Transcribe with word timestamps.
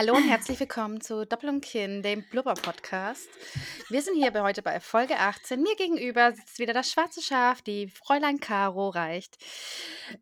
Hallo 0.00 0.14
und 0.14 0.26
herzlich 0.26 0.58
willkommen 0.58 1.02
zu 1.02 1.26
Doppel 1.26 1.50
und 1.50 1.60
Kinn, 1.60 2.00
dem 2.00 2.22
Blubber-Podcast. 2.30 3.28
Wir 3.90 4.00
sind 4.00 4.14
hier 4.14 4.32
heute 4.42 4.62
bei 4.62 4.80
Folge 4.80 5.18
18. 5.18 5.60
Mir 5.60 5.76
gegenüber 5.76 6.32
sitzt 6.32 6.58
wieder 6.58 6.72
das 6.72 6.90
schwarze 6.90 7.20
Schaf, 7.20 7.60
die 7.60 7.88
Fräulein 7.88 8.40
Caro 8.40 8.88
reicht. 8.88 9.36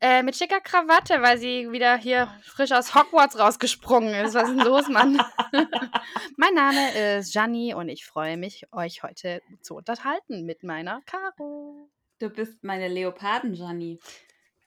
Äh, 0.00 0.24
mit 0.24 0.34
schicker 0.34 0.60
Krawatte, 0.60 1.22
weil 1.22 1.38
sie 1.38 1.70
wieder 1.70 1.96
hier 1.96 2.26
frisch 2.42 2.72
aus 2.72 2.96
Hogwarts 2.96 3.38
rausgesprungen 3.38 4.14
ist. 4.14 4.34
Was 4.34 4.48
ist 4.48 4.58
denn 4.58 4.66
los, 4.66 4.88
Mann? 4.88 5.22
mein 6.36 6.54
Name 6.54 7.18
ist 7.18 7.32
Janni 7.32 7.72
und 7.72 7.88
ich 7.88 8.04
freue 8.04 8.36
mich, 8.36 8.66
euch 8.72 9.04
heute 9.04 9.42
zu 9.60 9.76
unterhalten 9.76 10.44
mit 10.44 10.64
meiner 10.64 11.02
Caro. 11.06 11.88
Du 12.18 12.30
bist 12.30 12.64
meine 12.64 12.88
Leoparden, 12.88 13.54
Janni. 13.54 14.00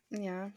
Ja. 0.09 0.53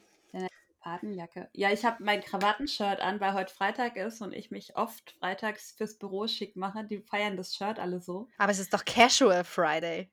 Leopardenjacke. 0.84 1.48
Ja, 1.52 1.70
ich 1.70 1.84
habe 1.84 2.02
mein 2.02 2.22
Krawattenshirt 2.22 3.00
an, 3.00 3.20
weil 3.20 3.34
heute 3.34 3.52
Freitag 3.52 3.96
ist 3.96 4.20
und 4.20 4.32
ich 4.34 4.50
mich 4.50 4.76
oft 4.76 5.12
freitags 5.18 5.72
fürs 5.72 5.98
Büro 5.98 6.26
schick 6.26 6.56
mache. 6.56 6.84
Die 6.84 6.98
feiern 6.98 7.36
das 7.36 7.54
Shirt 7.54 7.78
alle 7.78 8.00
so. 8.00 8.28
Aber 8.38 8.52
es 8.52 8.58
ist 8.58 8.72
doch 8.72 8.84
Casual 8.84 9.44
Friday. 9.44 10.10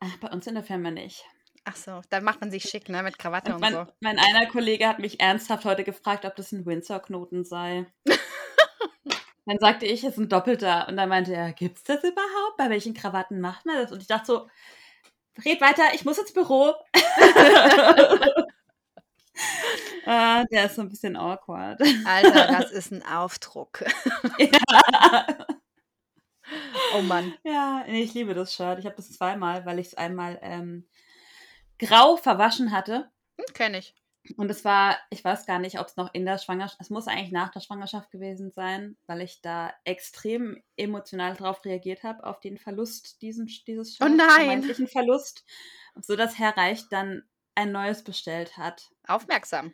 Ach, 0.00 0.16
bei 0.18 0.28
uns 0.28 0.46
in 0.46 0.54
der 0.54 0.62
Firma 0.64 0.90
nicht. 0.90 1.24
Ach 1.64 1.76
so, 1.76 2.00
dann 2.10 2.22
macht 2.22 2.40
man 2.40 2.50
sich 2.50 2.62
schick, 2.64 2.88
ne, 2.88 3.02
mit 3.02 3.18
Krawatte 3.18 3.52
und, 3.52 3.60
mein, 3.60 3.72
so. 3.72 3.86
mein 4.00 4.20
einer 4.20 4.46
Kollege 4.46 4.86
hat 4.86 5.00
mich 5.00 5.18
ernsthaft 5.18 5.64
heute 5.64 5.82
gefragt, 5.82 6.24
ob 6.24 6.36
das 6.36 6.52
ein 6.52 6.64
Windsor-Knoten 6.64 7.44
sei. 7.44 7.86
dann 9.46 9.58
sagte 9.58 9.86
ich, 9.86 10.04
es 10.04 10.12
ist 10.12 10.18
ein 10.18 10.28
doppelter. 10.28 10.86
Und 10.88 10.96
dann 10.96 11.08
meinte 11.08 11.34
er, 11.34 11.52
gibt's 11.52 11.82
das 11.82 12.04
überhaupt? 12.04 12.56
Bei 12.56 12.70
welchen 12.70 12.94
Krawatten 12.94 13.40
macht 13.40 13.66
man 13.66 13.76
das? 13.76 13.90
Und 13.90 14.00
ich 14.00 14.06
dachte 14.06 14.26
so, 14.26 14.48
red 15.44 15.60
weiter, 15.60 15.82
ich 15.94 16.04
muss 16.04 16.18
ins 16.18 16.32
Büro. 16.32 16.74
ah, 20.06 20.44
der 20.50 20.66
ist 20.66 20.76
so 20.76 20.82
ein 20.82 20.88
bisschen 20.88 21.16
awkward. 21.16 21.80
Alter, 22.04 22.46
das 22.60 22.70
ist 22.72 22.92
ein 22.92 23.04
Aufdruck. 23.04 23.84
ja. 24.38 25.46
Oh 26.94 27.02
Mann. 27.02 27.34
Ja, 27.44 27.84
nee, 27.88 28.02
ich 28.02 28.14
liebe 28.14 28.34
das 28.34 28.54
Shirt. 28.54 28.78
Ich 28.78 28.86
habe 28.86 28.96
das 28.96 29.10
zweimal, 29.10 29.66
weil 29.66 29.78
ich 29.78 29.88
es 29.88 29.94
einmal 29.94 30.38
ähm, 30.42 30.88
grau 31.78 32.16
verwaschen 32.16 32.70
hatte. 32.70 33.10
Hm, 33.38 33.46
kenn 33.52 33.74
ich. 33.74 33.94
Und 34.36 34.50
es 34.50 34.64
war, 34.64 34.96
ich 35.10 35.24
weiß 35.24 35.46
gar 35.46 35.58
nicht, 35.58 35.78
ob 35.78 35.86
es 35.86 35.96
noch 35.96 36.12
in 36.12 36.24
der 36.24 36.38
Schwangerschaft, 36.38 36.80
es 36.80 36.90
muss 36.90 37.06
eigentlich 37.06 37.30
nach 37.32 37.50
der 37.50 37.60
Schwangerschaft 37.60 38.10
gewesen 38.10 38.50
sein, 38.50 38.96
weil 39.06 39.20
ich 39.20 39.40
da 39.40 39.72
extrem 39.84 40.60
emotional 40.76 41.34
drauf 41.36 41.64
reagiert 41.64 42.02
habe, 42.02 42.24
auf 42.24 42.40
den 42.40 42.58
Verlust 42.58 43.22
diesen, 43.22 43.46
dieses 43.66 44.00
Oh 44.00 44.06
Shirts, 44.06 44.16
nein. 44.16 44.28
vermeintlichen 44.28 44.88
Verlust, 44.88 45.44
so 46.00 46.16
dass 46.16 46.38
Herr 46.38 46.56
Reich 46.56 46.88
dann 46.88 47.22
ein 47.54 47.70
neues 47.72 48.02
bestellt 48.02 48.56
hat. 48.56 48.90
Aufmerksam. 49.06 49.72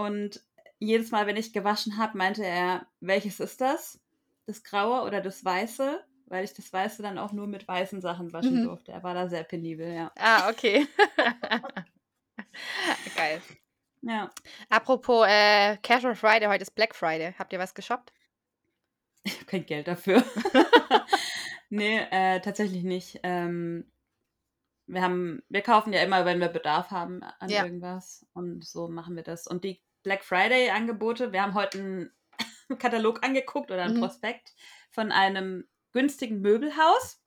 Und 0.00 0.42
jedes 0.78 1.10
Mal, 1.10 1.26
wenn 1.26 1.36
ich 1.36 1.52
gewaschen 1.52 1.98
habe, 1.98 2.16
meinte 2.16 2.44
er, 2.44 2.86
welches 3.00 3.38
ist 3.40 3.60
das? 3.60 4.00
Das 4.46 4.62
Graue 4.64 5.02
oder 5.06 5.20
das 5.20 5.44
Weiße? 5.44 6.02
Weil 6.26 6.44
ich 6.44 6.54
das 6.54 6.72
Weiße 6.72 7.02
dann 7.02 7.18
auch 7.18 7.32
nur 7.32 7.46
mit 7.46 7.66
weißen 7.68 8.00
Sachen 8.00 8.32
waschen 8.32 8.60
Mhm. 8.60 8.64
durfte. 8.64 8.92
Er 8.92 9.02
war 9.02 9.14
da 9.14 9.28
sehr 9.28 9.42
penibel, 9.44 9.92
ja. 9.92 10.12
Ah, 10.16 10.48
okay. 10.48 10.86
Geil. 13.16 13.42
Ja, 14.02 14.30
Apropos 14.70 15.26
äh, 15.28 15.76
Casual 15.82 16.14
Friday, 16.14 16.46
heute 16.48 16.62
ist 16.62 16.74
Black 16.74 16.94
Friday. 16.94 17.34
Habt 17.38 17.52
ihr 17.52 17.58
was 17.58 17.74
geshoppt? 17.74 18.12
ich 19.24 19.34
habe 19.34 19.44
kein 19.44 19.66
Geld 19.66 19.86
dafür. 19.86 20.24
nee, 21.68 21.98
äh, 22.10 22.40
tatsächlich 22.40 22.82
nicht. 22.84 23.20
Ähm, 23.22 23.90
wir 24.86 25.02
haben, 25.02 25.42
wir 25.50 25.60
kaufen 25.60 25.92
ja 25.92 26.02
immer, 26.02 26.24
wenn 26.24 26.40
wir 26.40 26.48
Bedarf 26.48 26.90
haben 26.90 27.22
an 27.22 27.50
Ja. 27.50 27.64
irgendwas. 27.64 28.26
Und 28.32 28.64
so 28.64 28.88
machen 28.88 29.14
wir 29.16 29.22
das. 29.22 29.46
Und 29.46 29.64
die 29.64 29.82
Black 30.02 30.24
Friday-Angebote, 30.24 31.32
wir 31.32 31.42
haben 31.42 31.54
heute 31.54 31.78
einen 31.78 32.10
Katalog 32.78 33.24
angeguckt 33.24 33.70
oder 33.70 33.82
einen 33.84 33.96
Mhm. 33.96 34.00
Prospekt 34.00 34.54
von 34.90 35.12
einem 35.12 35.68
günstigen 35.92 36.40
Möbelhaus. 36.40 37.20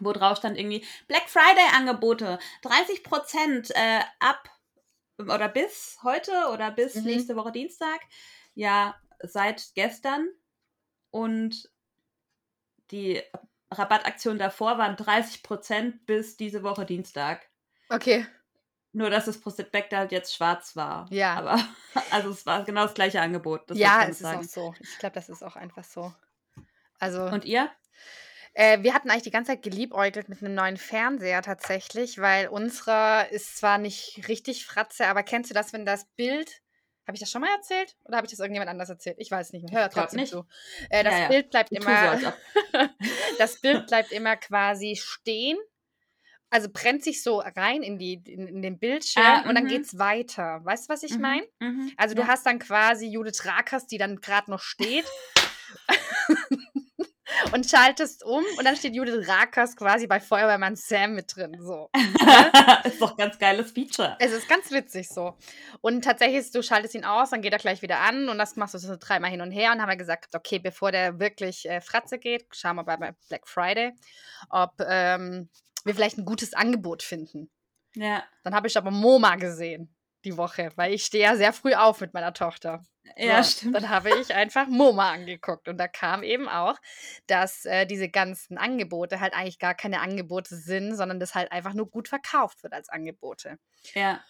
Wo 0.00 0.12
drauf 0.12 0.38
stand 0.38 0.58
irgendwie 0.58 0.84
Black 1.08 1.28
Friday-Angebote, 1.28 2.38
30% 2.62 3.72
äh, 3.74 4.00
ab 4.20 4.48
oder 5.18 5.48
bis 5.48 5.98
heute 6.04 6.32
oder 6.52 6.70
bis 6.70 6.94
Mhm. 6.96 7.04
nächste 7.04 7.36
Woche 7.36 7.50
Dienstag. 7.52 8.00
Ja, 8.54 8.94
seit 9.20 9.74
gestern. 9.74 10.28
Und 11.10 11.70
die 12.90 13.22
Rabattaktion 13.70 14.38
davor 14.38 14.78
waren 14.78 14.96
30% 14.96 16.06
bis 16.06 16.36
diese 16.36 16.62
Woche 16.62 16.86
Dienstag. 16.86 17.48
Okay. 17.90 18.26
Nur, 18.98 19.10
dass 19.10 19.26
das 19.26 19.40
Prospekt 19.40 19.92
halt 19.92 20.10
jetzt 20.10 20.34
schwarz 20.34 20.74
war. 20.74 21.06
Ja. 21.10 21.34
Aber, 21.34 21.64
also 22.10 22.30
es 22.30 22.44
war 22.46 22.64
genau 22.64 22.82
das 22.82 22.94
gleiche 22.94 23.20
Angebot. 23.20 23.70
Das 23.70 23.78
ja, 23.78 24.02
ich 24.02 24.08
es 24.08 24.20
ist 24.20 24.26
auch 24.26 24.42
so. 24.42 24.74
Ich 24.80 24.98
glaube, 24.98 25.14
das 25.14 25.28
ist 25.28 25.44
auch 25.44 25.54
einfach 25.54 25.84
so. 25.84 26.12
Also, 26.98 27.22
Und 27.22 27.44
ihr? 27.44 27.70
äh, 28.54 28.82
wir 28.82 28.94
hatten 28.94 29.08
eigentlich 29.08 29.22
die 29.22 29.30
ganze 29.30 29.52
Zeit 29.52 29.62
geliebäugelt 29.62 30.28
mit 30.28 30.42
einem 30.42 30.56
neuen 30.56 30.76
Fernseher 30.76 31.42
tatsächlich, 31.42 32.18
weil 32.18 32.48
unserer 32.48 33.30
ist 33.30 33.56
zwar 33.56 33.78
nicht 33.78 34.26
richtig 34.26 34.66
Fratze, 34.66 35.06
aber 35.06 35.22
kennst 35.22 35.48
du 35.50 35.54
das, 35.54 35.72
wenn 35.72 35.86
das 35.86 36.06
Bild. 36.16 36.50
Habe 37.06 37.14
ich 37.14 37.20
das 37.20 37.30
schon 37.30 37.40
mal 37.40 37.54
erzählt? 37.54 37.94
Oder 38.04 38.16
habe 38.16 38.26
ich 38.26 38.32
das 38.32 38.40
irgendjemand 38.40 38.68
anders 38.68 38.88
erzählt? 38.90 39.16
Ich 39.20 39.30
weiß 39.30 39.52
nicht 39.52 39.62
mehr. 39.62 39.80
Hör 39.80 39.90
trotzdem 39.90 40.20
nicht. 40.22 40.30
zu. 40.30 40.44
Äh, 40.90 41.04
das 41.04 41.12
Ja, 41.14 41.20
ja. 41.20 41.28
Bild 41.28 41.50
bleibt 41.50 41.68
so, 41.70 41.76
immer. 41.76 42.34
das 43.38 43.60
Bild 43.60 43.86
bleibt 43.86 44.10
immer 44.10 44.36
quasi 44.36 44.96
stehen. 45.00 45.56
Also 46.50 46.68
brennt 46.72 47.04
sich 47.04 47.22
so 47.22 47.40
rein 47.40 47.82
in, 47.82 47.98
die, 47.98 48.14
in, 48.26 48.46
in 48.48 48.62
den 48.62 48.78
Bildschirm 48.78 49.22
Ah, 49.24 49.48
und 49.48 49.54
dann 49.54 49.64
mhm. 49.64 49.68
geht's 49.68 49.98
weiter. 49.98 50.60
Weißt 50.64 50.88
du, 50.88 50.92
was 50.92 51.02
ich 51.02 51.14
Mhm, 51.16 51.20
meine? 51.20 51.46
mhm, 51.60 51.92
Also 51.96 52.14
du 52.14 52.22
ja. 52.22 52.28
hast 52.28 52.46
dann 52.46 52.58
quasi 52.58 53.06
Judith 53.06 53.44
Rakers, 53.44 53.86
die 53.86 53.98
dann 53.98 54.20
gerade 54.20 54.50
noch 54.50 54.60
steht. 54.60 55.04
und 57.52 57.68
schaltest 57.68 58.24
um 58.24 58.42
und 58.58 58.64
dann 58.64 58.76
steht 58.76 58.94
Judith 58.94 59.28
Rakers 59.28 59.76
quasi 59.76 60.06
bei 60.06 60.18
Feuerwehrmann 60.20 60.76
Sam 60.76 61.14
mit 61.14 61.36
drin. 61.36 61.56
So. 61.60 61.90
ist 62.84 63.00
doch 63.00 63.12
ein 63.12 63.16
ganz 63.18 63.38
geiles 63.38 63.72
Feature. 63.72 64.16
Es 64.18 64.32
ist 64.32 64.48
ganz 64.48 64.70
witzig 64.70 65.08
so. 65.08 65.36
Und 65.82 66.02
tatsächlich, 66.04 66.38
ist, 66.38 66.54
du 66.54 66.62
schaltest 66.62 66.94
ihn 66.94 67.04
aus, 67.04 67.30
dann 67.30 67.42
geht 67.42 67.52
er 67.52 67.58
gleich 67.58 67.82
wieder 67.82 68.00
an 68.00 68.28
und 68.28 68.38
das 68.38 68.56
machst 68.56 68.74
du 68.74 68.78
so 68.78 68.96
dreimal 68.98 69.30
hin 69.30 69.40
und 69.42 69.50
her 69.50 69.72
und 69.72 69.80
haben 69.82 69.90
wir 69.90 69.96
gesagt, 69.96 70.34
okay, 70.34 70.58
bevor 70.58 70.90
der 70.92 71.18
wirklich 71.20 71.68
äh, 71.68 71.80
Fratze 71.80 72.18
geht, 72.18 72.46
schauen 72.52 72.76
wir 72.76 72.84
bei 72.84 72.96
bei 72.96 73.12
Black 73.28 73.46
Friday, 73.46 73.92
ob 74.50 74.72
ähm, 74.88 75.48
wir 75.88 75.94
vielleicht 75.94 76.18
ein 76.18 76.24
gutes 76.24 76.54
Angebot 76.54 77.02
finden. 77.02 77.50
Ja, 77.94 78.22
Dann 78.44 78.54
habe 78.54 78.68
ich 78.68 78.76
aber 78.76 78.90
MoMA 78.92 79.34
gesehen 79.36 79.94
die 80.24 80.36
Woche, 80.36 80.70
weil 80.76 80.92
ich 80.92 81.04
stehe 81.04 81.24
ja 81.24 81.36
sehr 81.36 81.52
früh 81.52 81.74
auf 81.74 82.00
mit 82.00 82.12
meiner 82.12 82.32
Tochter. 82.34 82.84
ja, 83.16 83.42
So, 83.42 83.58
stimmt. 83.58 83.76
Dann 83.76 83.88
habe 83.88 84.10
ich 84.20 84.34
einfach 84.34 84.66
MoMA 84.68 85.12
angeguckt 85.12 85.68
und 85.68 85.78
da 85.78 85.88
kam 85.88 86.22
eben 86.22 86.48
auch, 86.48 86.76
dass 87.26 87.64
äh, 87.64 87.86
diese 87.86 88.08
ganzen 88.08 88.58
Angebote 88.58 89.20
halt 89.20 89.34
eigentlich 89.34 89.58
gar 89.58 89.74
keine 89.74 90.00
Angebote 90.00 90.56
sind, 90.56 90.96
sondern 90.96 91.18
das 91.20 91.34
halt 91.34 91.50
einfach 91.52 91.72
nur 91.74 91.88
gut 91.88 92.08
verkauft 92.08 92.62
wird 92.62 92.72
als 92.72 92.88
Angebote. 92.88 93.58
Ja, 93.94 94.22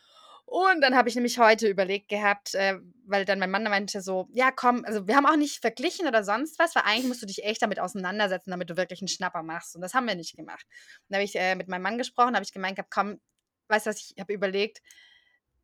Und 0.51 0.81
dann 0.81 0.97
habe 0.97 1.11
ich 1.11 1.15
nämlich 1.15 1.39
heute 1.39 1.69
überlegt 1.69 2.09
gehabt, 2.09 2.55
äh, 2.55 2.79
weil 3.05 3.27
dann 3.27 3.39
mein 3.39 3.51
Mann 3.51 3.65
meinte 3.65 4.01
so, 4.01 4.31
ja 4.33 4.51
komm, 4.51 4.83
also 4.87 5.07
wir 5.07 5.15
haben 5.15 5.27
auch 5.27 5.37
nicht 5.37 5.61
verglichen 5.61 6.09
oder 6.09 6.25
sonst 6.25 6.59
was, 6.59 6.75
weil 6.75 6.85
eigentlich 6.87 7.07
musst 7.07 7.21
du 7.21 7.27
dich 7.27 7.45
echt 7.45 7.61
damit 7.61 7.79
auseinandersetzen, 7.79 8.51
damit 8.51 8.71
du 8.71 8.79
wirklich 8.79 9.03
einen 9.03 9.09
Schnapper 9.09 9.43
machst. 9.43 9.77
Und 9.77 9.83
das 9.83 9.93
haben 9.93 10.07
wir 10.07 10.15
nicht 10.15 10.37
gemacht. 10.37 10.65
Und 11.03 11.11
da 11.11 11.17
habe 11.17 11.25
ich 11.25 11.37
äh, 11.37 11.55
mit 11.55 11.69
meinem 11.69 11.83
Mann 11.83 11.99
gesprochen, 11.99 12.35
habe 12.35 12.45
ich 12.45 12.53
gemeint, 12.55 12.77
gehabt, 12.77 12.91
komm, 12.91 13.21
weißt 13.69 13.85
du 13.85 13.91
was, 13.91 13.99
ich 13.99 14.19
habe 14.19 14.33
überlegt, 14.33 14.81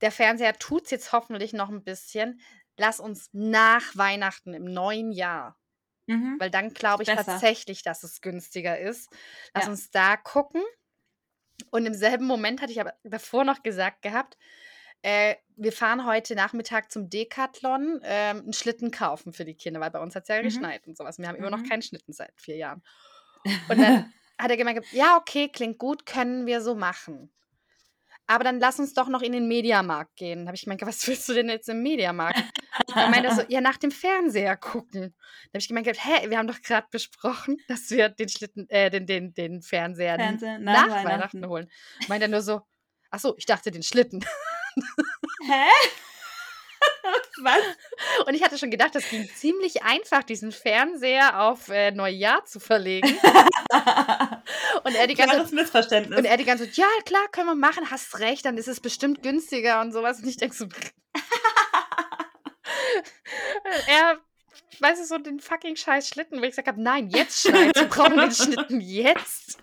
der 0.03 0.13
Fernseher 0.13 0.53
tut 0.59 0.85
es 0.85 0.91
jetzt 0.91 1.13
hoffentlich 1.13 1.55
noch 1.55 1.71
ein 1.71 1.83
bisschen. 1.83 2.43
Lass 2.77 3.01
uns 3.01 3.31
nach 3.33 3.97
Weihnachten 3.97 4.53
im 4.53 4.65
neuen 4.65 5.13
Jahr, 5.13 5.57
mhm. 6.09 6.37
weil 6.39 6.51
dann 6.51 6.75
glaube 6.75 7.05
ich 7.05 7.09
Besser. 7.09 7.25
tatsächlich, 7.25 7.83
dass 7.85 8.03
es 8.03 8.21
günstiger 8.21 8.79
ist. 8.79 9.11
Lass 9.55 9.65
Ja. 9.65 9.71
uns 9.71 9.91
da 9.91 10.19
gucken. 10.19 10.63
Und 11.71 11.87
im 11.87 11.95
selben 11.95 12.27
Moment 12.27 12.61
hatte 12.61 12.73
ich 12.73 12.81
aber 12.81 12.95
davor 13.03 13.45
noch 13.45 13.63
gesagt 13.63 14.03
gehabt, 14.03 14.37
äh, 15.05 15.37
wir 15.57 15.73
fahren 15.73 16.07
heute 16.07 16.35
Nachmittag 16.35 16.91
zum 16.91 17.11
Decathlon 17.11 18.01
ähm, 18.03 18.39
einen 18.39 18.53
Schlitten 18.53 18.91
kaufen 18.91 19.33
für 19.33 19.45
die 19.45 19.55
Kinder, 19.55 19.79
weil 19.81 19.91
bei 19.91 20.01
uns 20.01 20.17
hat 20.17 20.23
es 20.25 20.29
ja 20.29 20.39
Mhm. 20.39 20.45
geschneit 20.45 20.87
und 20.89 20.97
sowas. 20.97 21.19
Wir 21.19 21.29
haben 21.29 21.37
immer 21.37 21.51
noch 21.51 21.59
Mhm. 21.61 21.69
keinen 21.69 21.83
Schlitten 21.83 22.13
seit 22.13 22.33
vier 22.41 22.57
Jahren. 22.57 22.83
Und 23.69 23.79
dann 23.81 24.13
hat 24.39 24.51
er 24.51 24.57
gemeint, 24.57 24.85
ja, 24.93 25.17
okay, 25.19 25.49
klingt 25.49 25.79
gut, 25.79 26.07
können 26.07 26.47
wir 26.47 26.61
so 26.61 26.75
machen. 26.75 27.31
Aber 28.27 28.43
dann 28.43 28.59
lass 28.59 28.79
uns 28.81 28.95
doch 28.95 29.09
noch 29.09 29.21
in 29.21 29.33
den 29.33 29.47
Mediamarkt 29.47 30.17
gehen. 30.17 30.41
Da 30.41 30.47
habe 30.47 30.57
ich 30.57 30.63
gemeint, 30.63 30.81
was 30.83 31.07
willst 31.07 31.29
du 31.29 31.35
denn 31.35 31.51
jetzt 31.51 31.69
im 31.69 31.83
Mediamarkt? 31.83 32.43
Dann 32.95 33.11
meinte 33.11 33.29
er 33.29 33.35
so, 33.35 33.43
ja, 33.49 33.61
nach 33.61 33.77
dem 33.77 33.91
Fernseher 33.91 34.57
gucken. 34.57 35.15
Da 35.53 35.59
habe 35.59 35.59
ich 35.59 35.69
gemeint, 35.69 35.87
hä, 35.87 36.31
wir 36.31 36.39
haben 36.39 36.49
doch 36.49 36.63
gerade 36.63 36.87
besprochen, 36.91 37.59
dass 37.69 37.91
wir 37.91 38.09
den 38.09 38.31
Schlitten, 38.31 38.69
äh, 38.71 38.89
den, 38.91 39.07
den, 39.07 39.35
den 39.35 39.61
Fernseher, 39.61 40.17
Fernseher 40.17 40.59
nach, 40.59 40.73
nach 40.73 40.89
Weihnachten. 40.89 41.07
Weihnachten. 41.07 41.47
holen. 41.47 41.71
Meint 42.09 42.23
er 42.23 42.29
nur 42.29 42.41
so, 42.41 42.63
ach 43.11 43.21
so, 43.21 43.35
ich 43.37 43.45
dachte 43.47 43.71
den 43.71 43.83
Schlitten. 43.83 44.25
Hä? 45.47 45.69
Was? 47.43 47.63
Und 48.27 48.35
ich 48.35 48.43
hatte 48.43 48.59
schon 48.59 48.71
gedacht, 48.71 48.95
das 48.95 49.09
ging 49.09 49.29
ziemlich 49.35 49.83
einfach, 49.83 50.23
diesen 50.23 50.53
Fernseher 50.53 51.41
auf 51.41 51.69
äh, 51.69 51.91
Neujahr 51.91 52.45
zu 52.45 52.61
verlegen. 52.61 53.09
und 54.85 54.95
er 54.95 55.07
die 55.07 55.15
ganze 55.15 55.35
Klares 55.35 55.53
Missverständnis. 55.53 56.19
und 56.19 56.25
er 56.25 56.37
die 56.37 56.45
ganze 56.45 56.67
Zeit, 56.67 56.77
ja 56.77 56.87
klar, 57.05 57.27
können 57.33 57.49
wir 57.49 57.55
machen, 57.55 57.91
hast 57.91 58.19
recht, 58.21 58.45
dann 58.45 58.57
ist 58.57 58.69
es 58.69 58.81
bestimmt 58.81 59.23
günstiger 59.23 59.81
und 59.81 59.93
sowas. 59.93 60.21
Und 60.21 60.29
ich 60.29 60.37
denke 60.37 60.55
so, 60.55 60.65
er, 63.89 64.19
weißt 64.81 65.03
du, 65.03 65.07
so 65.07 65.19
den 65.19 65.41
fucking 65.41 65.77
scheiß 65.77 66.09
Schlitten, 66.09 66.41
wo 66.41 66.45
ich 66.45 66.51
gesagt 66.51 66.69
habe, 66.69 66.83
nein, 66.83 67.09
jetzt 67.11 67.43
schneit, 67.43 67.77
wir 67.77 67.87
brauchen 67.87 68.17
den 68.17 68.33
Schlitten 68.33 68.81
jetzt. 68.81 69.59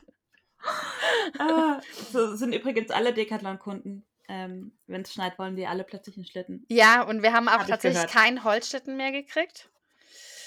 ah, 1.39 1.81
so 2.11 2.35
sind 2.35 2.53
übrigens 2.53 2.91
alle 2.91 3.13
Decathlon-Kunden. 3.13 4.05
Ähm, 4.29 4.77
Wenn 4.87 5.01
es 5.01 5.13
schneit, 5.13 5.37
wollen 5.39 5.55
die 5.55 5.67
alle 5.67 5.83
plötzlich 5.83 6.15
einen 6.15 6.25
Schlitten. 6.25 6.65
Ja, 6.69 7.01
und 7.03 7.21
wir 7.21 7.33
haben 7.33 7.47
auch 7.47 7.53
Hab 7.53 7.61
ich 7.63 7.67
tatsächlich 7.67 8.07
keinen 8.07 8.43
Holzschlitten 8.43 8.95
mehr 8.97 9.11
gekriegt 9.11 9.69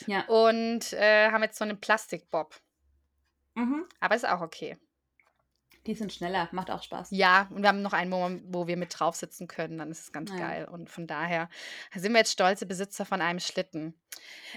Ja. 0.07 0.25
und 0.27 0.93
äh, 0.95 1.31
haben 1.31 1.43
jetzt 1.43 1.59
so 1.59 1.65
einen 1.65 1.81
Plastikbob. 1.81 2.59
Mhm. 3.55 3.85
Aber 4.01 4.15
ist 4.15 4.27
auch 4.27 4.41
okay. 4.41 4.79
Die 5.87 5.95
sind 5.95 6.15
schneller, 6.15 6.49
macht 6.53 6.71
auch 6.71 6.83
Spaß. 6.83 7.09
Ja, 7.11 7.47
und 7.51 7.61
wir 7.61 7.69
haben 7.69 7.83
noch 7.83 7.93
einen, 7.93 8.11
wo, 8.11 8.19
man- 8.21 8.43
wo 8.47 8.67
wir 8.67 8.79
mit 8.79 8.99
drauf 8.99 9.17
sitzen 9.17 9.49
können, 9.49 9.77
dann 9.77 9.91
ist 9.91 10.01
es 10.01 10.13
ganz 10.13 10.31
Ja. 10.31 10.39
geil. 10.39 10.65
Und 10.67 10.89
von 10.89 11.07
daher 11.07 11.51
sind 11.95 12.13
wir 12.13 12.21
jetzt 12.21 12.33
stolze 12.33 12.65
Besitzer 12.65 13.05
von 13.05 13.21
einem 13.21 13.39
Schlitten. 13.39 13.93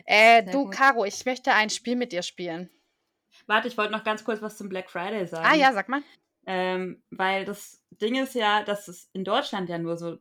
Äh, 0.05 0.43
du, 0.43 0.63
gut. 0.65 0.73
Caro, 0.73 1.03
ich 1.03 1.25
möchte 1.25 1.51
ein 1.53 1.69
Spiel 1.69 1.97
mit 1.97 2.13
dir 2.13 2.23
spielen. 2.23 2.69
Warte, 3.45 3.67
ich 3.67 3.77
wollte 3.77 3.91
noch 3.91 4.05
ganz 4.05 4.23
kurz 4.23 4.41
was 4.41 4.57
zum 4.57 4.69
Black 4.69 4.89
Friday 4.89 5.27
sagen. 5.27 5.45
Ah 5.45 5.53
ja, 5.55 5.73
sag 5.73 5.89
mal. 5.89 6.01
Ähm, 6.49 7.03
weil 7.11 7.43
das 7.45 7.83
Ding 8.01 8.15
ist 8.15 8.33
ja, 8.33 8.63
dass 8.63 8.87
es 8.87 9.09
in 9.13 9.23
Deutschland 9.25 9.69
ja 9.69 9.77
nur 9.77 9.97
so 9.97 10.17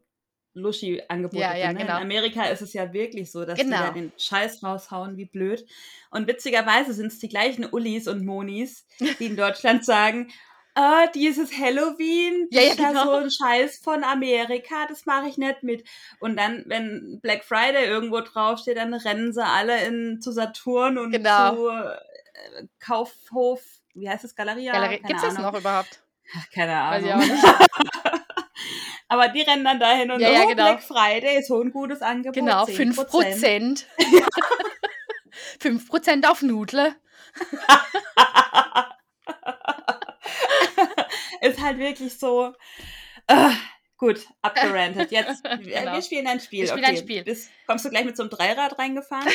Luschi-Angebote 0.55 1.41
Ja, 1.41 1.55
ja, 1.55 1.69
gibt. 1.69 1.79
Ne? 1.81 1.87
genau. 1.87 1.99
In 1.99 2.03
Amerika 2.05 2.45
ist 2.45 2.63
es 2.63 2.73
ja 2.73 2.93
wirklich 2.93 3.31
so, 3.31 3.45
dass 3.45 3.59
die 3.59 3.65
Genau. 3.65 3.79
da 3.79 3.91
den 3.91 4.13
Scheiß 4.19 4.63
raushauen 4.63 5.17
wie 5.17 5.27
blöd. 5.27 5.65
Und 6.11 6.27
witzigerweise 6.27 6.93
sind 6.95 7.09
es 7.09 7.19
die 7.19 7.29
gleichen 7.29 7.65
Ullis 7.65 8.09
und 8.09 8.25
Monis, 8.25 8.87
die 9.21 9.27
in 9.27 9.37
Deutschland 9.37 9.85
sagen, 9.85 10.33
ah, 10.75 11.07
dieses 11.15 11.53
Halloween, 11.57 12.49
Ja, 12.51 12.61
das 12.61 12.65
ja, 12.67 12.73
ist 12.73 12.81
ja 12.81 12.89
genau. 12.89 13.05
so 13.05 13.13
ein 13.13 13.31
Scheiß 13.31 13.79
von 13.79 14.03
Amerika, 14.03 14.87
das 14.89 15.07
mache 15.07 15.29
ich 15.29 15.37
nicht 15.39 15.63
mit. 15.63 15.87
Und 16.21 16.37
dann, 16.37 16.65
wenn 16.67 17.21
Black 17.23 17.45
Friday 17.45 17.87
irgendwo 17.87 18.21
draufsteht, 18.21 18.79
dann 18.79 18.93
rennen 18.95 19.33
sie 19.33 19.45
alle 19.45 19.85
in, 19.87 20.21
zu 20.21 20.33
Saturn 20.33 20.99
und 20.99 21.13
Genau. 21.13 21.55
zu 21.55 21.69
äh, 21.69 22.67
Kaufhof, 22.79 23.63
wie 23.95 24.09
heißt 24.09 24.25
das, 24.25 24.35
Galeria? 24.35 24.73
Galerie. 24.73 24.97
Keine 24.99 25.09
Gibt 25.09 25.21
es 25.23 25.35
das 25.35 25.39
noch 25.39 25.59
überhaupt? 25.59 26.03
Ach, 26.35 26.51
keine 26.55 26.77
Ahnung. 26.77 27.21
Aber 29.09 29.29
die 29.29 29.43
rennen 29.43 29.65
dann 29.65 29.79
dahin 29.79 30.11
und 30.11 30.21
Ja, 30.21 30.31
ja, 30.31 30.43
oh, 30.43 30.49
genau. 30.49 30.65
Black 30.65 30.83
Friday 30.83 31.39
ist 31.39 31.47
so 31.49 31.61
ein 31.61 31.71
gutes 31.71 32.03
Angebot. 32.03 32.35
Genau, 32.35 32.65
10%. 32.65 33.09
5%. 33.09 33.85
5% 35.61 36.27
auf 36.29 36.43
Nudle. 36.43 36.97
ist 41.41 41.63
halt 41.63 41.79
wirklich 41.79 42.19
so. 42.19 42.53
äh, 43.29 43.51
gut, 43.97 44.27
abgerantet. 44.43 45.11
Jetzt, 45.13 45.45
wir- 45.45 45.57
Genau. 45.81 45.95
wir 45.95 46.03
spielen 46.03 46.27
ein 46.27 46.41
Spiel. 46.41 46.63
Wir 46.63 46.69
spielen 46.69 46.85
okay. 46.85 46.97
ein 46.97 47.03
Spiel. 47.03 47.23
Bist, 47.25 47.51
kommst 47.67 47.85
du 47.85 47.91
gleich 47.91 48.05
mit 48.05 48.17
so 48.17 48.25
einem 48.25 48.31
Dreirad 48.31 48.77
reingefahren? 48.79 49.29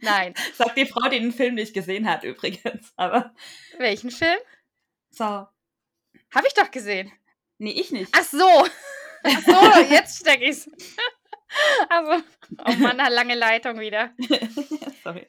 Nein. 0.00 0.34
Sagt 0.54 0.76
die 0.76 0.86
Frau, 0.86 1.08
die 1.08 1.20
den 1.20 1.32
Film 1.32 1.54
nicht 1.54 1.74
gesehen 1.74 2.08
hat, 2.08 2.24
übrigens. 2.24 2.92
Aber 2.96 3.34
Welchen 3.78 4.10
Film? 4.10 4.38
so. 5.10 5.24
Habe 5.24 6.46
ich 6.46 6.54
doch 6.54 6.70
gesehen. 6.70 7.10
Nee, 7.58 7.70
ich 7.72 7.90
nicht. 7.90 8.12
Ach 8.16 8.24
so. 8.24 8.66
Ach 9.24 9.42
so, 9.46 9.80
jetzt 9.90 10.20
steck 10.20 10.40
ich's. 10.42 10.68
Also, 11.88 12.22
oh 12.66 12.72
Mann, 12.72 13.00
eine 13.00 13.14
lange 13.14 13.34
Leitung 13.34 13.80
wieder. 13.80 14.12
Sorry. 15.02 15.26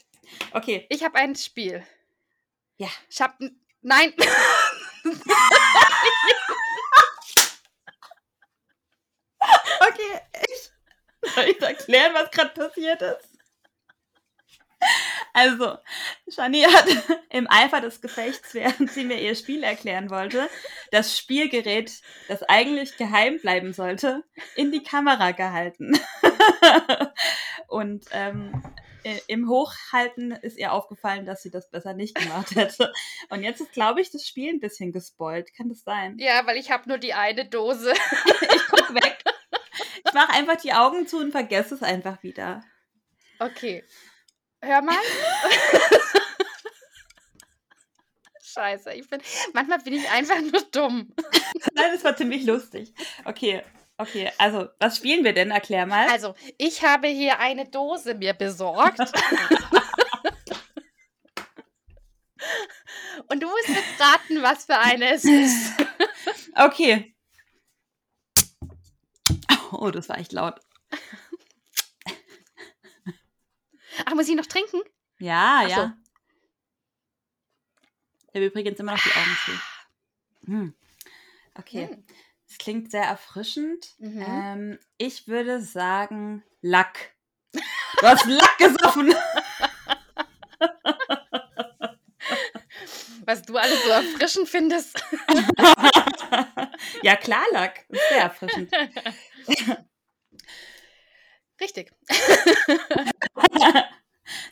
Okay. 0.51 0.86
Ich 0.89 1.01
habe 1.01 1.15
ein 1.18 1.33
Spiel. 1.33 1.81
Ja. 2.75 2.89
Ich 3.09 3.21
hab. 3.21 3.39
n- 3.39 3.57
Nein. 3.81 4.13
Okay, 9.81 10.21
ich 10.50 11.31
soll 11.33 11.44
ich 11.45 11.62
erklären, 11.62 12.13
was 12.13 12.31
gerade 12.31 12.50
passiert 12.51 13.01
ist? 13.01 13.28
Also, 15.39 15.77
Shani 16.27 16.63
hat 16.63 16.86
im 17.30 17.50
Eifer 17.50 17.80
des 17.80 18.01
Gefechts, 18.01 18.53
während 18.53 18.91
sie 18.91 19.06
mir 19.06 19.21
ihr 19.21 19.36
Spiel 19.36 19.63
erklären 19.63 20.09
wollte, 20.09 20.50
das 20.91 21.18
Spielgerät, 21.18 21.94
das 22.27 22.44
eigentlich 22.44 22.97
geheim 22.97 23.39
bleiben 23.39 23.71
sollte, 23.71 24.25
in 24.57 24.74
die 24.74 24.83
Kamera 24.83 25.31
gehalten. 25.31 25.97
Und 27.68 28.03
ähm, 28.12 28.62
im 29.27 29.47
Hochhalten 29.47 30.33
ist 30.33 30.57
ihr 30.57 30.74
aufgefallen, 30.74 31.25
dass 31.25 31.41
sie 31.41 31.51
das 31.51 31.69
besser 31.69 31.94
nicht 31.94 32.15
gemacht 32.15 32.53
hätte. 32.56 32.91
Und 33.30 33.41
jetzt 33.41 33.62
ist, 33.62 33.71
glaube 33.71 34.01
ich, 34.01 34.12
das 34.12 34.27
Spiel 34.27 34.50
ein 34.50 34.59
bisschen 34.59 34.91
gespoilt. 34.91 35.56
Kann 35.56 35.69
das 35.69 35.83
sein? 35.83 36.18
Ja, 36.19 36.45
weil 36.47 36.57
ich 36.57 36.69
habe 36.69 36.89
nur 36.89 36.97
die 36.97 37.13
eine 37.13 37.47
Dose. 37.47 37.94
Ich 38.41 38.68
guck 38.68 38.94
weg. 38.94 39.24
Ich 40.06 40.13
mache 40.13 40.33
einfach 40.33 40.57
die 40.57 40.74
Augen 40.74 41.07
zu 41.07 41.18
und 41.18 41.31
vergesse 41.31 41.75
es 41.75 41.83
einfach 41.83 42.24
wieder. 42.24 42.62
Okay. 43.39 43.83
Hör 44.61 44.81
mal. 44.81 44.95
Scheiße, 48.41 48.94
ich 48.94 49.07
bin. 49.07 49.21
Manchmal 49.53 49.79
bin 49.79 49.94
ich 49.94 50.09
einfach 50.09 50.41
nur 50.41 50.61
dumm. 50.71 51.13
Nein, 51.73 51.91
das 51.94 52.03
war 52.03 52.17
ziemlich 52.17 52.45
lustig. 52.45 52.94
Okay, 53.23 53.63
okay. 53.97 54.31
Also, 54.38 54.67
was 54.79 54.97
spielen 54.97 55.23
wir 55.23 55.33
denn? 55.33 55.51
Erklär 55.51 55.85
mal. 55.85 56.09
Also, 56.09 56.35
ich 56.57 56.83
habe 56.83 57.07
hier 57.07 57.39
eine 57.39 57.69
Dose 57.69 58.15
mir 58.15 58.33
besorgt. 58.33 59.00
Und 63.27 63.44
du 63.44 63.47
musst 63.47 63.69
jetzt 63.69 64.00
raten, 64.00 64.41
was 64.41 64.65
für 64.65 64.79
eine 64.79 65.13
es 65.13 65.23
ist. 65.23 65.73
Okay. 66.55 67.15
Oh, 69.71 69.91
das 69.91 70.09
war 70.09 70.17
echt 70.17 70.33
laut. 70.33 70.59
Muss 74.19 74.27
ich 74.27 74.36
noch 74.36 74.48
trinken? 74.48 74.81
Ja, 75.19 75.62
Ach 75.62 75.63
so. 75.63 75.69
ja. 75.69 75.98
Ich 78.27 78.36
habe 78.36 78.48
übrigens 78.48 78.77
immer 78.77 78.92
noch 78.92 79.01
die 79.01 79.12
Augen 79.12 79.38
zu. 79.45 79.51
Hm. 80.45 80.74
Okay. 81.56 81.88
Hm. 81.88 82.04
Es 82.50 82.57
klingt 82.57 82.92
sehr 82.92 83.04
erfrischend. 83.04 83.95
Mhm. 84.00 84.25
Ähm, 84.27 84.77
ich 84.98 85.30
würde 85.30 85.62
sagen 85.62 86.44
Lack. 86.62 87.16
Du 87.54 87.62
hast 88.01 88.25
Lack 88.25 88.57
gesoffen. 88.57 89.13
Was 93.25 93.41
du 93.43 93.55
alles 93.55 93.82
so 93.86 93.89
erfrischend 93.89 94.50
findest. 94.50 95.01
ja, 97.03 97.15
klar, 97.15 97.46
Lack. 97.53 97.86
Ist 97.88 98.10
sehr 98.10 98.24
erfrischend. 98.24 98.70
Richtig. 101.62 101.93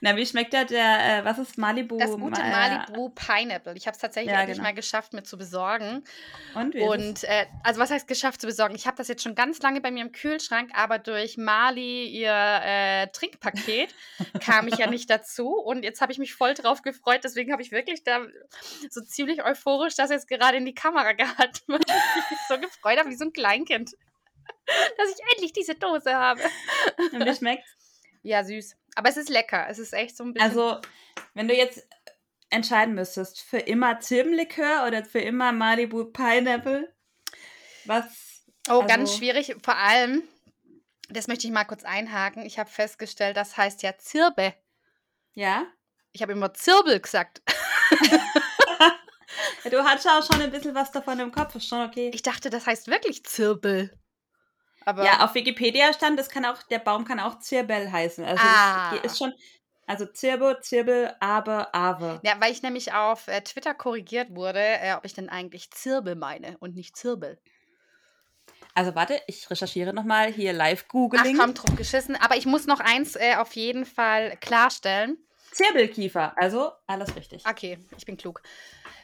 Na, 0.02 0.16
wie 0.16 0.26
schmeckt 0.26 0.54
der, 0.54 0.66
der 0.66 1.20
äh, 1.20 1.26
was 1.26 1.38
ist 1.40 1.58
Malibu? 1.58 1.98
Das 1.98 2.12
gute 2.12 2.42
Ma- 2.42 2.50
Malibu 2.50 3.10
Pineapple. 3.10 3.74
Ich 3.76 3.88
habe 3.88 3.96
es 3.96 4.02
tatsächlich 4.02 4.32
Ja, 4.34 4.42
endlich 4.42 4.58
genau. 4.58 4.70
mal 4.70 4.74
geschafft, 4.76 5.14
mir 5.14 5.24
zu 5.24 5.38
besorgen. 5.38 6.04
Und 6.56 6.74
wie? 6.76 6.82
Und 6.82 7.24
äh, 7.24 7.46
also 7.64 7.80
was 7.80 7.92
heißt 7.92 8.08
geschafft 8.08 8.42
zu 8.42 8.48
besorgen? 8.48 8.76
Ich 8.76 8.86
habe 8.88 8.98
das 8.98 9.08
jetzt 9.08 9.24
schon 9.24 9.36
ganz 9.36 9.62
lange 9.62 9.82
bei 9.82 9.92
mir 9.92 10.02
im 10.04 10.12
Kühlschrank, 10.12 10.72
aber 10.74 11.00
durch 11.00 11.38
Mali 11.38 12.08
ihr 12.08 12.32
äh, 12.64 13.08
Trinkpaket 13.08 13.94
kam 14.44 14.68
ich 14.68 14.78
ja 14.78 14.88
nicht 14.88 15.10
dazu. 15.10 15.50
Und 15.54 15.84
jetzt 15.84 16.02
habe 16.02 16.12
ich 16.12 16.20
mich 16.20 16.34
voll 16.36 16.54
drauf 16.54 16.82
gefreut. 16.82 17.22
Deswegen 17.24 17.52
habe 17.52 17.62
ich 17.62 17.72
wirklich 17.72 18.04
da 18.04 18.26
so 18.90 19.02
ziemlich 19.02 19.44
euphorisch 19.44 19.96
das 19.96 20.10
jetzt 20.10 20.28
gerade 20.28 20.58
in 20.58 20.66
die 20.66 20.76
Kamera 20.76 21.12
gehalten, 21.14 21.62
weil 21.68 21.80
ich 21.82 22.32
mich 22.32 22.40
so 22.48 22.60
gefreut 22.60 23.00
habe, 23.00 23.10
wie 23.10 23.16
so 23.16 23.26
ein 23.26 23.34
Kleinkind, 23.34 23.92
dass 24.98 25.10
ich 25.10 25.18
endlich 25.34 25.54
diese 25.54 25.76
Dose 25.76 26.14
habe. 26.14 26.42
Und 27.12 27.26
wie 27.26 27.36
schmeckt's? 27.36 27.76
Ja, 28.24 28.44
süß. 28.44 28.76
Aber 28.98 29.10
es 29.10 29.18
ist 29.18 29.30
lecker. 29.30 29.68
Es 29.70 29.78
ist 29.78 29.94
echt 29.94 30.18
so 30.18 30.24
ein 30.24 30.34
bisschen. 30.34 30.50
Also, 30.50 30.82
wenn 31.36 31.48
du 31.48 31.56
jetzt 31.56 31.88
entscheiden 32.50 32.96
müsstest, 32.96 33.42
für 33.42 33.60
immer 33.60 34.00
Zirbenlikör 34.00 34.88
oder 34.88 35.06
für 35.06 35.20
immer 35.20 35.52
Malibu 35.52 36.06
Pineapple, 36.06 36.92
was? 37.86 38.44
Oh, 38.68 38.82
Also- 38.82 38.88
ganz 38.88 39.16
schwierig. 39.16 39.56
Vor 39.64 39.76
allem, 39.76 40.24
das 41.10 41.28
möchte 41.28 41.46
ich 41.46 41.54
mal 41.54 41.66
kurz 41.66 41.84
einhaken. 41.84 42.44
Ich 42.44 42.58
habe 42.58 42.72
festgestellt, 42.72 43.38
das 43.38 43.56
heißt 43.56 43.84
ja 43.84 43.96
Zirbe. 44.00 44.56
Ja? 45.34 45.68
Ich 46.12 46.24
habe 46.24 46.32
immer 46.32 46.52
Zirbel 46.56 47.00
gesagt. 47.00 47.44
du 49.70 49.84
hast 49.84 50.08
auch 50.08 50.26
schon 50.26 50.42
ein 50.42 50.50
bisschen 50.50 50.74
was 50.74 50.92
davon 50.92 51.20
im 51.20 51.32
Kopf, 51.32 51.54
ist 51.54 51.68
schon 51.68 51.88
okay. 51.88 52.10
Ich 52.16 52.24
dachte, 52.24 52.50
das 52.50 52.66
heißt 52.66 52.88
wirklich 52.88 53.24
Zirbel. 53.26 53.96
Aber 54.88 55.04
ja, 55.04 55.26
auf 55.26 55.36
Wikipedia 55.36 55.92
stand, 55.92 56.18
das 56.18 56.30
kann 56.30 56.46
auch, 56.46 56.64
der 56.64 56.80
Baum 56.80 57.04
kann 57.04 57.20
auch 57.20 57.40
Zirbel 57.40 57.92
heißen. 57.92 58.24
Also 58.24 58.42
Ah. 58.42 58.96
ist 59.04 59.18
schon, 59.18 59.34
also 59.86 60.06
Zirbo, 60.06 60.58
Zirbel, 60.62 61.14
Aber, 61.20 61.76
Ave. 61.76 62.22
ja, 62.24 62.36
weil 62.40 62.54
ich 62.54 62.62
nämlich 62.64 62.94
auf 62.94 63.28
äh, 63.28 63.42
Twitter 63.42 63.74
korrigiert 63.74 64.34
wurde, 64.34 64.62
äh, 64.62 64.94
ob 64.94 65.04
ich 65.04 65.14
denn 65.14 65.28
eigentlich 65.28 65.72
Zirbel 65.72 66.16
meine 66.16 66.58
und 66.60 66.76
nicht 66.76 66.96
Zirbel. 66.96 67.38
Also 68.76 68.96
warte, 68.96 69.20
ich 69.28 69.50
recherchiere 69.50 69.94
nochmal 69.94 70.32
hier 70.32 70.54
live 70.54 70.86
Ach 70.86 70.92
googling. 70.94 71.38
komm, 71.38 71.54
drauf 71.54 71.76
geschissen. 71.76 72.16
Aber 72.16 72.38
ich 72.38 72.46
muss 72.46 72.66
noch 72.66 72.80
eins 72.80 73.18
äh, 73.18 73.36
auf 73.36 73.58
jeden 73.58 73.86
Fall 73.86 74.38
klarstellen. 74.38 75.18
Zirbelkiefer, 75.58 76.34
also 76.38 76.72
alles 76.86 77.16
richtig. 77.16 77.44
Okay, 77.48 77.80
ich 77.98 78.06
bin 78.06 78.16
klug. 78.18 78.42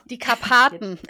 Die 0.05 0.19
Karpaten. 0.19 0.99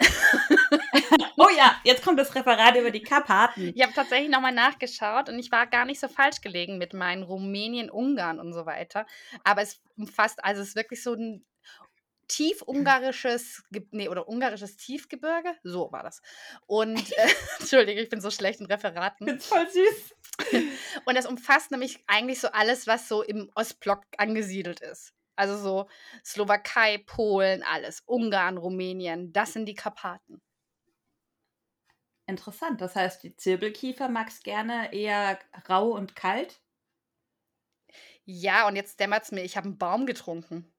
Oh 1.36 1.48
ja, 1.56 1.76
jetzt 1.84 2.02
kommt 2.04 2.18
das 2.18 2.34
Referat 2.34 2.76
über 2.76 2.90
die 2.90 3.02
Karpaten. 3.02 3.72
Ich 3.74 3.82
habe 3.82 3.92
tatsächlich 3.92 4.30
nochmal 4.30 4.52
nachgeschaut 4.52 5.28
und 5.28 5.38
ich 5.38 5.50
war 5.50 5.66
gar 5.66 5.84
nicht 5.84 5.98
so 6.00 6.08
falsch 6.08 6.40
gelegen 6.40 6.78
mit 6.78 6.94
meinen 6.94 7.22
Rumänien, 7.24 7.90
Ungarn 7.90 8.38
und 8.38 8.52
so 8.52 8.66
weiter. 8.66 9.04
Aber 9.42 9.62
es 9.62 9.80
umfasst, 9.96 10.42
also 10.44 10.62
es 10.62 10.68
ist 10.68 10.76
wirklich 10.76 11.02
so 11.02 11.14
ein 11.14 11.44
tief-ungarisches, 12.28 13.64
Ge- 13.70 13.86
nee, 13.90 14.08
oder 14.08 14.28
ungarisches 14.28 14.76
Tiefgebirge. 14.76 15.54
So 15.62 15.90
war 15.92 16.02
das. 16.02 16.22
Und, 16.66 17.12
äh, 17.18 17.28
Entschuldige, 17.60 18.00
ich 18.00 18.08
bin 18.08 18.20
so 18.20 18.30
schlecht 18.30 18.60
in 18.60 18.66
Ich 18.66 18.72
Referaten. 18.72 19.26
find's 19.26 19.46
voll 19.46 19.66
süß. 19.68 20.14
Und 21.04 21.16
das 21.16 21.26
umfasst 21.26 21.70
nämlich 21.70 21.98
eigentlich 22.06 22.40
so 22.40 22.48
alles, 22.48 22.86
was 22.86 23.08
so 23.08 23.22
im 23.22 23.50
Ostblock 23.54 24.02
angesiedelt 24.18 24.80
ist. 24.80 25.12
Also 25.36 25.56
so 25.58 25.88
Slowakei, 26.24 26.98
Polen, 27.06 27.62
alles. 27.62 28.02
Ungarn, 28.06 28.56
Rumänien, 28.58 29.32
das 29.32 29.52
sind 29.52 29.66
die 29.66 29.74
Karpaten. 29.74 30.40
Interessant. 32.26 32.80
Das 32.82 32.96
heißt, 32.96 33.22
die 33.22 33.34
Zirbelkiefer 33.36 34.08
magst 34.10 34.44
gerne 34.44 34.92
eher 34.92 35.38
rau 35.70 35.90
und 35.92 36.14
kalt. 36.16 36.60
Ja, 38.26 38.66
und 38.68 38.76
jetzt 38.76 39.00
dämmert's 39.00 39.32
mir, 39.32 39.42
ich 39.42 39.56
habe 39.56 39.66
einen 39.68 39.78
Baum 39.78 40.06
getrunken. 40.06 40.73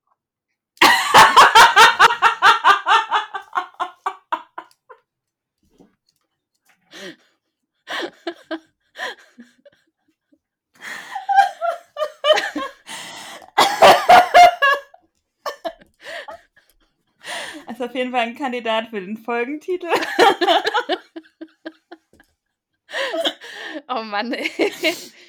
Auf 17.96 18.00
jeden 18.00 18.12
Fall 18.12 18.22
ein 18.28 18.36
Kandidat 18.36 18.90
für 18.90 19.00
den 19.00 19.16
Folgentitel. 19.16 19.88
Oh 23.88 24.04
Mann. 24.04 24.34
ey. 24.34 24.50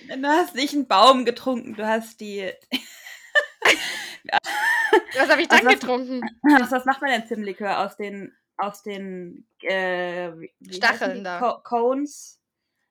Du 0.08 0.26
hast 0.26 0.54
nicht 0.56 0.75
einen 0.75 0.87
Baum 0.88 1.25
getrunken, 1.25 1.75
du 1.75 1.87
hast 1.87 2.20
die. 2.20 2.52
Was 5.14 5.28
habe 5.30 5.42
ich 5.42 5.49
dann 5.49 5.58
Also 5.58 5.68
was- 5.70 5.75
getrunken? 5.80 6.20
Was, 6.42 6.70
was 6.73 6.85
macht 6.85 7.02
man 7.02 7.11
denn 7.12 7.26
Zimtlikör 7.26 7.85
aus 7.85 7.96
den 7.96 8.32
aus 8.56 8.82
den 8.82 9.46
äh, 9.62 10.30
Stacheln 10.70 11.23
da. 11.23 11.38
Co 11.38 11.58
Cones? 11.62 12.40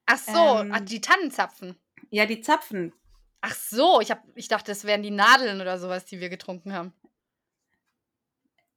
Ach 0.06 0.18
so, 0.18 0.60
Ähm, 0.60 0.72
ach, 0.74 0.82
die 0.82 1.02
Tannenzapfen. 1.02 1.76
Ja, 2.12 2.26
die 2.28 2.42
Zapfen. 2.42 2.94
Ach 3.42 3.56
so, 3.56 4.00
ich, 4.00 4.12
hab, 4.12 4.22
ich 4.36 4.48
dachte, 4.48 4.72
das 4.72 4.86
wären 4.86 5.02
die 5.02 5.10
Nadeln 5.12 5.60
oder 5.62 5.80
sowas, 5.80 6.06
die 6.06 6.20
wir 6.20 6.30
getrunken 6.30 6.72
haben. 6.74 6.94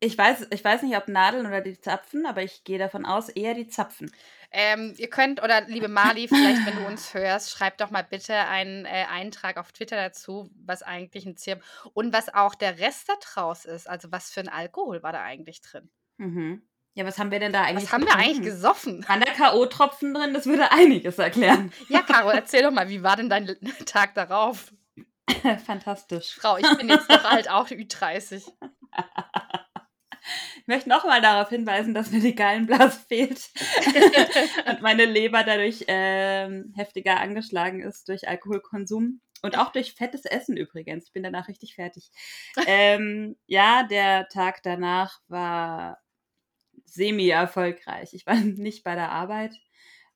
Ich 0.00 0.16
weiß, 0.16 0.48
ich 0.50 0.64
weiß 0.64 0.82
nicht, 0.82 0.96
ob 0.96 1.08
Nadeln 1.08 1.46
oder 1.46 1.60
die 1.60 1.80
Zapfen, 1.80 2.24
aber 2.24 2.42
ich 2.42 2.62
gehe 2.62 2.78
davon 2.78 3.04
aus, 3.04 3.28
eher 3.28 3.54
die 3.54 3.68
Zapfen. 3.68 4.12
Ähm, 4.50 4.94
ihr 4.96 5.10
könnt, 5.10 5.42
oder 5.42 5.62
liebe 5.62 5.88
Mali, 5.88 6.28
vielleicht, 6.28 6.64
wenn 6.64 6.76
du 6.76 6.86
uns 6.86 7.12
hörst, 7.14 7.50
schreibt 7.50 7.80
doch 7.80 7.90
mal 7.90 8.04
bitte 8.04 8.34
einen 8.34 8.86
äh, 8.86 9.06
Eintrag 9.10 9.58
auf 9.58 9.72
Twitter 9.72 9.96
dazu, 9.96 10.50
was 10.64 10.82
eigentlich 10.82 11.26
ein 11.26 11.36
Zirp 11.36 11.62
und 11.94 12.12
was 12.12 12.32
auch 12.32 12.54
der 12.54 12.78
Rest 12.78 13.08
da 13.08 13.14
draus 13.20 13.64
ist. 13.64 13.88
Also, 13.88 14.10
was 14.12 14.30
für 14.30 14.40
ein 14.40 14.48
Alkohol 14.48 15.02
war 15.02 15.12
da 15.12 15.22
eigentlich 15.22 15.60
drin? 15.60 15.90
Mhm. 16.16 16.62
Ja, 16.94 17.04
was 17.04 17.18
haben 17.18 17.30
wir 17.30 17.38
denn 17.40 17.52
da 17.52 17.62
eigentlich? 17.62 17.84
Was 17.84 17.92
haben 17.92 18.06
wir 18.06 18.16
eigentlich 18.16 18.42
gesoffen? 18.42 19.06
Waren 19.08 19.20
da 19.20 19.32
K.O.-Tropfen 19.32 20.14
drin? 20.14 20.32
Das 20.32 20.46
würde 20.46 20.72
einiges 20.72 21.18
erklären. 21.18 21.72
Ja, 21.88 22.02
Caro, 22.02 22.30
erzähl 22.30 22.62
doch 22.62 22.72
mal, 22.72 22.88
wie 22.88 23.02
war 23.02 23.16
denn 23.16 23.28
dein 23.28 23.56
Tag 23.86 24.14
darauf? 24.14 24.72
Fantastisch. 25.66 26.36
Frau, 26.40 26.56
ich 26.56 26.76
bin 26.76 26.88
jetzt 26.88 27.08
doch 27.10 27.24
halt 27.24 27.50
auch 27.50 27.68
Ü30. 27.68 28.50
Ich 30.60 30.66
möchte 30.66 30.88
nochmal 30.88 31.20
darauf 31.20 31.48
hinweisen, 31.48 31.94
dass 31.94 32.10
mir 32.10 32.20
die 32.20 32.34
Gallenblase 32.34 32.98
fehlt 33.08 33.50
und 34.66 34.82
meine 34.82 35.04
Leber 35.04 35.44
dadurch 35.44 35.84
ähm, 35.88 36.72
heftiger 36.76 37.20
angeschlagen 37.20 37.82
ist 37.82 38.08
durch 38.08 38.28
Alkoholkonsum 38.28 39.20
und 39.42 39.58
auch 39.58 39.70
durch 39.72 39.94
fettes 39.94 40.24
Essen 40.24 40.56
übrigens. 40.56 41.06
Ich 41.06 41.12
bin 41.12 41.22
danach 41.22 41.48
richtig 41.48 41.74
fertig. 41.74 42.10
Ähm, 42.66 43.36
ja, 43.46 43.84
der 43.84 44.28
Tag 44.28 44.62
danach 44.62 45.20
war 45.28 45.98
semi-erfolgreich. 46.84 48.12
Ich 48.12 48.26
war 48.26 48.34
nicht 48.36 48.84
bei 48.84 48.94
der 48.94 49.10
Arbeit, 49.10 49.54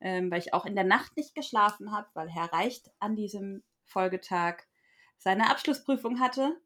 ähm, 0.01 0.31
weil 0.31 0.41
ich 0.41 0.53
auch 0.53 0.67
in 0.67 0.75
der 0.75 0.85
Nacht 0.85 1.17
nicht 1.17 1.35
geschlafen 1.35 1.93
habe, 1.93 2.09
weil 2.15 2.29
Herr 2.29 2.53
Reicht 2.53 2.91
an 2.99 3.17
diesem 3.17 3.63
Folgetag 3.85 4.65
seine 5.19 5.51
Abschlussprüfung 5.51 6.21
hatte. 6.21 6.57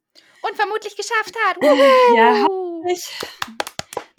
Und 0.43 0.57
vermutlich 0.57 0.97
geschafft 0.97 1.35
hat. 1.47 1.63
Ja, 1.63 2.47
Ich. 2.89 3.09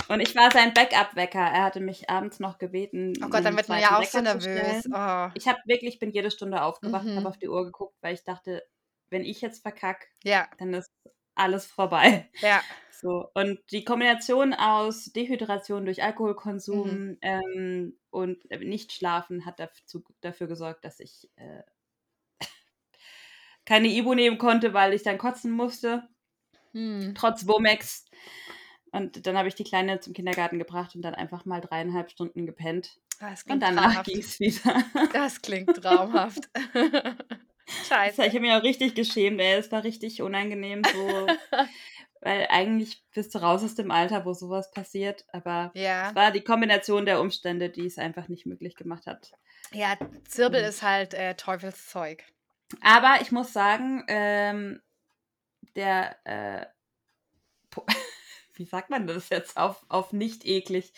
Und 0.09 0.21
ich 0.21 0.35
war 0.35 0.51
sein 0.51 0.73
Backup-Wecker. 0.73 1.39
Er 1.39 1.63
hatte 1.63 1.79
mich 1.81 2.09
abends 2.09 2.39
noch 2.39 2.57
gebeten. 2.59 3.13
Oh 3.23 3.27
Gott, 3.29 3.43
dann 3.43 3.57
wird 3.57 3.67
man 3.67 3.81
ja 3.81 3.97
auch 3.99 4.03
so 4.03 4.21
nervös. 4.21 4.85
Oh. 4.87 5.29
Ich 5.35 5.47
habe 5.47 5.59
wirklich, 5.65 5.99
bin 5.99 6.11
jede 6.11 6.31
Stunde 6.31 6.61
aufgewacht, 6.61 7.03
Mhm. 7.05 7.17
habe 7.17 7.27
auf 7.29 7.37
die 7.37 7.49
Uhr 7.49 7.65
geguckt, 7.65 7.95
weil 8.01 8.13
ich 8.13 8.23
dachte, 8.23 8.63
wenn 9.09 9.25
ich 9.25 9.41
jetzt 9.41 9.61
verkack, 9.61 10.07
Ja, 10.23 10.47
dann 10.59 10.73
ist 10.73 10.91
alles 11.35 11.65
vorbei. 11.65 12.29
ja. 12.41 12.61
So. 12.99 13.29
Und 13.35 13.59
die 13.69 13.83
Kombination 13.85 14.55
aus 14.55 15.05
Dehydration 15.13 15.85
durch 15.85 16.01
Alkoholkonsum 16.01 16.89
Mhm. 16.89 17.17
ähm, 17.21 17.99
und 18.09 18.49
äh, 18.49 18.57
Nichtschlafen 18.57 19.45
hat 19.45 19.59
dazu, 19.59 20.03
dafür 20.21 20.47
gesorgt, 20.47 20.83
dass 20.83 20.99
ich 20.99 21.29
äh, 21.35 21.61
keine 23.65 23.87
Ibu 23.89 24.15
nehmen 24.15 24.39
konnte, 24.39 24.73
weil 24.73 24.93
ich 24.93 25.03
dann 25.03 25.19
kotzen 25.19 25.51
musste 25.51 26.07
Hm. 26.73 27.13
trotz 27.15 27.47
Womex. 27.47 28.05
Und 28.97 29.25
dann 29.27 29.37
habe 29.37 29.47
ich 29.47 29.55
die 29.55 29.63
Kleine 29.63 29.99
zum 29.99 30.13
Kindergarten 30.13 30.59
gebracht 30.59 30.95
und 30.95 31.01
dann 31.01 31.15
einfach 31.15 31.45
mal 31.45 31.61
dreieinhalb 31.61 32.11
Stunden 32.11 32.45
gepennt. 32.45 32.99
Das 33.19 33.43
Und 33.43 33.59
danach 33.61 34.03
ging 34.03 34.19
es 34.19 34.39
wieder. 34.39 34.83
Das 35.13 35.41
klingt 35.41 35.75
traumhaft. 35.81 36.49
Scheiße. 37.87 38.23
Ich 38.25 38.29
habe 38.29 38.39
mich 38.41 38.51
auch 38.53 38.63
richtig 38.63 38.95
geschämt, 38.95 39.39
ey. 39.41 39.53
Es 39.59 39.71
war 39.71 39.83
richtig 39.83 40.21
unangenehm 40.21 40.83
so. 40.83 41.27
weil 42.21 42.47
eigentlich 42.49 43.03
bist 43.13 43.35
du 43.35 43.39
raus 43.39 43.63
aus 43.63 43.75
dem 43.75 43.91
Alter, 43.91 44.25
wo 44.25 44.33
sowas 44.33 44.71
passiert. 44.71 45.25
Aber 45.33 45.71
Ja, 45.75 46.09
es 46.09 46.15
war 46.15 46.31
die 46.31 46.41
Kombination 46.41 47.05
der 47.05 47.19
Umstände, 47.21 47.69
die 47.69 47.85
es 47.85 47.97
einfach 47.97 48.27
nicht 48.29 48.45
möglich 48.45 48.75
gemacht 48.75 49.05
hat. 49.05 49.31
ja, 49.73 49.97
Zirbel 50.27 50.61
Mhm. 50.61 50.69
ist 50.69 50.81
halt 50.81 51.13
äh, 51.13 51.35
Teufelszeug. 51.35 52.23
Aber 52.81 53.17
ich 53.21 53.31
muss 53.31 53.53
sagen, 53.53 54.03
ähm, 54.07 54.81
der, 55.75 56.15
äh, 56.25 56.65
wie 58.57 58.65
sagt 58.65 58.89
man 58.89 59.07
das 59.07 59.29
jetzt 59.29 59.57
auf, 59.57 59.85
auf 59.89 60.13
nicht 60.13 60.45
eklig? 60.45 60.93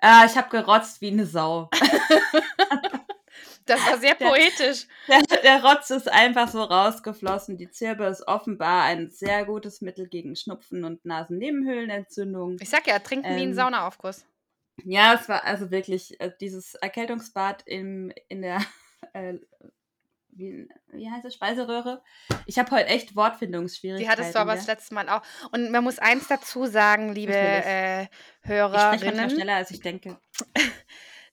Äh, 0.00 0.26
ich 0.26 0.36
habe 0.36 0.48
gerotzt 0.50 1.00
wie 1.00 1.10
eine 1.10 1.26
Sau. 1.26 1.68
Das 3.66 3.84
war 3.84 3.98
sehr 3.98 4.14
Der- 4.14 4.26
poetisch. 4.26 4.86
Der, 5.08 5.22
der 5.42 5.64
Rotz 5.64 5.90
ist 5.90 6.08
einfach 6.08 6.48
so 6.48 6.62
rausgeflossen. 6.62 7.58
Die 7.58 7.68
Zirbe 7.68 8.04
ist 8.06 8.26
offenbar 8.28 8.84
ein 8.84 9.10
sehr 9.10 9.44
gutes 9.44 9.80
Mittel 9.80 10.06
gegen 10.08 10.36
Schnupfen 10.36 10.84
und 10.84 11.04
Nasennebenhöhlenentzündung. 11.04 12.58
Ich 12.60 12.68
sag 12.70 12.86
ja, 12.86 13.00
trinken 13.00 13.34
wie 13.36 13.42
ein 13.42 13.48
Ähm, 13.48 13.54
Saunaaufguss. 13.54 14.24
Ja, 14.84 15.14
es 15.14 15.28
war 15.28 15.42
also 15.44 15.72
wirklich 15.72 16.20
äh, 16.20 16.30
dieses 16.40 16.74
Erkältungsbad 16.76 17.64
im, 17.66 18.12
in 18.28 18.42
der, 18.42 18.60
äh, 19.14 19.34
wie, 20.36 20.68
wie 20.92 21.10
heißt 21.10 21.24
es, 21.24 21.34
Speiseröhre. 21.34 22.02
Ich 22.46 22.58
habe 22.58 22.70
heute 22.70 22.86
echt 22.86 23.10
Die 23.10 23.16
Wortfindungsschwierigkeiten. 23.16 24.10
hattest 24.10 24.34
du 24.34 24.38
aber 24.38 24.54
das 24.54 24.66
ja. 24.66 24.74
letzte 24.74 24.94
Mal 24.94 25.08
auch. 25.08 25.22
Und 25.52 25.70
man 25.70 25.82
muss 25.82 25.98
eins 25.98 26.28
dazu 26.28 26.66
sagen, 26.66 27.12
liebe 27.14 27.32
äh, 27.34 28.02
Ich 28.02 28.08
spreche 28.46 28.54
Hörerinnen. 28.54 29.30
schneller, 29.30 29.54
als 29.56 29.70
ich 29.70 29.80
denke. 29.80 30.18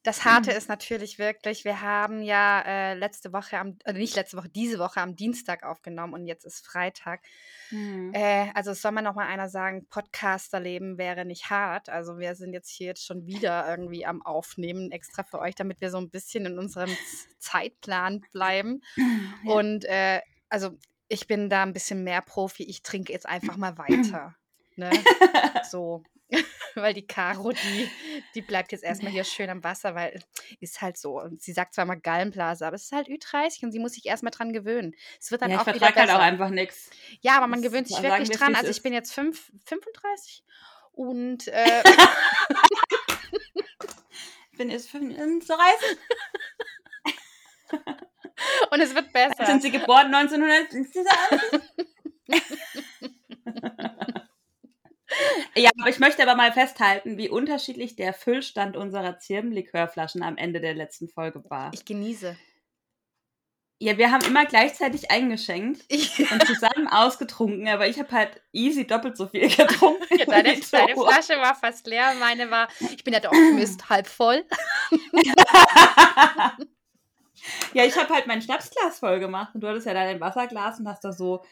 Das 0.03 0.25
Harte 0.25 0.51
ist 0.51 0.67
natürlich 0.67 1.17
wirklich, 1.17 1.63
wir 1.63 1.79
haben 1.79 2.21
ja 2.21 2.61
äh, 2.61 2.93
letzte 2.93 3.31
Woche, 3.31 3.57
am, 3.57 3.77
also 3.85 3.97
nicht 3.97 4.17
letzte 4.17 4.35
Woche, 4.35 4.49
diese 4.49 4.77
Woche 4.77 4.99
am 4.99 5.15
Dienstag 5.15 5.63
aufgenommen 5.63 6.13
und 6.13 6.27
jetzt 6.27 6.43
ist 6.43 6.65
Freitag. 6.65 7.21
Hm. 7.69 8.13
Äh, 8.13 8.51
also 8.53 8.71
es 8.71 8.81
soll 8.81 8.91
mal 8.91 9.01
noch 9.01 9.15
mal 9.15 9.27
einer 9.27 9.47
sagen, 9.47 9.87
Podcasterleben 9.87 10.97
wäre 10.97 11.23
nicht 11.23 11.49
hart. 11.49 11.87
Also 11.87 12.19
wir 12.19 12.35
sind 12.35 12.51
jetzt 12.51 12.69
hier 12.69 12.87
jetzt 12.87 13.05
schon 13.05 13.25
wieder 13.27 13.65
irgendwie 13.69 14.05
am 14.05 14.21
Aufnehmen, 14.21 14.91
extra 14.91 15.23
für 15.23 15.39
euch, 15.39 15.55
damit 15.55 15.79
wir 15.79 15.89
so 15.89 15.99
ein 15.99 16.09
bisschen 16.09 16.45
in 16.45 16.59
unserem 16.59 16.89
Zeitplan 17.39 18.25
bleiben. 18.33 18.81
Ja. 18.97 19.53
Und 19.53 19.85
äh, 19.85 20.19
also 20.49 20.77
ich 21.07 21.27
bin 21.27 21.49
da 21.49 21.63
ein 21.63 21.73
bisschen 21.73 22.03
mehr 22.03 22.21
Profi. 22.21 22.63
Ich 22.63 22.81
trinke 22.83 23.13
jetzt 23.13 23.27
einfach 23.27 23.55
mal 23.55 23.77
weiter. 23.77 24.35
Ne? 24.75 24.91
So. 25.69 26.03
weil 26.75 26.93
die 26.93 27.05
Caro, 27.07 27.51
die, 27.51 27.89
die 28.35 28.41
bleibt 28.41 28.71
jetzt 28.71 28.83
erstmal 28.83 29.11
hier 29.11 29.23
schön 29.23 29.49
am 29.49 29.63
Wasser, 29.63 29.95
weil 29.95 30.19
ist 30.59 30.81
halt 30.81 30.97
so. 30.97 31.19
Und 31.21 31.41
sie 31.41 31.53
sagt 31.53 31.73
zwar 31.73 31.85
mal 31.85 31.95
Gallenblase, 31.99 32.65
aber 32.65 32.75
es 32.75 32.83
ist 32.83 32.91
halt 32.91 33.07
Ü30 33.07 33.63
und 33.65 33.71
sie 33.71 33.79
muss 33.79 33.93
sich 33.93 34.05
erstmal 34.05 34.31
dran 34.31 34.53
gewöhnen. 34.53 34.93
Es 35.19 35.31
wird 35.31 35.41
dann 35.41 35.49
ja, 35.51 35.57
ich 35.57 35.61
auch 35.61 35.67
wieder 35.67 35.77
vertrage 35.79 35.99
halt 35.99 36.07
besser. 36.07 36.19
auch 36.19 36.23
einfach 36.23 36.49
nichts. 36.49 36.89
Ja, 37.21 37.37
aber 37.37 37.47
man 37.47 37.61
Das- 37.61 37.71
gewöhnt 37.71 37.87
sich 37.87 38.01
wirklich 38.01 38.29
dran. 38.31 38.49
wie's 38.49 38.57
Also 38.57 38.69
ich 38.71 38.77
ist. 38.77 38.83
bin 38.83 38.93
jetzt 38.93 39.13
fünf, 39.13 39.51
35 39.65 40.43
und 40.93 41.47
äh, 41.53 41.83
Ich 44.51 44.57
bin 44.57 44.69
jetzt 44.69 44.89
35. 44.89 45.53
Und 48.71 48.79
es 48.81 48.93
wird 48.93 49.11
besser. 49.13 49.45
Sind 49.45 49.61
Sie 49.61 49.71
geboren 49.71 50.13
1900? 50.13 50.67
Ja, 55.55 55.69
aber 55.79 55.89
ich 55.89 55.99
möchte 55.99 56.23
aber 56.23 56.35
mal 56.35 56.51
festhalten, 56.51 57.17
wie 57.17 57.29
unterschiedlich 57.29 57.95
der 57.95 58.13
Füllstand 58.13 58.77
unserer 58.77 59.19
Zirbenlikörflaschen 59.19 60.23
am 60.23 60.37
Ende 60.37 60.61
der 60.61 60.73
letzten 60.73 61.09
Folge 61.09 61.43
war. 61.49 61.71
Ich 61.73 61.85
genieße. 61.85 62.35
Ja, 63.83 63.97
wir 63.97 64.11
haben 64.11 64.23
immer 64.25 64.45
gleichzeitig 64.45 65.11
eingeschenkt 65.11 65.83
Ich, 65.89 66.31
und 66.31 66.47
zusammen 66.47 66.87
ausgetrunken, 66.87 67.67
aber 67.67 67.85
ich 67.85 67.99
habe 67.99 68.11
halt 68.13 68.41
easy 68.53 68.87
doppelt 68.87 69.17
so 69.17 69.27
viel 69.27 69.49
getrunken. 69.55 70.05
ja, 70.17 70.25
deine, 70.25 70.57
deine 70.71 70.93
Flasche 70.93 71.37
war 71.41 71.53
fast 71.53 71.85
leer, 71.85 72.13
meine 72.17 72.49
war, 72.49 72.69
ich 72.79 73.03
bin 73.03 73.13
ja 73.13 73.19
der 73.19 73.31
Optimist, 73.31 73.89
halb 73.89 74.07
voll. 74.07 74.45
ja, 77.73 77.83
ich 77.83 77.97
habe 77.97 78.13
halt 78.13 78.25
mein 78.25 78.41
Schnapsglas 78.41 78.99
voll 78.99 79.19
gemacht 79.19 79.53
und 79.53 79.59
du 79.61 79.67
hattest 79.67 79.85
ja 79.85 79.93
dein 79.93 80.21
Wasserglas 80.21 80.79
und 80.79 80.87
hast 80.87 81.03
da 81.03 81.11
so, 81.11 81.43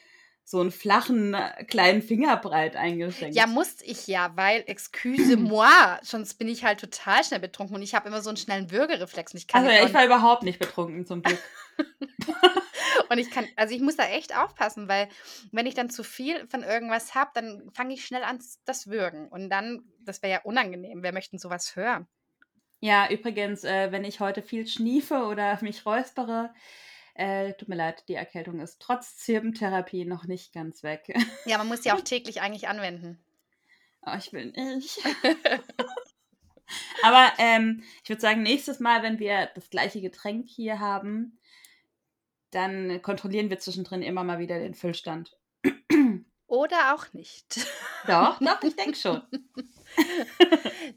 so 0.44 0.60
einen 0.60 0.72
flachen, 0.72 1.34
äh, 1.34 1.64
kleinen 1.66 2.02
Fingerbreit 2.02 2.76
eingeschenkt. 2.76 3.36
Ja, 3.36 3.48
musste 3.48 3.86
ich 3.86 4.08
ja, 4.08 4.32
weil, 4.36 4.64
excuse 4.68 5.38
moi, 5.38 5.68
sonst 6.02 6.36
bin 6.36 6.48
ich 6.48 6.64
halt 6.64 6.80
total 6.80 7.24
schnell 7.24 7.40
betrunken 7.40 7.76
und 7.76 7.82
ich 7.82 7.96
habe 7.96 8.08
immer 8.08 8.22
so 8.22 8.30
einen 8.30 8.38
schnellen 8.38 8.72
Würgereflex 8.72 9.34
und 9.34 9.38
ich 9.38 9.48
kann 9.48 9.66
also 9.66 9.88
ich 9.88 9.94
war 9.94 10.06
überhaupt 10.06 10.44
nicht 10.44 10.60
betrunken, 10.60 11.06
zum 11.06 11.22
Glück. 11.22 11.40
Und 13.10 13.18
ich 13.18 13.30
kann, 13.30 13.46
also 13.58 13.76
ich 13.76 13.82
muss 13.82 13.98
da 13.98 14.06
echt 14.06 14.38
aufpassen, 14.38 14.88
weil 14.88 15.10
wenn 15.52 15.66
ich 15.66 15.74
dann 15.74 15.90
zu 15.90 16.04
viel 16.04 16.48
von 16.48 16.64
irgendwas 16.64 17.14
habe, 17.14 17.32
dann 17.34 17.70
fange 17.74 17.94
ich 17.94 18.06
schnell 18.06 18.24
an 18.24 18.40
das 18.66 18.88
Würgen. 18.88 19.28
Und 19.28 19.50
dann, 19.50 19.84
das 20.00 20.22
wäre 20.22 20.32
ja 20.32 20.42
unangenehm. 20.44 21.04
Wer 21.04 21.12
möchte 21.12 21.32
denn 21.32 21.40
sowas 21.40 21.76
hören? 21.76 22.08
Ja, 22.80 23.10
übrigens, 23.10 23.64
äh, 23.64 23.92
wenn 23.92 24.06
ich 24.06 24.22
heute 24.22 24.42
viel 24.42 24.66
schniefe 24.66 25.26
oder 25.26 25.58
mich 25.62 25.86
räuspere, 25.86 26.54
äh, 27.14 27.54
tut 27.54 27.70
mir 27.70 27.76
leid, 27.76 28.04
die 28.08 28.16
Erkältung 28.16 28.60
ist 28.60 28.82
trotz 28.82 29.18
Zirbentherapie 29.18 30.06
noch 30.06 30.26
nicht 30.26 30.54
ganz 30.54 30.84
weg. 30.84 31.14
Ja, 31.46 31.58
man 31.58 31.68
muss 31.68 31.82
die 31.82 31.92
auch 31.92 32.02
täglich 32.02 32.42
eigentlich 32.42 32.68
anwenden. 32.68 33.24
oh, 34.06 34.16
ich 34.18 34.32
will 34.34 34.52
nicht. 34.52 35.00
Aber 37.04 37.32
ähm, 37.38 37.84
ich 38.04 38.10
würde 38.10 38.22
sagen, 38.22 38.44
nächstes 38.44 38.80
Mal, 38.80 39.04
wenn 39.04 39.20
wir 39.20 39.50
das 39.56 39.70
gleiche 39.70 40.02
Getränk 40.02 40.48
hier 40.48 40.80
haben, 40.80 41.38
dann 42.52 43.02
kontrollieren 43.02 43.50
wir 43.50 43.60
zwischendrin 43.60 44.02
immer 44.02 44.24
mal 44.24 44.40
wieder 44.40 44.60
den 44.60 44.76
Füllstand. 44.76 45.38
Oder 46.48 46.94
auch 46.94 47.14
nicht. 47.14 47.66
Doch, 48.08 48.40
doch, 48.42 48.62
ich 48.64 48.76
denke 48.76 48.98
schon. 48.98 49.22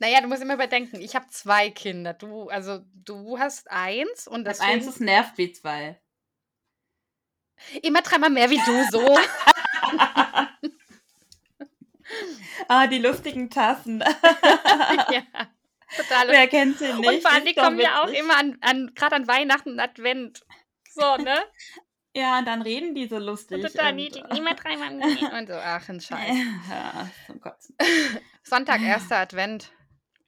naja, 0.00 0.20
du 0.20 0.26
musst 0.26 0.42
immer 0.42 0.54
überdenken, 0.54 1.00
ich 1.00 1.14
habe 1.14 1.26
zwei 1.28 1.70
Kinder. 1.70 2.12
Du, 2.12 2.48
also 2.48 2.80
du 2.92 3.38
hast 3.38 3.70
eins 3.70 4.26
und 4.26 4.44
Das 4.44 4.60
eins 4.60 4.86
ist 4.86 5.00
nervt 5.00 5.38
wie 5.38 5.52
zwei. 5.52 6.00
Immer 7.82 8.02
dreimal 8.02 8.30
mehr 8.30 8.50
wie 8.50 8.60
du 8.64 8.84
so. 8.90 9.18
Ah, 12.68 12.86
die 12.86 12.98
lustigen 12.98 13.50
Tassen. 13.50 14.00
ja, 15.10 15.22
total. 15.96 16.28
Wer 16.28 16.46
kennt 16.48 16.78
sie 16.78 16.92
nicht? 16.92 17.08
und 17.08 17.22
vor 17.22 17.32
allem, 17.32 17.44
die 17.44 17.54
kommen 17.54 17.80
ja 17.80 18.02
auch 18.02 18.08
immer 18.08 18.36
an, 18.38 18.56
an 18.60 18.92
gerade 18.94 19.16
an 19.16 19.26
Weihnachten 19.26 19.70
und 19.70 19.80
Advent. 19.80 20.42
So, 20.90 21.16
ne? 21.16 21.36
Ja, 22.16 22.38
und 22.38 22.44
dann 22.46 22.62
reden 22.62 22.94
die 22.94 23.08
so 23.08 23.18
lustig. 23.18 23.56
Und 23.56 23.72
total 23.72 23.90
und- 23.90 23.96
niedlich. 23.96 24.22
Immer 24.36 24.54
dreimal 24.54 24.94
mehr. 24.94 25.32
Und 25.36 25.48
so, 25.48 25.54
ach, 25.54 25.88
ein 25.88 26.00
Scheiß. 26.00 26.36
Ja, 26.70 27.10
zum 27.26 27.40
Kotzen. 27.40 27.76
Sonntag, 28.44 28.82
erster 28.82 29.16
Advent. 29.16 29.72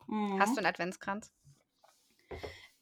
Mhm. 0.08 0.40
Hast 0.40 0.54
du 0.54 0.58
einen 0.58 0.66
Adventskranz? 0.66 1.30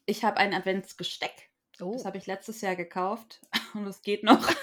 Ich 0.07 0.23
habe 0.23 0.37
ein 0.37 0.55
Adventsgesteck. 0.55 1.51
Oh. 1.79 1.93
Das 1.93 2.05
habe 2.05 2.17
ich 2.17 2.25
letztes 2.25 2.61
Jahr 2.61 2.75
gekauft 2.75 3.41
und 3.75 3.87
es 3.87 4.01
geht 4.01 4.23
noch. 4.23 4.47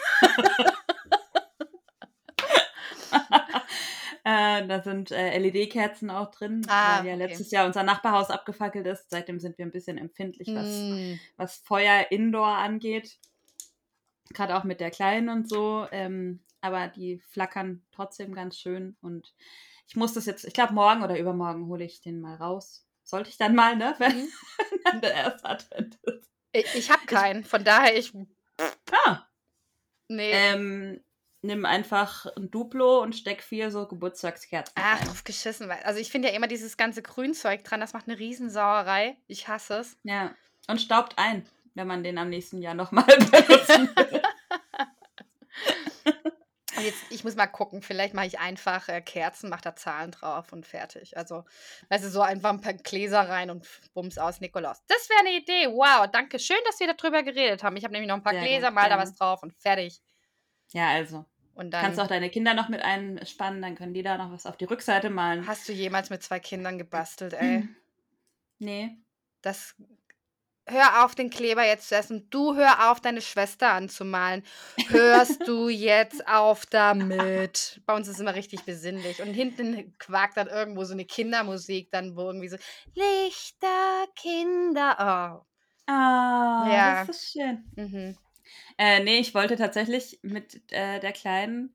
äh, 4.25 4.67
da 4.67 4.83
sind 4.83 5.11
äh, 5.11 5.39
LED-Kerzen 5.39 6.11
auch 6.11 6.31
drin, 6.31 6.63
Ah, 6.69 6.99
weil 6.99 7.07
ja 7.09 7.15
okay. 7.15 7.27
letztes 7.27 7.51
Jahr 7.51 7.67
unser 7.67 7.83
Nachbarhaus 7.83 8.31
abgefackelt 8.31 8.87
ist. 8.87 9.11
Seitdem 9.11 9.41
sind 9.41 9.59
wir 9.59 9.67
ein 9.67 9.73
bisschen 9.73 9.99
empfindlich, 9.99 10.49
was, 10.55 10.67
Mm. 10.69 11.15
was 11.37 11.57
Feuer 11.59 12.07
indoor 12.11 12.47
angeht. 12.49 13.19
Gerade 14.33 14.57
auch 14.57 14.65
mit 14.65 14.81
der 14.81 14.91
Kleinen 14.91 15.29
und 15.29 15.49
so. 15.49 15.87
Ähm, 15.91 16.41
aber 16.61 16.89
die 16.89 17.19
flackern 17.31 17.83
trotzdem 17.93 18.35
ganz 18.35 18.59
schön. 18.59 18.97
Und 19.03 19.35
ich 19.89 19.97
muss 19.97 20.13
das 20.15 20.27
jetzt, 20.27 20.45
ich 20.45 20.55
glaube, 20.55 20.73
morgen 20.75 21.03
oder 21.03 21.19
übermorgen 21.19 21.67
hole 21.67 21.85
ich 21.85 22.01
den 22.01 22.21
mal 22.21 22.37
raus. 22.37 22.87
Sollte 23.03 23.31
ich 23.31 23.37
dann 23.37 23.55
mal, 23.55 23.77
ne? 23.77 23.95
Wenn 23.99 24.29
Mhm. 24.95 25.01
der 25.01 25.15
erste 25.15 25.45
Advent 25.49 25.97
ist. 26.05 26.29
Ich, 26.53 26.75
ich 26.75 26.91
habe 26.91 27.05
keinen, 27.07 27.45
von 27.45 27.65
daher 27.65 27.97
ich. 27.97 28.13
Ah, 28.59 29.27
Nee. 30.09 30.31
ähm, 30.33 31.03
nimm 31.43 31.65
einfach 31.65 32.27
ein 32.37 32.51
Duplo 32.51 33.01
und 33.03 33.15
steck 33.17 33.43
vier 33.43 33.71
so 33.71 33.87
Geburtstagskerzen 33.89 34.75
Ach, 34.77 35.01
rein. 35.01 35.07
drauf 35.07 35.25
geschissen. 35.25 35.69
weil- 35.69 35.83
Also 35.83 36.01
ich 36.01 36.11
finde 36.11 36.29
ja 36.29 36.35
immer 36.35 36.47
dieses 36.49 36.77
ganze 36.77 37.03
Grünzeug 37.03 37.65
dran, 37.65 37.81
das 37.81 37.93
macht 37.95 38.09
eine 38.09 38.19
Riesensauerei. 38.19 39.17
Ich 39.27 39.49
hasse 39.49 39.77
es. 39.79 39.97
Ja. 40.05 40.35
Und 40.69 40.81
staubt 40.81 41.15
ein, 41.19 41.47
wenn 41.75 41.87
man 41.89 42.05
den 42.05 42.19
am 42.19 42.29
nächsten 42.29 42.61
Jahr 42.63 42.75
nochmal 42.75 43.05
benutzen 43.19 43.91
will. 43.97 44.22
Und 46.83 46.89
jetzt, 46.89 47.05
ich 47.11 47.23
muss 47.23 47.37
mal 47.37 47.47
gucken, 47.47 47.81
vielleicht 47.81 48.13
mache 48.13 48.27
ich 48.27 48.41
einfach 48.41 48.89
äh, 48.89 49.01
Kerzen, 49.01 49.49
mache 49.49 49.63
da 49.63 49.77
Zahlen 49.77 50.11
drauf 50.11 50.53
und 50.53 50.67
fertig. 50.67 51.17
Also, 51.17 51.45
weißt 51.91 52.05
du, 52.05 52.09
so 52.11 52.21
einfach 52.21 52.51
ein 52.51 52.61
paar 52.61 52.75
Gläser 52.75 53.29
rein 53.29 53.51
und 53.51 53.67
bums 53.95 54.19
aus 54.19 54.41
Nikolaus. 54.41 54.83
Das 54.89 55.09
wäre 55.09 55.21
eine 55.21 55.37
Idee. 55.39 55.69
Wow, 55.69 56.09
danke 56.11 56.39
schön, 56.39 56.57
dass 56.67 56.81
wir 56.81 56.93
darüber 56.93 57.23
geredet 57.23 57.63
haben. 57.63 57.77
Ich 57.77 57.85
habe 57.85 57.93
nämlich 57.93 58.09
noch 58.09 58.17
ein 58.17 58.23
paar 58.23 58.33
Sehr 58.33 58.43
Gläser, 58.43 58.69
gut, 58.69 58.75
mal 58.75 58.83
da 58.83 58.97
gerne. 58.97 59.03
was 59.03 59.15
drauf 59.15 59.43
und 59.43 59.53
fertig. 59.55 60.03
Ja, 60.73 60.89
also. 60.89 61.25
Und 61.55 61.71
dann 61.71 61.83
Kannst 61.83 62.01
auch 62.01 62.07
deine 62.07 62.31
Kinder 62.31 62.55
noch 62.55 62.69
mit 62.69 62.83
einspannen, 62.83 63.63
dann 63.63 63.75
können 63.77 63.95
die 63.95 64.03
da 64.03 64.17
noch 64.17 64.33
was 64.33 64.47
auf 64.47 64.57
die 64.57 64.65
Rückseite 64.65 65.11
malen. 65.11 65.47
hast 65.47 65.69
du 65.69 65.73
jemals 65.73 66.11
mit 66.11 66.23
zwei 66.23 66.41
Kindern 66.41 66.79
gebastelt, 66.79 67.35
ey. 67.35 67.69
Nee. 68.59 68.97
Das. 69.41 69.75
Hör 70.67 71.05
auf, 71.05 71.15
den 71.17 71.29
Kleber 71.29 71.65
jetzt 71.67 71.89
zu 71.89 71.97
essen. 71.97 72.29
Du 72.31 72.55
hör 72.55 72.91
auf, 72.91 73.01
deine 73.01 73.21
Schwester 73.21 73.73
anzumalen. 73.73 74.45
Hörst 74.89 75.47
du 75.47 75.69
jetzt 75.69 76.27
auf 76.29 76.67
damit? 76.67 77.81
Bei 77.85 77.95
uns 77.97 78.07
ist 78.07 78.21
immer 78.21 78.35
richtig 78.37 78.63
besinnlich. 78.65 79.21
Und 79.21 79.35
hinten 79.35 79.97
quakt 79.99 80.37
dann 80.37 80.47
irgendwo 80.47 80.85
so 80.85 80.93
eine 80.93 81.05
Kindermusik, 81.05 81.91
dann 81.91 82.17
wo 82.17 82.23
irgendwie 82.23 82.49
so 82.49 82.57
Lichter, 82.95 84.07
Kinder. 84.15 85.45
Ah, 85.87 86.67
Ja. 86.71 87.05
das 87.07 87.17
ist 87.17 87.33
schön. 87.33 87.65
Oh. 87.77 87.81
Mhm. 87.81 88.17
Äh, 88.79 89.03
nee, 89.03 89.19
ich 89.19 89.35
wollte 89.35 89.57
tatsächlich 89.57 90.21
mit 90.23 90.71
äh, 90.73 91.01
der 91.01 91.13
Kleinen 91.13 91.75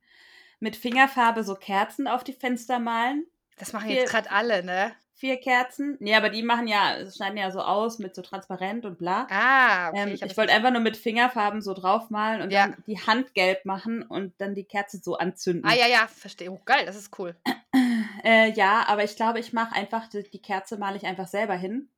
mit 0.60 0.76
Fingerfarbe 0.76 1.44
so 1.44 1.54
Kerzen 1.54 2.08
auf 2.08 2.24
die 2.24 2.32
Fenster 2.32 2.78
malen. 2.78 3.26
Das 3.58 3.72
machen 3.72 3.90
jetzt 3.90 4.10
gerade 4.10 4.30
alle, 4.30 4.64
ne? 4.64 4.94
Vier 5.20 5.36
Kerzen. 5.40 5.96
Nee, 5.98 6.14
aber 6.14 6.30
die 6.30 6.44
machen 6.44 6.68
ja, 6.68 6.96
schneiden 7.10 7.36
ja 7.38 7.50
so 7.50 7.60
aus 7.60 7.98
mit 7.98 8.14
so 8.14 8.22
transparent 8.22 8.84
und 8.86 8.98
bla. 8.98 9.26
Ah, 9.30 9.88
okay. 9.88 10.02
ähm, 10.02 10.08
ich 10.14 10.20
das 10.20 10.36
wollte 10.36 10.52
einfach 10.52 10.70
nur 10.70 10.80
mit 10.80 10.96
Fingerfarben 10.96 11.60
so 11.60 11.74
draufmalen 11.74 12.40
und 12.40 12.52
Ja. 12.52 12.68
dann 12.68 12.84
die 12.86 13.00
Hand 13.00 13.34
gelb 13.34 13.64
machen 13.64 14.02
und 14.04 14.32
dann 14.40 14.54
die 14.54 14.62
Kerze 14.62 14.98
so 15.02 15.16
anzünden. 15.16 15.68
Ah, 15.68 15.74
ja, 15.74 15.88
ja, 15.88 16.06
verstehe. 16.06 16.52
Oh, 16.52 16.60
geil, 16.64 16.86
das 16.86 16.94
ist 16.94 17.18
cool. 17.18 17.34
Äh, 18.24 18.50
ja, 18.52 18.84
aber 18.88 19.04
ich 19.04 19.14
glaube, 19.16 19.38
ich 19.38 19.52
mache 19.52 19.74
einfach, 19.74 20.08
die, 20.08 20.22
die 20.28 20.40
Kerze 20.42 20.76
male 20.78 20.96
ich 20.96 21.04
einfach 21.06 21.28
selber 21.28 21.54
hin. 21.54 21.88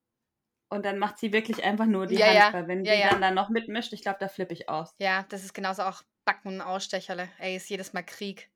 Und 0.69 0.85
dann 0.85 0.99
macht 0.99 1.19
sie 1.19 1.33
wirklich 1.33 1.65
einfach 1.65 1.87
nur 1.87 2.07
die 2.07 2.17
Ja, 2.17 2.27
Hand. 2.27 2.37
ja. 2.37 2.53
Weil 2.53 2.69
wenn 2.69 2.85
Ja, 2.85 2.95
die 2.95 3.03
dann, 3.03 3.21
dann 3.21 3.35
noch 3.35 3.49
mitmischt, 3.49 3.93
ich 3.93 4.03
glaube, 4.03 4.19
da 4.21 4.29
flippe 4.29 4.53
ich 4.53 4.69
aus. 4.69 4.95
Ja, 4.99 5.25
das 5.31 5.45
ist 5.45 5.55
genauso 5.55 5.83
auch 5.83 6.03
Backen 6.25 6.49
und 6.49 6.61
Ausstecherle. 6.61 7.29
Ey, 7.39 7.57
ist 7.57 7.69
jedes 7.71 7.93
Mal 7.93 8.03
Krieg. 8.03 8.51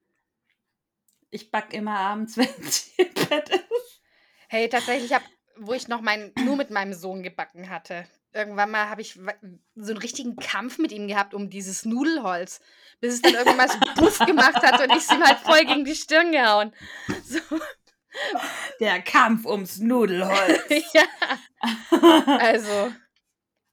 Ich 1.31 1.50
back 1.50 1.72
immer 1.72 1.98
abends, 1.98 2.37
wenn 2.38 2.46
sie 2.62 3.03
im 3.03 3.14
Bett 3.29 3.48
ist. 3.48 3.64
Hey, 4.55 4.69
tatsächlich 4.69 5.12
habe, 5.12 5.25
wo 5.57 5.73
ich 5.73 5.88
noch 5.88 6.01
mein, 6.01 6.31
nur 6.45 6.55
mit 6.55 6.71
meinem 6.71 6.93
Sohn 6.93 7.25
gebacken 7.25 7.71
hatte. 7.71 8.07
Irgendwann 8.33 8.71
mal 8.71 8.88
habe 8.88 9.01
ich 9.01 9.14
so 9.75 9.90
einen 9.90 9.97
richtigen 9.97 10.37
Kampf 10.37 10.79
mit 10.79 10.93
ihm 10.93 11.09
gehabt 11.09 11.35
um 11.35 11.51
dieses 11.51 11.85
Nudelholz, 11.85 12.61
bis 13.01 13.14
es 13.14 13.23
dann 13.23 13.35
irgendwann 13.35 13.57
mal 13.57 13.69
so 13.69 13.81
Puff 13.97 14.21
gemacht 14.21 14.62
hat 14.62 14.81
und 14.81 14.90
ich 14.90 15.03
es 15.03 15.11
ihm 15.11 15.25
halt 15.25 15.38
voll 15.38 15.64
gegen 15.64 15.85
die 15.85 15.97
Stirn 15.97 16.31
gehauen. 16.31 16.73
So, 17.25 17.40
Der 18.79 19.03
Kampf 19.03 19.45
ums 19.45 19.81
Nudelholz. 19.81 20.62
ja, 20.95 21.03
also, 22.38 22.93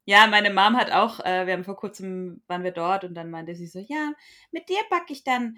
ja, 0.05 0.25
meine 0.25 0.49
Mom 0.49 0.77
hat 0.77 0.91
auch, 0.91 1.19
äh, 1.19 1.45
wir 1.45 1.53
haben 1.53 1.63
vor 1.63 1.77
kurzem, 1.77 2.41
waren 2.47 2.63
wir 2.63 2.71
dort 2.71 3.03
und 3.03 3.13
dann 3.13 3.29
meinte 3.29 3.53
sie 3.53 3.67
so, 3.67 3.77
ja, 3.77 4.13
mit 4.49 4.67
dir 4.67 4.81
backe 4.89 5.13
ich 5.13 5.23
dann 5.23 5.57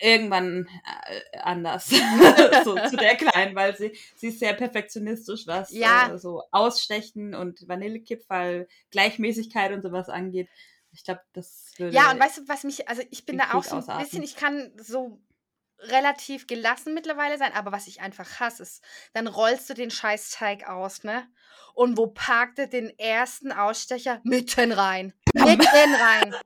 irgendwann 0.00 0.68
äh, 1.06 1.38
anders. 1.38 1.86
so 2.64 2.74
zu 2.88 2.96
der 2.96 3.16
Kleinen, 3.16 3.54
weil 3.54 3.76
sie, 3.76 3.96
sie 4.16 4.28
ist 4.28 4.38
sehr 4.40 4.54
perfektionistisch, 4.54 5.46
was 5.46 5.70
Ja. 5.72 6.12
äh, 6.12 6.18
so 6.18 6.42
Ausstechen 6.50 7.34
und 7.34 7.66
Vanillekipferl, 7.68 8.68
Gleichmäßigkeit 8.90 9.72
und 9.72 9.82
sowas 9.82 10.08
angeht. 10.08 10.48
Ich 10.92 11.04
glaube, 11.04 11.20
das 11.32 11.72
würde. 11.78 11.94
ja, 11.94 12.10
und 12.10 12.20
weißt 12.20 12.38
du, 12.38 12.48
was 12.48 12.64
mich, 12.64 12.88
also 12.88 13.02
ich 13.10 13.24
bin 13.24 13.38
da 13.38 13.54
auch 13.54 13.64
so 13.64 13.76
ein 13.76 13.82
ausarten. 13.82 14.04
bisschen, 14.04 14.22
ich 14.22 14.36
kann 14.36 14.72
so 14.76 15.18
relativ 15.78 16.46
gelassen 16.46 16.94
mittlerweile 16.94 17.38
sein, 17.38 17.52
aber 17.54 17.72
was 17.72 17.86
ich 17.86 18.00
einfach 18.00 18.40
hasse, 18.40 18.62
ist, 18.62 18.84
dann 19.14 19.26
rollst 19.26 19.68
du 19.70 19.74
den 19.74 19.90
Scheißteig 19.90 20.68
aus, 20.68 21.02
ne? 21.02 21.26
Und 21.74 21.96
wo 21.96 22.06
parkt 22.08 22.58
er 22.58 22.66
den 22.66 22.96
ersten 22.98 23.50
Ausstecher? 23.50 24.20
Mitten 24.24 24.72
rein. 24.72 25.14
Mitten 25.32 25.94
rein. 25.94 26.34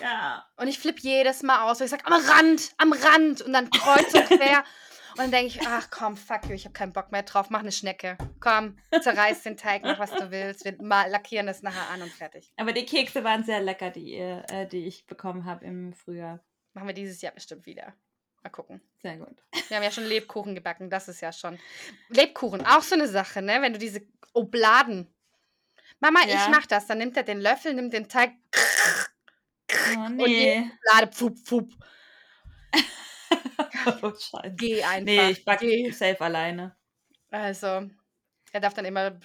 Ja. 0.00 0.46
Und 0.56 0.68
ich 0.68 0.78
flippe 0.78 1.00
jedes 1.00 1.42
Mal 1.42 1.62
aus, 1.70 1.80
weil 1.80 1.86
ich 1.86 1.90
sage, 1.90 2.06
am 2.06 2.12
Rand, 2.14 2.72
am 2.78 2.92
Rand 2.92 3.42
und 3.42 3.52
dann 3.52 3.70
kreuz 3.70 4.12
und 4.14 4.24
quer. 4.38 4.64
Und 5.12 5.18
dann 5.18 5.30
denke 5.32 5.48
ich, 5.48 5.66
ach 5.66 5.88
komm, 5.90 6.16
fuck 6.16 6.46
you, 6.46 6.52
ich 6.52 6.64
habe 6.64 6.72
keinen 6.72 6.92
Bock 6.92 7.10
mehr 7.10 7.24
drauf, 7.24 7.50
mach 7.50 7.60
eine 7.60 7.72
Schnecke. 7.72 8.16
Komm, 8.38 8.78
zerreiß 8.98 9.42
den 9.42 9.56
Teig, 9.56 9.82
mach 9.82 9.98
was 9.98 10.12
du 10.12 10.30
willst. 10.30 10.64
Wir 10.64 10.80
mal 10.80 11.10
lackieren 11.10 11.46
das 11.46 11.62
nachher 11.62 11.88
an 11.90 12.00
und 12.02 12.12
fertig. 12.12 12.52
Aber 12.56 12.72
die 12.72 12.86
Kekse 12.86 13.24
waren 13.24 13.44
sehr 13.44 13.60
lecker, 13.60 13.90
die, 13.90 14.14
ihr, 14.16 14.44
äh, 14.48 14.66
die 14.66 14.86
ich 14.86 15.06
bekommen 15.06 15.44
habe 15.44 15.64
im 15.64 15.92
Frühjahr. 15.92 16.40
Machen 16.74 16.86
wir 16.86 16.94
dieses 16.94 17.20
Jahr 17.20 17.32
bestimmt 17.32 17.66
wieder. 17.66 17.92
Mal 18.42 18.50
gucken. 18.50 18.80
Sehr 19.02 19.16
gut. 19.16 19.36
Wir 19.68 19.76
haben 19.76 19.84
ja 19.84 19.90
schon 19.90 20.06
Lebkuchen 20.06 20.54
gebacken, 20.54 20.88
das 20.88 21.08
ist 21.08 21.20
ja 21.20 21.32
schon. 21.32 21.58
Lebkuchen, 22.08 22.64
auch 22.64 22.82
so 22.82 22.94
eine 22.94 23.08
Sache, 23.08 23.42
ne? 23.42 23.60
Wenn 23.60 23.72
du 23.72 23.78
diese 23.80 24.02
Obladen. 24.32 25.12
Mama, 25.98 26.20
Ja. 26.26 26.36
ich 26.36 26.48
mach 26.48 26.66
das. 26.66 26.86
Dann 26.86 26.98
nimmt 26.98 27.16
er 27.16 27.24
den 27.24 27.40
Löffel, 27.40 27.74
nimmt 27.74 27.92
den 27.92 28.08
Teig 28.08 28.32
Oh 29.96 30.00
und 30.06 30.18
die 30.18 30.24
nee. 30.24 30.70
Pfup, 31.10 31.36
pfup. 31.38 31.70
oh, 34.02 34.10
scheiße. 34.10 34.54
Geh 34.56 34.82
einfach. 34.82 35.04
Nee, 35.04 35.30
ich 35.30 35.44
backe 35.44 35.66
Geh. 35.66 35.90
safe 35.90 36.20
alleine. 36.20 36.76
Also, 37.30 37.88
er 38.52 38.60
darf 38.60 38.74
dann 38.74 38.84
immer 38.84 39.18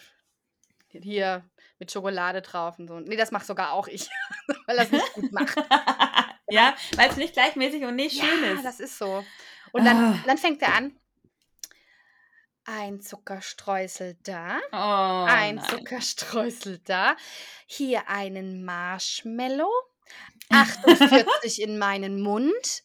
hier 0.89 1.43
mit 1.80 1.91
Schokolade 1.91 2.41
drauf 2.41 2.80
und 2.80 2.88
so. 2.88 2.99
Nee, 2.99 3.15
das 3.17 3.32
macht 3.32 3.45
sogar 3.45 3.73
auch 3.73 3.88
ich, 3.88 4.10
weil 4.67 4.78
er 4.78 4.84
es 4.86 4.91
nicht 4.91 5.13
gut 5.13 5.32
macht. 5.32 5.56
ja, 6.49 6.75
weil 6.95 7.10
es 7.10 7.17
nicht 7.17 7.34
gleichmäßig 7.34 7.84
und 7.84 7.95
nicht 7.95 8.17
schön 8.19 8.43
Ja, 8.43 8.51
ist. 8.54 8.63
das 8.65 8.80
ist 8.80 8.97
so. 8.97 9.25
Und 9.71 9.84
dann, 9.86 9.97
Ah. 9.97 10.23
dann 10.25 10.38
fängt 10.38 10.62
er 10.62 10.73
an. 10.75 10.97
Ein 12.67 12.99
Zuckerstreusel 12.99 14.17
da, 14.23 14.58
oh, 14.71 15.25
ein 15.30 15.56
nein. 15.56 15.65
Zuckerstreusel 15.69 16.80
da, 16.80 17.15
hier 17.67 18.10
einen 18.10 18.65
Marshmallow, 18.65 19.71
48 20.50 21.62
in 21.62 21.78
meinen 21.78 22.22
Mund, 22.22 22.84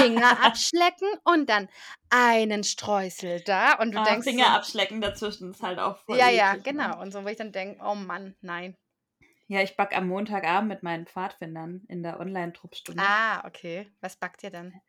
Finger 0.00 0.44
abschlecken 0.44 1.08
und 1.24 1.48
dann 1.50 1.68
einen 2.10 2.64
Streusel 2.64 3.40
da. 3.40 3.74
Und 3.74 3.92
du 3.92 4.00
Ah, 4.00 4.04
denkst, 4.04 4.26
Finger 4.26 4.46
so, 4.46 4.50
abschlecken 4.50 5.00
dazwischen 5.00 5.50
ist 5.50 5.62
halt 5.62 5.78
auch 5.78 5.98
voll 5.98 6.18
ja, 6.18 6.28
ja, 6.28 6.54
ne? 6.54 6.62
genau. 6.62 7.00
Und 7.00 7.12
so, 7.12 7.24
wo 7.24 7.28
ich 7.28 7.36
dann 7.36 7.52
denke, 7.52 7.82
oh 7.84 7.94
Mann, 7.94 8.36
nein. 8.40 8.76
Ja, 9.48 9.60
ich 9.62 9.76
backe 9.76 9.96
am 9.96 10.08
Montagabend 10.08 10.68
mit 10.68 10.82
meinen 10.82 11.06
Pfadfindern 11.06 11.82
in 11.88 12.02
der 12.02 12.18
Online-Truppstunde. 12.20 13.02
Ah, 13.04 13.46
okay. 13.46 13.90
Was 14.00 14.16
backt 14.16 14.42
ihr 14.42 14.50
dann? 14.50 14.80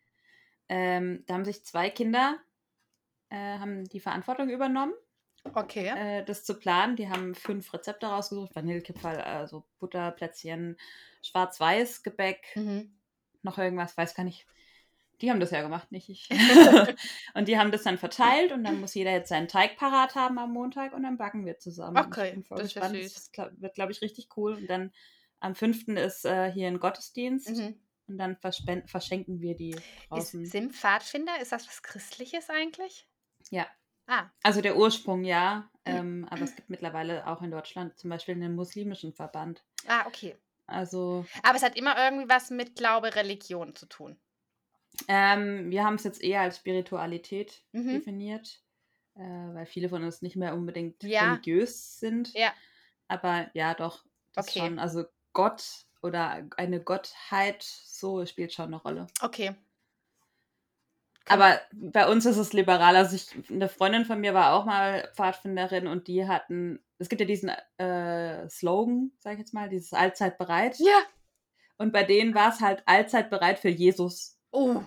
Ähm, 0.70 1.24
da 1.28 1.36
haben 1.36 1.46
sich 1.46 1.64
zwei 1.64 1.90
Kinder 1.90 2.38
äh, 3.30 3.60
haben 3.60 3.86
die 3.86 4.00
Verantwortung 4.00 4.50
übernommen, 4.50 4.94
Okay. 5.56 5.88
äh, 5.96 6.24
das 6.26 6.44
zu 6.46 6.56
planen. 6.60 6.96
Die 6.96 7.10
haben 7.10 7.36
fünf 7.36 7.74
Rezepte 7.74 8.08
rausgesucht: 8.08 8.56
Vanillekipferl, 8.56 9.20
also 9.22 9.66
Butterplätzchen, 9.80 10.78
Schwarz-Weiß-Gebäck, 11.22 12.56
Mhm. 12.56 12.96
noch 13.44 13.58
irgendwas, 13.58 13.98
weiß 13.98 14.14
gar 14.16 14.24
nicht. 14.24 14.46
Die 15.22 15.32
haben 15.32 15.40
das 15.40 15.50
ja 15.52 15.62
gemacht, 15.64 15.92
nicht 15.92 16.10
ich. 16.10 16.30
und 17.34 17.48
die 17.48 17.58
haben 17.58 17.72
das 17.72 17.84
dann 17.84 17.98
verteilt 17.98 18.52
und 18.52 18.64
dann 18.64 18.80
muss 18.80 18.94
jeder 18.94 19.12
jetzt 19.12 19.30
seinen 19.30 19.48
Teig 19.48 19.76
parat 19.78 20.14
haben 20.16 20.38
am 20.38 20.54
Montag 20.54 20.94
und 20.94 21.04
dann 21.04 21.18
backen 21.18 21.46
wir 21.46 21.58
zusammen. 21.58 21.98
Okay, 21.98 22.28
ich 22.28 22.34
bin 22.34 22.44
voll 22.44 22.58
das 22.60 22.68
ist 22.68 22.74
gespannt. 22.76 22.96
süß. 22.96 23.14
Das 23.16 23.32
glaub, 23.32 23.50
wird, 23.60 23.74
glaube 23.74 23.92
ich, 23.92 24.02
richtig 24.02 24.30
cool. 24.38 24.54
Und 24.54 24.68
dann 24.68 24.94
am 25.40 25.56
5. 25.56 25.88
ist 25.98 26.26
äh, 26.26 26.52
hier 26.52 26.68
ein 26.68 26.80
Gottesdienst 26.80 27.50
Mhm. 27.50 27.80
und 28.08 28.18
dann 28.20 28.38
verschenken 28.38 29.42
wir 29.42 29.56
die 29.56 29.72
Ist, 29.72 29.84
draußen. 30.10 30.46
sind 30.46 30.74
Pfadfinder, 30.76 31.40
ist 31.42 31.52
das 31.52 31.68
was 31.68 31.82
Christliches 31.82 32.50
eigentlich? 32.52 33.08
Ja. 33.50 33.66
Ah, 34.08 34.30
Also 34.44 34.62
der 34.62 34.78
Ursprung 34.78 35.24
ja, 35.24 35.70
ähm, 35.86 36.26
aber 36.30 36.44
es 36.44 36.56
gibt 36.56 36.70
mittlerweile 36.70 37.28
auch 37.28 37.42
in 37.42 37.52
Deutschland 37.52 37.98
zum 37.98 38.10
Beispiel 38.10 38.36
einen 38.36 38.56
muslimischen 38.56 39.14
Verband. 39.14 39.64
ah, 39.88 40.06
okay. 40.08 40.36
Also 40.68 41.26
Aber 41.44 41.56
es 41.56 41.64
hat 41.64 41.78
immer 41.78 41.98
irgendwie 41.98 42.30
was 42.30 42.50
mit 42.50 42.76
Glaube, 42.76 43.16
Religion 43.16 43.76
zu 43.76 43.86
tun. 43.88 44.18
ähm, 45.08 45.70
wir 45.70 45.84
haben 45.86 45.96
es 45.96 46.04
jetzt 46.04 46.22
eher 46.22 46.42
als 46.42 46.58
Spiritualität 46.58 47.64
Mhm. 47.72 47.92
definiert, 47.94 48.62
äh, 49.16 49.22
weil 49.22 49.66
viele 49.66 49.90
von 49.90 50.04
uns 50.04 50.22
nicht 50.22 50.36
mehr 50.36 50.54
unbedingt 50.54 51.04
Ja. 51.04 51.34
religiös 51.34 52.00
sind. 52.00 52.34
Ja. 52.34 52.54
Aber 53.08 53.50
ja, 53.54 53.74
doch, 53.74 54.04
das 54.34 54.48
Okay. 54.50 54.60
schon. 54.60 54.80
Also 54.80 55.06
Gott 55.34 55.64
oder 56.02 56.46
eine 56.58 56.82
Gottheit, 56.82 57.64
so 57.64 58.26
spielt 58.26 58.54
schon 58.54 58.66
eine 58.68 58.78
Rolle. 58.78 59.08
Okay. 59.22 59.56
Aber 61.30 61.60
bei 61.74 62.08
uns 62.08 62.26
ist 62.26 62.38
es 62.38 62.54
liberaler. 62.54 63.00
Also 63.00 63.16
ich, 63.16 63.28
eine 63.52 63.70
Freundin 63.70 64.06
von 64.06 64.20
mir 64.20 64.34
war 64.34 64.54
auch 64.54 64.66
mal 64.66 65.12
Pfadfinderin 65.16 65.88
und 65.88 66.08
die 66.08 66.28
hatten, 66.28 66.80
es 67.00 67.10
gibt 67.10 67.20
ja 67.22 67.28
diesen 67.28 67.50
äh, 67.78 68.50
Slogan, 68.50 69.12
sag 69.20 69.34
ich 69.34 69.40
jetzt 69.40 69.54
mal, 69.54 69.70
dieses 69.70 69.94
allzeit 69.94 70.38
bereit. 70.38 70.78
Ja. 70.80 71.00
Und 71.78 71.92
bei 71.94 72.04
denen 72.04 72.34
war 72.34 72.50
es 72.52 72.62
halt 72.62 72.82
allzeit 72.86 73.30
bereit 73.30 73.60
für 73.60 73.70
Jesus. 73.70 74.40
Oh, 74.52 74.82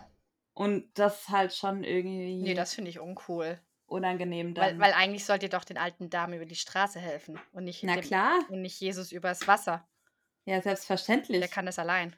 Und 0.55 0.91
das 0.99 1.29
halt 1.29 1.55
schon 1.55 1.85
irgendwie 1.85 2.43
nee, 2.43 2.55
das 2.55 2.75
finde 2.75 2.91
ich 2.91 2.99
uncool. 2.99 3.61
unangenehm 3.87 4.57
Weil, 4.57 4.71
dann. 4.73 4.81
weil 4.81 4.93
eigentlich 4.95 5.25
sollt 5.25 5.43
ihr 5.43 5.49
doch 5.49 5.65
den 5.65 5.79
alten 5.79 6.11
Damen 6.11 6.35
über 6.35 6.47
die 6.47 6.57
Straße 6.57 6.99
helfen 6.99 7.39
und 7.53 7.65
nicht, 7.65 7.85
Na 7.85 7.95
dem, 7.95 8.03
klar, 8.03 8.39
und 8.49 8.63
nicht 8.63 8.81
Jesus 8.81 9.13
übers 9.13 9.47
Wasser. 9.47 9.87
ja, 10.47 10.61
selbstverständlich. 10.63 11.39
Der 11.41 11.49
kann 11.49 11.67
das 11.67 11.79
allein. 11.79 12.17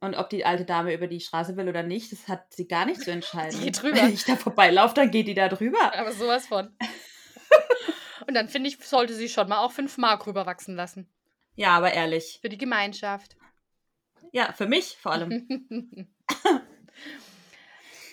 Und 0.00 0.14
ob 0.14 0.28
die 0.30 0.44
alte 0.44 0.64
Dame 0.64 0.92
über 0.94 1.06
die 1.06 1.20
Straße 1.20 1.56
will 1.56 1.68
oder 1.68 1.82
nicht, 1.82 2.12
das 2.12 2.28
hat 2.28 2.52
sie 2.52 2.68
gar 2.68 2.84
nicht 2.86 3.00
zu 3.00 3.10
entscheiden. 3.10 3.60
geht 3.64 3.82
drüber. 3.82 3.96
Wenn 3.96 4.12
ich 4.12 4.24
da 4.24 4.36
vorbeilaufe, 4.36 4.94
dann 4.94 5.10
geht 5.10 5.26
die 5.28 5.34
da 5.34 5.48
drüber. 5.48 5.94
Aber 5.94 6.12
sowas 6.12 6.46
von. 6.46 6.76
und 8.26 8.34
dann 8.34 8.48
finde 8.48 8.68
ich, 8.68 8.78
sollte 8.78 9.14
sie 9.14 9.28
schon 9.28 9.48
mal 9.48 9.58
auch 9.58 9.72
fünf 9.72 9.96
Mark 9.98 10.26
rüberwachsen 10.26 10.76
lassen. 10.76 11.08
Ja, 11.54 11.76
aber 11.76 11.92
ehrlich. 11.92 12.38
Für 12.42 12.48
die 12.48 12.58
Gemeinschaft. 12.58 13.36
Ja, 14.32 14.52
für 14.52 14.66
mich 14.66 14.98
vor 14.98 15.12
allem. 15.12 15.46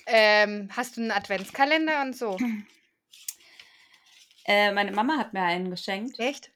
ähm, 0.07 0.69
hast 0.75 0.95
du 0.95 1.01
einen 1.01 1.11
Adventskalender 1.11 2.01
und 2.01 2.15
so? 2.15 2.37
Äh, 4.45 4.71
meine 4.71 4.91
Mama 4.91 5.17
hat 5.17 5.33
mir 5.33 5.41
einen 5.41 5.69
geschenkt. 5.69 6.19
Echt? 6.19 6.51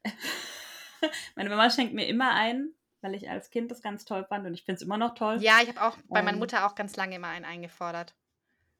Meine 1.36 1.50
Mama 1.50 1.70
schenkt 1.70 1.94
mir 1.94 2.08
immer 2.08 2.34
einen, 2.34 2.74
weil 3.01 3.15
ich 3.15 3.29
als 3.29 3.49
Kind 3.49 3.71
das 3.71 3.81
ganz 3.81 4.05
toll 4.05 4.25
fand 4.25 4.45
und 4.45 4.53
ich 4.53 4.63
finde 4.63 4.77
es 4.77 4.81
immer 4.81 4.97
noch 4.97 5.13
toll. 5.15 5.39
Ja, 5.41 5.60
ich 5.62 5.69
habe 5.69 5.81
auch 5.81 5.97
bei 6.10 6.21
meiner 6.21 6.33
Ähm. 6.33 6.39
Mutter 6.39 6.65
auch 6.65 6.75
ganz 6.75 6.95
lange 6.95 7.15
immer 7.15 7.27
einen 7.29 7.45
eingefordert. 7.45 8.15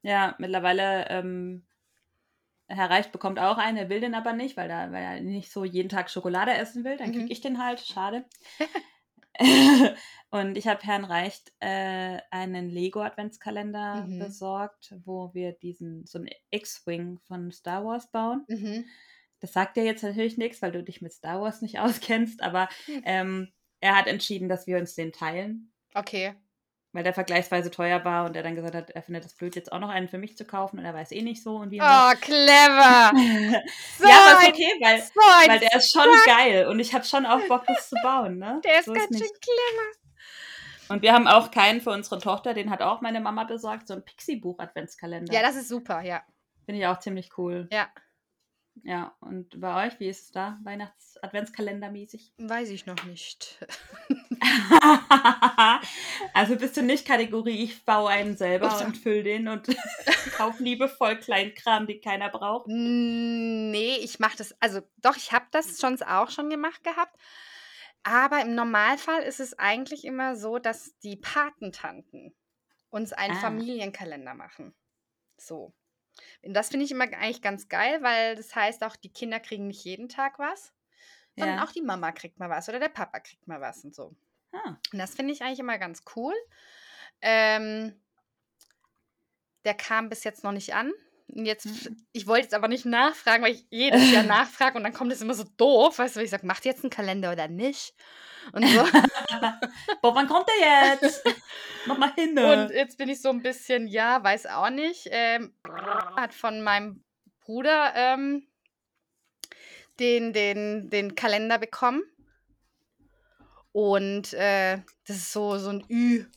Ja, 0.02 0.34
mittlerweile, 0.38 1.08
ähm, 1.10 1.64
Herr 2.70 2.90
Reich 2.90 3.10
bekommt 3.10 3.38
auch 3.38 3.56
einen, 3.56 3.78
er 3.78 3.88
will 3.88 4.00
den 4.00 4.14
aber 4.14 4.34
nicht, 4.34 4.56
weil, 4.58 4.68
er, 4.70 4.92
weil 4.92 5.02
er 5.02 5.20
nicht 5.20 5.50
so 5.50 5.64
jeden 5.64 5.88
Tag 5.88 6.10
Schokolade 6.10 6.52
essen 6.52 6.84
will. 6.84 6.96
Dann 6.98 7.12
kriege 7.12 7.24
Mhm. 7.24 7.30
ich 7.30 7.40
den 7.40 7.64
halt, 7.64 7.80
schade. 7.80 8.26
und 10.30 10.58
ich 10.58 10.66
habe 10.66 10.82
Herrn 10.82 11.04
Reicht 11.04 11.52
äh, 11.60 12.18
einen 12.30 12.68
Lego-Adventskalender 12.70 14.04
Mhm. 14.06 14.18
besorgt, 14.18 14.94
wo 15.04 15.32
wir 15.32 15.52
diesen, 15.52 16.06
so 16.06 16.18
einen 16.18 16.28
X-Wing 16.50 17.18
von 17.20 17.50
Star 17.52 17.84
Wars 17.84 18.10
bauen. 18.10 18.44
Mhm. 18.48 18.84
Das 19.40 19.52
sagt 19.52 19.76
dir 19.76 19.84
jetzt 19.84 20.02
natürlich 20.02 20.36
nichts, 20.36 20.60
weil 20.60 20.72
du 20.72 20.82
dich 20.82 21.00
mit 21.00 21.12
Star 21.12 21.40
Wars 21.40 21.62
nicht 21.62 21.78
auskennst, 22.26 22.42
aber 22.42 22.68
Hm. 22.86 23.02
ähm, 23.04 23.52
er 23.80 23.96
hat 23.96 24.06
entschieden, 24.06 24.48
dass 24.48 24.66
wir 24.66 24.78
uns 24.78 24.94
den 24.94 25.12
teilen, 25.12 25.72
Okay. 25.94 26.34
weil 26.92 27.04
der 27.04 27.12
vergleichsweise 27.14 27.70
teuer 27.70 28.04
war 28.04 28.26
und 28.26 28.36
er 28.36 28.42
dann 28.42 28.54
gesagt 28.54 28.74
hat, 28.74 28.90
er 28.90 29.02
findet 29.02 29.24
es 29.24 29.34
blöd, 29.34 29.54
jetzt 29.56 29.70
auch 29.72 29.78
noch 29.78 29.88
einen 29.90 30.08
für 30.08 30.18
mich 30.18 30.36
zu 30.36 30.44
kaufen 30.44 30.78
und 30.78 30.84
er 30.84 30.94
weiß 30.94 31.12
eh 31.12 31.22
nicht 31.22 31.42
so 31.42 31.56
und 31.56 31.70
wie. 31.70 31.80
Oh, 31.80 32.12
clever. 32.20 33.12
was. 33.12 33.62
So 33.98 34.08
ja, 34.08 34.16
aber 34.30 34.42
ist 34.42 34.48
okay, 34.48 34.72
weil, 34.80 35.00
So 35.00 35.20
weil 35.50 35.58
der 35.60 35.74
ist 35.76 35.92
schon 35.92 36.06
geil 36.26 36.66
und 36.68 36.80
ich 36.80 36.94
habe 36.94 37.04
schon 37.04 37.26
auch 37.26 37.40
Bock, 37.48 37.64
das 37.66 37.88
zu 37.88 37.96
bauen. 38.02 38.38
Ne? 38.38 38.60
Der 38.64 38.78
ist 38.80 38.86
so 38.86 38.92
ganz 38.92 39.06
schön 39.08 39.18
nicht. 39.20 39.40
clever. 39.42 40.94
Und 40.94 41.02
wir 41.02 41.12
haben 41.12 41.26
auch 41.28 41.50
keinen 41.50 41.80
für 41.82 41.90
unsere 41.90 42.18
Tochter, 42.18 42.54
den 42.54 42.70
hat 42.70 42.80
auch 42.80 43.00
meine 43.02 43.20
Mama 43.20 43.44
besorgt, 43.44 43.88
so 43.88 43.94
ein 43.94 44.04
Pixie-Buch-Adventskalender. 44.04 45.32
Ja, 45.34 45.42
das 45.42 45.54
ist 45.56 45.68
super, 45.68 46.00
ja. 46.00 46.22
Finde 46.64 46.80
ich 46.80 46.86
auch 46.86 46.98
ziemlich 46.98 47.36
cool. 47.36 47.68
Ja, 47.70 47.88
Ja, 48.84 49.14
und 49.20 49.60
bei 49.60 49.86
euch, 49.86 49.98
wie 50.00 50.08
ist 50.08 50.22
es 50.26 50.30
da? 50.32 50.58
Weihnachts-Adventskalender-mäßig? 50.64 52.32
weiß 52.38 52.70
ich 52.70 52.86
noch 52.86 53.02
nicht. 53.04 53.58
also 56.34 56.56
bist 56.56 56.76
du 56.76 56.82
nicht 56.82 57.06
Kategorie, 57.06 57.64
ich 57.64 57.84
baue 57.84 58.10
einen 58.10 58.36
selber 58.36 58.66
Ups. 58.66 58.82
und 58.82 58.96
fülle 58.96 59.22
den 59.22 59.48
und 59.48 59.66
kaufe 60.36 60.62
liebevoll 60.62 61.16
Kleinkram, 61.18 61.86
den 61.86 62.00
keiner 62.00 62.28
braucht. 62.28 62.66
Nee, 62.68 63.96
ich 63.96 64.18
mache 64.20 64.36
das, 64.36 64.54
also 64.60 64.80
doch, 64.98 65.16
ich 65.16 65.32
habe 65.32 65.46
das 65.50 65.80
schon 65.80 66.00
auch 66.02 66.30
schon 66.30 66.50
gemacht 66.50 66.82
gehabt. 66.84 67.16
Aber 68.04 68.40
im 68.42 68.54
Normalfall 68.54 69.22
ist 69.22 69.40
es 69.40 69.58
eigentlich 69.58 70.04
immer 70.04 70.36
so, 70.36 70.58
dass 70.58 70.96
die 71.00 71.16
Patentanten 71.16 72.34
uns 72.90 73.12
einen 73.12 73.36
Ah. 73.36 73.40
Familienkalender 73.40 74.34
machen. 74.34 74.74
So. 75.36 75.74
Und 76.42 76.54
das 76.54 76.68
finde 76.68 76.84
ich 76.84 76.90
immer 76.90 77.04
eigentlich 77.04 77.42
ganz 77.42 77.68
geil, 77.68 78.02
weil 78.02 78.36
das 78.36 78.54
heißt 78.54 78.82
auch, 78.84 78.96
die 78.96 79.12
Kinder 79.12 79.40
kriegen 79.40 79.66
nicht 79.66 79.84
jeden 79.84 80.08
Tag 80.08 80.38
was, 80.38 80.72
sondern 81.36 81.58
Ja. 81.58 81.64
auch 81.64 81.72
die 81.72 81.82
Mama 81.82 82.12
kriegt 82.12 82.38
mal 82.38 82.50
was 82.50 82.68
oder 82.68 82.80
der 82.80 82.88
Papa 82.88 83.20
kriegt 83.20 83.46
mal 83.46 83.60
was 83.60 83.84
und 83.84 83.94
so. 83.94 84.14
Ah, 84.52 84.76
Und 84.92 84.98
das 84.98 85.14
finde 85.14 85.32
ich 85.32 85.42
eigentlich 85.42 85.60
immer 85.60 85.78
ganz 85.78 86.02
cool. 86.16 86.34
Ähm, 87.20 88.00
der 89.64 89.74
kam 89.74 90.08
bis 90.08 90.24
jetzt 90.24 90.44
noch 90.44 90.52
nicht 90.52 90.74
an. 90.74 90.92
Und 91.28 91.44
jetzt, 91.44 91.66
Mhm. 91.66 92.06
ich 92.12 92.26
wollte 92.26 92.44
jetzt 92.44 92.54
aber 92.54 92.68
nicht 92.68 92.86
nachfragen, 92.86 93.42
weil 93.44 93.52
ich 93.52 93.66
jedes 93.70 94.10
Jahr 94.10 94.22
nachfrage 94.24 94.76
und 94.78 94.84
dann 94.84 94.94
kommt 94.94 95.12
es 95.12 95.20
immer 95.20 95.34
so 95.34 95.44
doof, 95.56 95.98
weißt 95.98 96.16
du, 96.16 96.18
weil 96.18 96.24
ich 96.24 96.30
sage, 96.30 96.46
macht 96.46 96.64
jetzt 96.64 96.82
einen 96.84 96.90
Kalender 96.90 97.32
oder 97.32 97.48
nicht? 97.48 97.94
Und 98.52 98.66
so. 98.66 98.82
Boah, 100.02 100.14
wann 100.14 100.28
kommt 100.28 100.46
der 100.48 100.98
jetzt? 101.00 101.24
Mach 101.86 101.98
mal 101.98 102.12
hin. 102.14 102.38
Und 102.38 102.70
jetzt 102.70 102.98
bin 102.98 103.08
ich 103.08 103.20
so 103.20 103.30
ein 103.30 103.42
bisschen, 103.42 103.86
ja, 103.88 104.22
weiß 104.22 104.46
auch 104.46 104.70
nicht. 104.70 105.08
Ähm, 105.10 105.54
hat 106.16 106.34
von 106.34 106.62
meinem 106.62 107.02
Bruder 107.40 107.92
ähm, 107.94 108.46
den, 110.00 110.32
den, 110.32 110.90
den 110.90 111.14
Kalender 111.14 111.58
bekommen. 111.58 112.02
Und 113.72 114.32
äh, 114.34 114.78
das 115.06 115.16
ist 115.16 115.32
so, 115.32 115.58
so 115.58 115.70
ein 115.70 115.84
Ü-Kalender, 115.88 116.30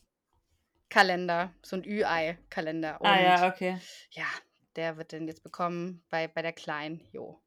so 1.63 1.75
ein 1.75 1.83
Ü-Ei-Kalender. 1.83 3.03
Ah 3.03 3.19
ja, 3.19 3.47
okay. 3.47 3.79
ja, 4.11 4.25
der 4.75 4.97
wird 4.97 5.11
den 5.11 5.27
jetzt 5.27 5.43
bekommen 5.43 6.03
bei, 6.09 6.27
bei 6.27 6.41
der 6.41 6.53
Kleinen. 6.53 7.01
Jo. 7.11 7.41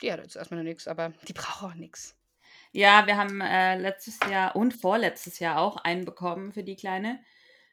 Die 0.00 0.12
hat 0.12 0.20
jetzt 0.20 0.36
erstmal 0.36 0.60
noch 0.60 0.68
nichts, 0.68 0.88
aber 0.88 1.12
die 1.28 1.32
braucht 1.32 1.62
auch 1.62 1.74
nichts. 1.74 2.16
Ja, 2.72 3.06
wir 3.06 3.16
haben 3.16 3.40
äh, 3.40 3.76
letztes 3.78 4.18
Jahr 4.30 4.56
und 4.56 4.72
vorletztes 4.72 5.38
Jahr 5.38 5.58
auch 5.60 5.76
einen 5.76 6.04
bekommen 6.04 6.52
für 6.52 6.62
die 6.64 6.76
Kleine. 6.76 7.20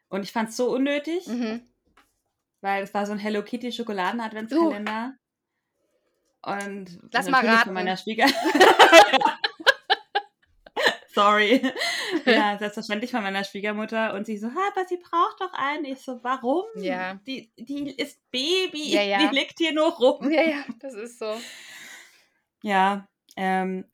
Und 0.10 0.24
ich 0.24 0.32
fand 0.32 0.50
es 0.50 0.58
so 0.58 0.72
unnötig, 0.72 1.26
Mhm. 1.28 1.62
weil 2.62 2.84
es 2.84 2.94
war 2.94 3.06
so 3.06 3.14
ein 3.14 3.20
Hello 3.20 3.42
Kitty 3.44 3.72
Schokoladen-Adventskalender. 3.72 5.14
Und 6.42 7.00
Lass 7.12 7.30
mal 7.30 7.46
raten. 7.46 7.66
von 7.66 7.74
meiner 7.74 7.96
Schwieger. 7.98 8.26
Sorry. 11.14 11.62
Ja, 12.26 12.58
selbstverständlich 12.58 13.12
von 13.12 13.22
meiner 13.22 13.44
Schwiegermutter. 13.44 14.14
Und 14.16 14.26
sie 14.26 14.38
so, 14.38 14.48
aber 14.48 14.86
sie 14.88 14.98
braucht 14.98 15.40
doch 15.42 15.54
einen. 15.54 15.86
Ich 15.86 16.00
so, 16.02 16.24
warum? 16.24 16.64
Ja. 16.76 17.16
Die, 17.28 17.52
die 17.56 17.92
ist 17.92 18.20
Baby. 18.32 18.90
Ja, 18.94 19.02
ja. 19.04 19.18
Die 19.20 19.36
liegt 19.36 19.58
hier 19.60 19.74
nur 19.74 19.92
rum. 19.94 20.30
Ja, 20.32 20.42
ja, 20.42 20.64
das 20.80 20.96
ist 20.96 21.20
so. 21.20 21.40
Ja, 22.64 23.08
ähm, 23.36 23.86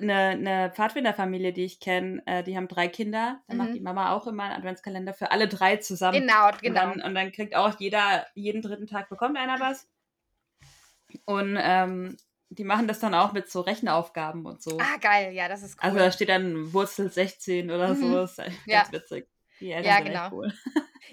eine, 0.00 0.14
eine 0.14 0.70
Pfadfinderfamilie, 0.74 1.52
die 1.52 1.64
ich 1.64 1.80
kenne, 1.80 2.22
äh, 2.26 2.42
die 2.42 2.56
haben 2.56 2.68
drei 2.68 2.88
Kinder. 2.88 3.40
Da 3.48 3.54
macht 3.54 3.70
Mhm. 3.70 3.74
die 3.74 3.80
Mama 3.80 4.12
auch 4.14 4.26
immer 4.26 4.44
einen 4.44 4.54
Adventskalender 4.54 5.14
für 5.14 5.30
alle 5.30 5.48
drei 5.48 5.76
zusammen. 5.76 6.20
Genau, 6.20 6.48
Und 6.48 6.60
genau. 6.62 6.74
dann, 6.74 7.02
und 7.02 7.14
dann 7.14 7.32
kriegt 7.32 7.54
auch 7.54 7.78
jeder, 7.78 8.26
jeden 8.34 8.62
dritten 8.62 8.86
Tag 8.86 9.08
bekommt 9.08 9.36
einer 9.36 9.58
was. 9.60 9.88
Und 11.24 11.58
ähm, 11.60 12.16
die 12.50 12.64
machen 12.64 12.88
das 12.88 13.00
dann 13.00 13.14
auch 13.14 13.32
mit 13.32 13.50
so 13.50 13.60
Rechenaufgaben 13.60 14.44
und 14.46 14.62
so. 14.62 14.78
Ah, 14.80 14.96
geil, 15.00 15.32
ja, 15.32 15.48
das 15.48 15.62
ist 15.62 15.76
cool. 15.76 15.80
Also 15.82 15.98
da 15.98 16.10
steht 16.12 16.28
dann 16.28 16.72
Wurzel 16.72 17.10
16 17.10 17.70
oder 17.70 17.90
Mhm. 17.90 18.00
so. 18.00 18.14
Das 18.14 18.32
ist 18.32 18.38
echt 18.40 18.60
Ja. 18.66 18.82
ganz 18.82 18.92
witzig. 18.92 19.28
Die 19.60 19.70
Eltern 19.72 19.92
Ja, 19.92 20.00
genau. 20.00 20.28
cool. 20.32 20.52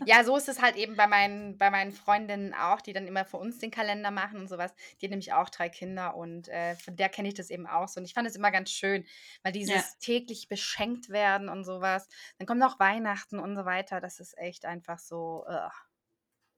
Ja, 0.05 0.23
so 0.23 0.35
ist 0.37 0.47
es 0.49 0.61
halt 0.61 0.75
eben 0.75 0.95
bei 0.95 1.07
meinen, 1.07 1.57
bei 1.57 1.69
meinen 1.69 1.91
Freundinnen 1.91 2.53
auch, 2.53 2.81
die 2.81 2.93
dann 2.93 3.07
immer 3.07 3.25
für 3.25 3.37
uns 3.37 3.59
den 3.59 3.71
Kalender 3.71 4.11
machen 4.11 4.39
und 4.39 4.47
sowas. 4.47 4.73
Die 5.01 5.05
hat 5.05 5.11
nämlich 5.11 5.33
auch 5.33 5.49
drei 5.49 5.69
Kinder 5.69 6.15
und 6.15 6.47
äh, 6.49 6.75
von 6.75 6.95
der 6.95 7.09
kenne 7.09 7.27
ich 7.27 7.33
das 7.33 7.49
eben 7.49 7.67
auch 7.67 7.87
so. 7.87 7.99
Und 7.99 8.05
ich 8.05 8.13
fand 8.13 8.27
es 8.27 8.35
immer 8.35 8.51
ganz 8.51 8.69
schön, 8.71 9.05
weil 9.43 9.51
dieses 9.51 9.73
Ja. 9.73 9.83
täglich 9.99 10.47
beschenkt 10.49 11.09
werden 11.09 11.49
und 11.49 11.63
sowas. 11.63 12.07
Dann 12.37 12.47
kommt 12.47 12.59
noch 12.59 12.79
Weihnachten 12.79 13.39
und 13.39 13.55
so 13.55 13.65
weiter. 13.65 13.99
Das 14.01 14.19
ist 14.19 14.37
echt 14.37 14.65
einfach 14.65 14.99
so, 14.99 15.45
ugh. 15.47 15.71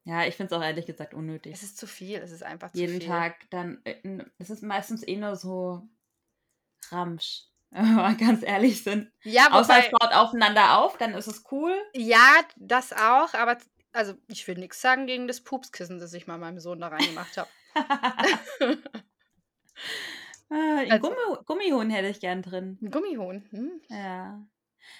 Ja, 0.05 0.25
ich 0.25 0.35
finde 0.35 0.53
es 0.55 0.59
auch 0.59 0.63
ehrlich 0.65 0.85
gesagt 0.85 1.13
unnötig. 1.13 1.53
es 1.53 1.63
ist 1.63 1.77
zu 1.77 1.85
viel. 1.85 2.17
Es 2.19 2.31
ist 2.31 2.43
einfach 2.43 2.71
zu 2.71 2.77
jeden 2.79 2.99
viel. 2.99 3.07
Tag 3.07 3.49
dann, 3.51 3.81
äh, 3.83 4.23
es 4.37 4.49
ist 4.49 4.63
meistens 4.63 5.05
eh 5.07 5.17
nur 5.17 5.35
so 5.35 5.87
Ramsch, 6.91 7.45
wenn 7.71 7.85
wir 7.85 7.95
mal 7.95 8.17
ganz 8.17 8.43
ehrlich 8.43 8.83
sind. 8.83 9.11
Ja, 9.23 9.47
Außer 9.51 9.73
wobei, 9.75 9.85
es 9.85 9.91
baut 9.91 10.13
aufeinander 10.13 10.77
auf, 10.79 10.97
dann 10.97 11.13
ist 11.13 11.27
es 11.27 11.43
cool. 11.51 11.73
ja, 11.93 12.39
das 12.57 12.93
auch, 12.93 13.33
aber 13.33 13.57
also 13.91 14.13
ich 14.27 14.47
will 14.47 14.55
nichts 14.57 14.81
sagen 14.81 15.07
gegen 15.07 15.27
das 15.27 15.41
Pupskissen, 15.41 15.99
das 15.99 16.13
ich 16.13 16.27
mal 16.27 16.37
meinem 16.37 16.59
Sohn 16.59 16.79
da 16.79 16.87
reingemacht 16.89 17.37
habe. 17.37 17.49
Ein 20.49 20.91
Also- 20.91 21.09
Gummi 21.09 21.37
Gummihuhn 21.45 21.89
hätte 21.91 22.07
ich 22.07 22.19
gern 22.19 22.41
drin. 22.41 22.77
Ein 22.81 22.91
Gummihuhn. 22.91 23.47
Hm? 23.51 23.81
Ja. 23.89 24.39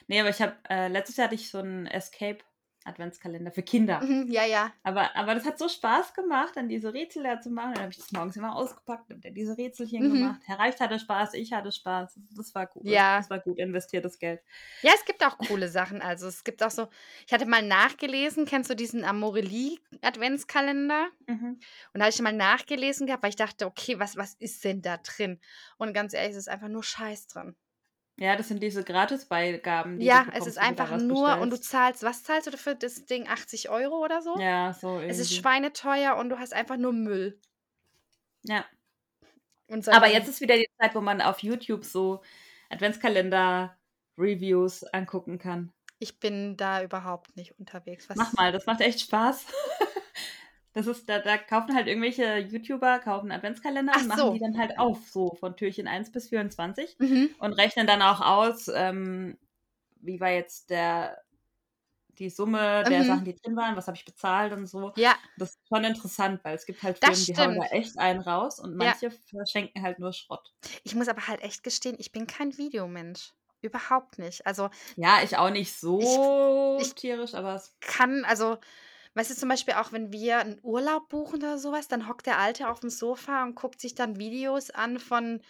Nee, 0.07 0.19
aber 0.19 0.29
ich 0.29 0.41
habe, 0.41 0.55
äh, 0.69 0.87
letztes 0.87 1.17
Jahr 1.17 1.25
hatte 1.25 1.35
ich 1.35 1.49
so 1.49 1.57
einen 1.59 1.87
Escape 1.87 2.39
Adventskalender 2.85 3.51
für 3.51 3.61
Kinder. 3.61 4.01
Mhm, 4.01 4.31
Ja, 4.31 4.45
ja. 4.45 4.71
Aber, 4.83 5.15
aber 5.15 5.35
das 5.35 5.45
hat 5.45 5.59
so 5.59 5.67
Spaß 5.67 6.13
gemacht, 6.13 6.53
dann 6.55 6.69
diese 6.69 6.93
Rätsel 6.93 7.23
da 7.23 7.39
zu 7.41 7.49
machen. 7.49 7.73
Dann 7.73 7.83
habe 7.83 7.91
ich 7.91 7.97
das 7.97 8.11
morgens 8.11 8.37
immer 8.37 8.55
ausgepackt 8.55 9.11
und 9.11 9.23
dann 9.25 9.33
diese 9.33 9.57
Rätselchen 9.57 10.07
Mhm. 10.07 10.13
gemacht. 10.13 10.41
Herr 10.45 10.59
Reicht 10.59 10.79
hatte 10.79 10.97
Spaß, 10.97 11.33
ich 11.33 11.51
hatte 11.53 11.71
Spaß. 11.71 12.19
Das 12.35 12.55
war 12.55 12.67
gut. 12.67 12.85
Ja. 12.85 13.17
Das 13.17 13.29
war 13.29 13.39
gut 13.39 13.57
investiertes 13.59 14.17
Geld. 14.19 14.41
Ja, 14.81 14.91
es 14.95 15.05
gibt 15.05 15.23
auch 15.25 15.37
coole 15.37 15.67
Sachen. 15.67 16.01
Also 16.01 16.27
es 16.27 16.43
gibt 16.43 16.63
auch 16.63 16.71
so, 16.71 16.87
ich 17.27 17.33
hatte 17.33 17.45
mal 17.45 17.61
nachgelesen, 17.61 18.45
kennst 18.45 18.69
du 18.69 18.75
diesen 18.75 19.03
Amorelie 19.03 19.77
Adventskalender? 20.01 21.07
Mhm. 21.27 21.59
Und 21.93 21.99
da 21.99 22.01
habe 22.01 22.09
ich 22.11 22.21
mal 22.21 22.33
nachgelesen 22.33 23.07
gehabt, 23.07 23.23
weil 23.23 23.29
ich 23.31 23.35
dachte, 23.35 23.65
okay, 23.65 23.99
was, 23.99 24.15
was 24.17 24.35
ist 24.35 24.63
denn 24.63 24.81
da 24.81 24.97
drin? 24.97 25.39
Und 25.77 25.93
ganz 25.93 26.13
ehrlich, 26.13 26.31
es 26.31 26.37
ist 26.37 26.49
einfach 26.49 26.69
nur 26.69 26.83
Scheiß 26.83 27.27
drin. 27.27 27.55
Ja, 28.19 28.35
das 28.35 28.49
sind 28.49 28.61
diese 28.61 28.83
Gratisbeigaben. 28.83 29.97
die 29.99 30.05
Ja, 30.05 30.23
du 30.23 30.29
es 30.29 30.33
bekommst, 30.33 30.47
ist 30.49 30.57
einfach 30.57 30.97
nur, 30.97 31.37
und 31.39 31.51
du 31.51 31.57
bestellst. 31.57 31.71
zahlst, 31.71 32.03
was 32.03 32.23
zahlst 32.23 32.47
du 32.47 32.51
dafür 32.51 32.75
das 32.75 33.05
Ding? 33.05 33.27
80 33.29 33.69
Euro 33.69 34.03
oder 34.03 34.21
so? 34.21 34.37
Ja, 34.39 34.73
so 34.73 34.99
Es 34.99 35.19
ist 35.19 35.31
irgendwie. 35.31 35.41
schweineteuer 35.41 36.17
und 36.17 36.29
du 36.29 36.37
hast 36.37 36.53
einfach 36.53 36.75
nur 36.77 36.91
Müll. 36.91 37.39
Ja. 38.43 38.65
Und 39.67 39.87
Aber 39.89 40.11
jetzt 40.11 40.27
ist 40.27 40.41
wieder 40.41 40.57
die 40.57 40.67
Zeit, 40.79 40.95
wo 40.95 41.01
man 41.01 41.21
auf 41.21 41.39
YouTube 41.43 41.85
so 41.85 42.21
Adventskalender-Reviews 42.69 44.83
angucken 44.93 45.37
kann. 45.39 45.71
Ich 45.99 46.19
bin 46.19 46.57
da 46.57 46.81
überhaupt 46.83 47.35
nicht 47.35 47.57
unterwegs. 47.59 48.09
Was, 48.09 48.17
Mach 48.17 48.33
mal, 48.33 48.51
das 48.51 48.65
macht 48.65 48.81
echt 48.81 48.99
Spaß. 49.01 49.45
Das 50.79 50.87
ist, 50.87 51.09
da, 51.09 51.19
da 51.19 51.37
kaufen 51.37 51.75
halt 51.75 51.87
irgendwelche 51.87 52.37
YouTuber, 52.37 52.99
kaufen 52.99 53.31
Adventskalender 53.33 53.91
Ach 53.93 54.01
und 54.01 54.07
machen 54.07 54.19
so. 54.19 54.33
die 54.33 54.39
dann 54.39 54.57
halt 54.57 54.79
auf, 54.79 54.97
so 55.09 55.35
von 55.37 55.57
Türchen 55.57 55.89
1 55.89 56.09
bis 56.09 56.29
24 56.29 56.95
Mhm. 56.99 57.29
und 57.39 57.51
rechnen 57.51 57.85
dann 57.85 58.01
auch 58.01 58.21
aus, 58.21 58.69
ähm, 58.73 59.37
wie 59.99 60.21
war 60.21 60.29
jetzt 60.29 60.69
der, 60.69 61.21
die 62.17 62.29
Summe 62.29 62.85
der 62.89 62.99
Mhm. 63.01 63.07
Sachen, 63.07 63.25
die 63.25 63.35
drin 63.35 63.57
waren, 63.57 63.75
was 63.75 63.87
habe 63.87 63.97
ich 63.97 64.05
bezahlt 64.05 64.53
und 64.53 64.67
so. 64.67 64.93
Ja, 64.95 65.15
Das 65.37 65.49
ist 65.49 65.59
schon 65.67 65.83
interessant, 65.83 66.39
weil 66.45 66.55
es 66.55 66.65
gibt 66.65 66.81
halt 66.81 66.97
Firmen, 66.99 67.25
die 67.25 67.35
hauen 67.35 67.55
da 67.59 67.65
echt 67.75 67.99
einen 67.99 68.21
raus 68.21 68.59
und 68.61 68.71
Ja. 68.81 68.87
manche 68.91 69.11
verschenken 69.11 69.81
halt 69.83 69.99
nur 69.99 70.13
Schrott. 70.13 70.53
ich 70.85 70.95
muss 70.95 71.09
aber 71.09 71.27
halt 71.27 71.41
echt 71.41 71.61
gestehen, 71.63 71.97
ich 71.99 72.13
bin 72.13 72.25
kein 72.25 72.57
Videomensch. 72.57 73.33
Überhaupt 73.61 74.17
nicht. 74.17 74.47
Also 74.47 74.69
Ja, 74.95 75.17
ich 75.23 75.35
auch 75.35 75.49
nicht 75.49 75.73
so 75.75 76.77
ich- 76.79 76.93
tierisch, 76.95 77.33
aber 77.33 77.55
es, 77.55 77.75
kann, 77.81 78.23
also, 78.23 78.57
weißt 79.15 79.31
du, 79.31 79.35
zum 79.35 79.49
Beispiel 79.49 79.73
auch, 79.75 79.91
wenn 79.91 80.11
wir 80.11 80.39
einen 80.39 80.59
Urlaub 80.63 81.09
buchen 81.09 81.37
oder 81.39 81.57
sowas, 81.57 81.87
dann 81.87 82.07
hockt 82.07 82.25
der 82.25 82.37
Alte 82.39 82.69
auf 82.69 82.79
dem 82.79 82.89
Sofa 82.89 83.43
und 83.43 83.55
guckt 83.55 83.81
sich 83.81 83.95
dann 83.95 84.17
Videos 84.17 84.69
an 84.69 84.99
von, 84.99 85.41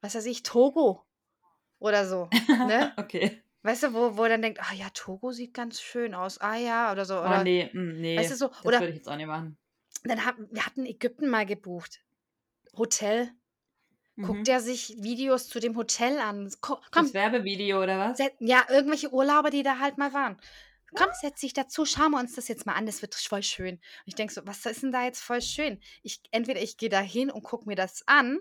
was 0.00 0.14
weiß 0.14 0.26
ich, 0.26 0.42
Togo 0.42 1.04
oder 1.78 2.06
so. 2.06 2.28
Ne? 2.48 2.92
okay. 2.98 3.42
Weißt 3.62 3.82
du, 3.82 3.92
wo, 3.94 4.16
wo 4.16 4.22
er 4.24 4.30
dann 4.30 4.42
denkt, 4.42 4.60
ah 4.62 4.72
ja, 4.74 4.86
Togo 4.94 5.32
sieht 5.32 5.52
ganz 5.54 5.80
schön 5.80 6.14
aus. 6.14 6.38
Ah 6.40 6.56
ja, 6.56 6.92
oder 6.92 7.04
so. 7.04 7.16
Oh 7.16 7.20
Oder 7.20 7.42
nee, 7.44 7.70
mm, 7.72 8.00
nee. 8.00 8.16
Weißt 8.18 8.30
du 8.30 8.36
so, 8.36 8.48
das 8.48 8.64
oder- 8.64 8.80
würde 8.80 8.90
ich 8.90 8.96
jetzt 8.96 9.08
auch 9.08 9.16
nicht 9.16 9.26
machen. 9.26 9.56
dann 10.04 10.24
hat, 10.24 10.36
wir 10.50 10.64
hatten 10.64 10.86
Ägypten 10.86 11.28
mal 11.28 11.44
gebucht. 11.44 12.00
Hotel. 12.76 13.30
Mhm. 14.16 14.22
Guckt 14.24 14.48
er 14.48 14.60
sich 14.60 14.96
Videos 15.02 15.48
zu 15.48 15.58
dem 15.60 15.76
Hotel 15.76 16.18
an. 16.18 16.50
Ko- 16.60 16.80
Komm, 16.92 17.04
Das 17.06 17.14
Werbevideo 17.14 17.82
oder 17.82 17.98
was? 17.98 18.18
Ja, 18.38 18.64
irgendwelche 18.68 19.12
Urlauber, 19.12 19.50
die 19.50 19.62
da 19.62 19.78
halt 19.80 19.98
mal 19.98 20.12
waren. 20.12 20.36
Komm, 20.94 21.08
setz 21.20 21.40
dich 21.40 21.52
dazu, 21.52 21.84
schauen 21.84 22.12
wir 22.12 22.18
uns 22.18 22.34
das 22.34 22.48
jetzt 22.48 22.64
mal 22.66 22.74
an, 22.74 22.86
das 22.86 23.02
wird 23.02 23.14
voll 23.14 23.42
schön. 23.42 23.74
Und 23.76 23.82
ich 24.06 24.14
denke 24.14 24.32
so, 24.32 24.40
was 24.46 24.64
ist 24.66 24.82
denn 24.82 24.92
da 24.92 25.04
jetzt 25.04 25.20
voll 25.22 25.42
schön? 25.42 25.80
Ich, 26.02 26.20
entweder 26.30 26.60
ich 26.62 26.76
gehe 26.76 26.88
da 26.88 27.00
hin 27.00 27.30
und 27.30 27.42
gucke 27.42 27.66
mir 27.66 27.76
das 27.76 28.02
an, 28.06 28.38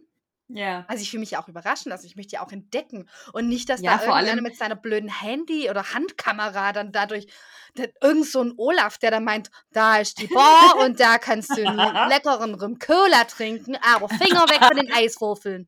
Ja. 0.48 0.86
also 0.88 1.02
ich 1.02 1.12
will 1.12 1.20
mich 1.20 1.32
ja 1.32 1.42
auch 1.44 1.50
überraschen 1.50 1.90
lassen, 1.90 2.06
ich 2.06 2.16
möchte 2.16 2.36
ja 2.36 2.42
auch 2.46 2.52
entdecken 2.54 3.10
und 3.34 3.50
nicht, 3.50 3.68
dass 3.70 3.82
Ja, 3.82 3.92
da 3.94 3.98
vor 3.98 4.08
irgendeiner 4.10 4.32
allem- 4.38 4.44
mit 4.44 4.58
seiner 4.58 4.76
blöden 4.78 5.10
Handy- 5.22 5.70
oder 5.70 5.94
Handkamera 5.94 6.72
dann 6.72 6.92
dadurch, 6.94 7.28
der, 7.76 7.92
irgend 8.02 8.26
so 8.26 8.42
ein 8.42 8.54
Olaf, 8.58 8.98
der 8.98 9.12
dann 9.12 9.26
meint, 9.26 9.52
da 9.72 9.98
ist 9.98 10.20
die 10.20 10.28
Bar 10.28 10.78
und 10.86 11.00
da 11.02 11.18
kannst 11.18 11.50
du 11.58 11.68
einen 11.68 11.78
leckeren 12.10 12.56
Rum 12.56 12.80
Cola 12.80 13.26
trinken, 13.26 13.76
aber 13.82 14.08
Finger 14.08 14.48
weg 14.50 14.64
von 14.66 14.78
den 14.78 14.92
Eiswürfeln. 14.94 15.68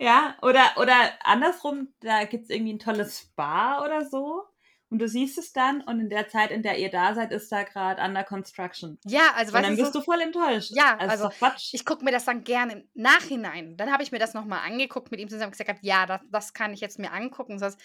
Ja, 0.00 0.34
oder, 0.40 0.62
oder 0.76 0.94
andersrum, 1.22 1.88
da 2.00 2.24
gibt 2.24 2.44
es 2.44 2.50
irgendwie 2.50 2.72
ein 2.72 2.78
tolles 2.78 3.18
Spa 3.18 3.84
oder 3.84 4.04
so. 4.04 4.44
Und 4.88 4.98
du 4.98 5.06
siehst 5.06 5.38
es 5.38 5.52
dann 5.52 5.82
und 5.82 6.00
in 6.00 6.08
der 6.08 6.26
Zeit, 6.26 6.50
in 6.50 6.62
der 6.64 6.78
ihr 6.78 6.90
da 6.90 7.14
seid, 7.14 7.30
ist 7.30 7.52
da 7.52 7.62
gerade 7.62 8.02
under 8.02 8.24
construction. 8.24 8.98
Ja, 9.04 9.34
also 9.36 9.52
Und 9.52 9.58
weißt 9.58 9.68
dann 9.68 9.76
bist 9.76 9.92
so, 9.92 10.00
du 10.00 10.04
voll 10.04 10.20
enttäuscht. 10.20 10.72
Ja, 10.74 10.96
also, 10.98 11.26
also 11.26 11.56
ich 11.72 11.84
gucke 11.84 12.04
mir 12.04 12.10
das 12.10 12.24
dann 12.24 12.42
gerne 12.42 12.72
im 12.72 12.88
Nachhinein. 12.94 13.76
Dann 13.76 13.92
habe 13.92 14.02
ich 14.02 14.10
mir 14.10 14.18
das 14.18 14.34
nochmal 14.34 14.66
angeguckt 14.66 15.12
mit 15.12 15.20
ihm 15.20 15.28
zusammen 15.28 15.48
und 15.48 15.52
gesagt, 15.52 15.70
hab, 15.70 15.82
ja, 15.82 16.06
das, 16.06 16.20
das 16.30 16.54
kann 16.54 16.72
ich 16.72 16.80
jetzt 16.80 16.98
mir 16.98 17.12
angucken. 17.12 17.52
und 17.52 17.58
sowas. 17.60 17.76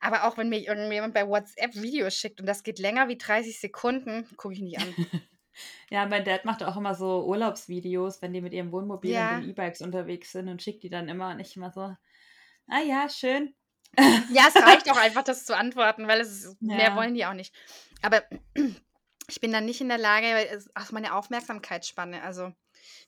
Aber 0.00 0.24
auch 0.24 0.36
wenn 0.36 0.48
mir 0.48 0.58
irgendjemand 0.58 1.14
bei 1.14 1.28
WhatsApp 1.28 1.76
Videos 1.76 2.14
schickt 2.14 2.40
und 2.40 2.46
das 2.46 2.64
geht 2.64 2.80
länger 2.80 3.06
wie 3.06 3.18
30 3.18 3.60
Sekunden, 3.60 4.26
gucke 4.36 4.54
ich 4.54 4.60
nicht 4.60 4.80
an. 4.80 4.94
Ja, 5.90 6.06
mein 6.06 6.24
Dad 6.24 6.44
macht 6.44 6.62
auch 6.62 6.76
immer 6.76 6.94
so 6.94 7.24
Urlaubsvideos, 7.26 8.22
wenn 8.22 8.32
die 8.32 8.40
mit 8.40 8.52
ihrem 8.52 8.72
Wohnmobil 8.72 9.12
Ja. 9.12 9.22
und 9.22 9.42
den 9.42 9.50
E-Bikes 9.50 9.82
unterwegs 9.82 10.32
sind 10.32 10.48
und 10.48 10.62
schickt 10.62 10.82
die 10.82 10.90
dann 10.90 11.08
immer 11.08 11.30
und 11.30 11.40
ich 11.40 11.56
immer 11.56 11.70
so, 11.70 11.80
ah 12.68 12.80
ja, 12.84 13.08
schön. 13.08 13.54
Ja, 14.30 14.46
es 14.48 14.56
reicht 14.56 14.90
auch 14.90 14.96
einfach, 14.96 15.22
das 15.22 15.44
zu 15.46 15.56
antworten, 15.56 16.08
weil 16.08 16.20
es 16.20 16.44
ist, 16.44 16.62
mehr 16.62 16.90
Ja. 16.90 16.96
wollen 16.96 17.14
die 17.14 17.26
auch 17.26 17.34
nicht. 17.34 17.54
Aber 18.00 18.22
ich 19.28 19.40
bin 19.40 19.52
dann 19.52 19.64
nicht 19.66 19.80
in 19.80 19.88
der 19.88 19.98
Lage, 19.98 20.26
weil 20.26 20.46
es 20.46 20.70
ach, 20.74 20.92
meine 20.92 21.14
Aufmerksamkeitsspanne, 21.14 22.22
also 22.22 22.52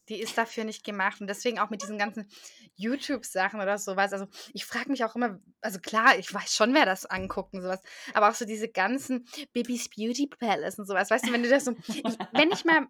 die 0.09 0.21
ist 0.21 0.37
dafür 0.37 0.65
nicht 0.65 0.85
gemacht. 0.85 1.21
Und 1.21 1.27
deswegen 1.27 1.59
auch 1.59 1.71
mit 1.71 1.83
diesen 1.83 1.99
ganzen 1.99 2.29
YouTube-Sachen 2.77 3.61
oder 3.61 3.79
sowas. 3.79 4.13
Also 4.13 4.27
ich 4.53 4.65
frage 4.65 4.91
mich 4.91 5.05
auch 5.05 5.15
immer, 5.17 5.39
also 5.61 5.79
klar, 5.79 6.19
ich 6.19 6.33
weiß 6.33 6.55
schon, 6.55 6.75
wer 6.75 6.87
das 6.87 7.07
anguckt 7.07 7.55
und 7.55 7.63
sowas, 7.63 7.81
aber 8.15 8.31
auch 8.31 8.35
so 8.35 8.45
diese 8.45 8.69
ganzen 8.69 9.27
Bibis 9.53 9.89
Beauty 9.89 10.27
Palace 10.27 10.79
und 10.79 10.87
sowas. 10.87 11.11
Weißt 11.11 11.27
du, 11.27 11.33
wenn 11.33 11.43
du 11.43 11.49
das 11.49 11.65
so, 11.65 11.75
ich, 11.89 12.03
wenn 12.33 12.51
ich 12.51 12.65
mal 12.65 12.87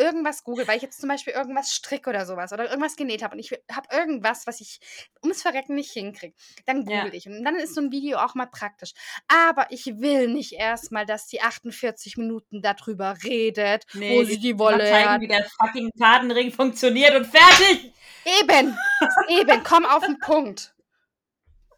irgendwas 0.00 0.42
google, 0.44 0.66
weil 0.66 0.76
ich 0.78 0.82
jetzt 0.82 1.00
zum 1.00 1.08
Beispiel 1.08 1.34
irgendwas 1.34 1.72
stricke 1.74 2.10
oder 2.10 2.24
sowas 2.26 2.52
oder 2.52 2.68
irgendwas 2.68 2.96
genäht 2.96 3.22
habe 3.22 3.34
und 3.34 3.38
ich 3.40 3.52
habe 3.70 3.88
irgendwas, 3.92 4.46
was 4.46 4.60
ich 4.60 4.80
ums 5.22 5.42
Verrecken 5.42 5.74
nicht 5.74 5.92
hinkriege, 5.92 6.34
dann 6.66 6.86
Ja. 6.86 7.04
google 7.04 7.14
ich. 7.14 7.26
Und 7.28 7.44
dann 7.44 7.56
ist 7.56 7.74
so 7.74 7.80
ein 7.80 7.92
Video 7.92 8.18
auch 8.18 8.34
mal 8.34 8.46
praktisch. 8.46 8.92
Aber 9.28 9.66
ich 9.70 9.86
will 10.00 10.28
nicht 10.28 10.52
erstmal, 10.54 11.06
dass 11.06 11.26
die 11.26 11.42
48 11.42 12.16
Minuten 12.16 12.62
darüber 12.62 13.16
redet, 13.22 13.84
wo 13.92 13.98
Nee, 13.98 14.24
sie 14.24 14.38
die 14.40 14.58
Wolle 14.58 14.84
zeigen, 14.88 15.10
hat. 15.10 15.20
wie 15.20 15.28
der 15.28 15.46
fucking 15.60 15.90
Fadenring 15.98 16.50
funktioniert 16.52 17.14
und 17.14 17.26
fertig! 17.26 17.92
Eben, 18.40 18.76
eben, 19.28 19.62
komm 19.62 19.84
auf 19.86 20.04
den 20.04 20.18
Punkt. 20.18 20.74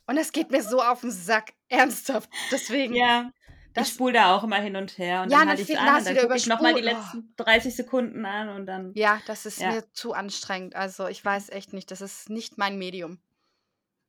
Und 0.06 0.16
das 0.16 0.32
geht 0.32 0.50
mir 0.50 0.62
so 0.62 0.82
auf 0.82 1.00
den 1.02 1.10
Sack, 1.10 1.52
ernsthaft. 1.68 2.28
Deswegen, 2.50 2.94
Ja. 2.94 3.30
Das- 3.74 3.88
ich 3.88 3.94
spule 3.94 4.12
da 4.14 4.34
auch 4.36 4.44
immer 4.44 4.60
hin 4.60 4.76
und 4.76 4.98
her 4.98 5.22
und 5.22 5.30
Ja, 5.30 5.38
dann 5.40 5.48
halte 5.48 5.62
ich 5.62 5.78
an 5.78 5.96
und 5.98 6.06
dann 6.06 6.16
gucke 6.18 6.36
ich 6.36 6.46
nochmal 6.46 6.74
die. 6.74 6.80
Oh. 6.82 6.84
letzten 6.84 7.34
30 7.36 7.74
Sekunden 7.74 8.24
an 8.26 8.48
und 8.50 8.66
dann. 8.66 8.92
ja, 8.94 9.20
das 9.26 9.46
ist 9.46 9.60
Ja. 9.60 9.70
mir 9.72 9.90
zu 9.92 10.12
anstrengend. 10.12 10.76
Also 10.76 11.06
ich 11.06 11.24
weiß 11.24 11.48
echt 11.50 11.72
nicht, 11.72 11.90
das 11.90 12.00
ist 12.00 12.28
nicht 12.30 12.58
mein 12.58 12.76
Medium. 12.78 13.20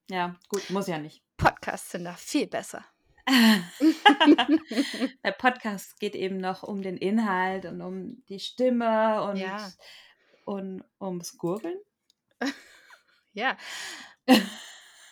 Ja, 0.09 0.35
gut, 0.49 0.69
muss 0.69 0.87
ja 0.87 0.97
nicht. 0.97 1.23
Podcasts 1.37 1.91
sind 1.91 2.03
da 2.03 2.13
viel 2.13 2.47
besser. 2.47 2.83
Der 5.23 5.31
Podcast 5.31 5.97
geht 5.99 6.13
eben 6.15 6.37
noch 6.37 6.63
um 6.63 6.81
den 6.81 6.97
Inhalt 6.97 7.65
und 7.65 7.81
um 7.81 8.23
die 8.27 8.39
Stimme 8.39 9.23
und, 9.23 9.37
Ja. 9.37 9.71
und 10.45 10.83
ums 10.99 11.37
Gurgeln. 11.37 11.77
Ja. 13.35 13.57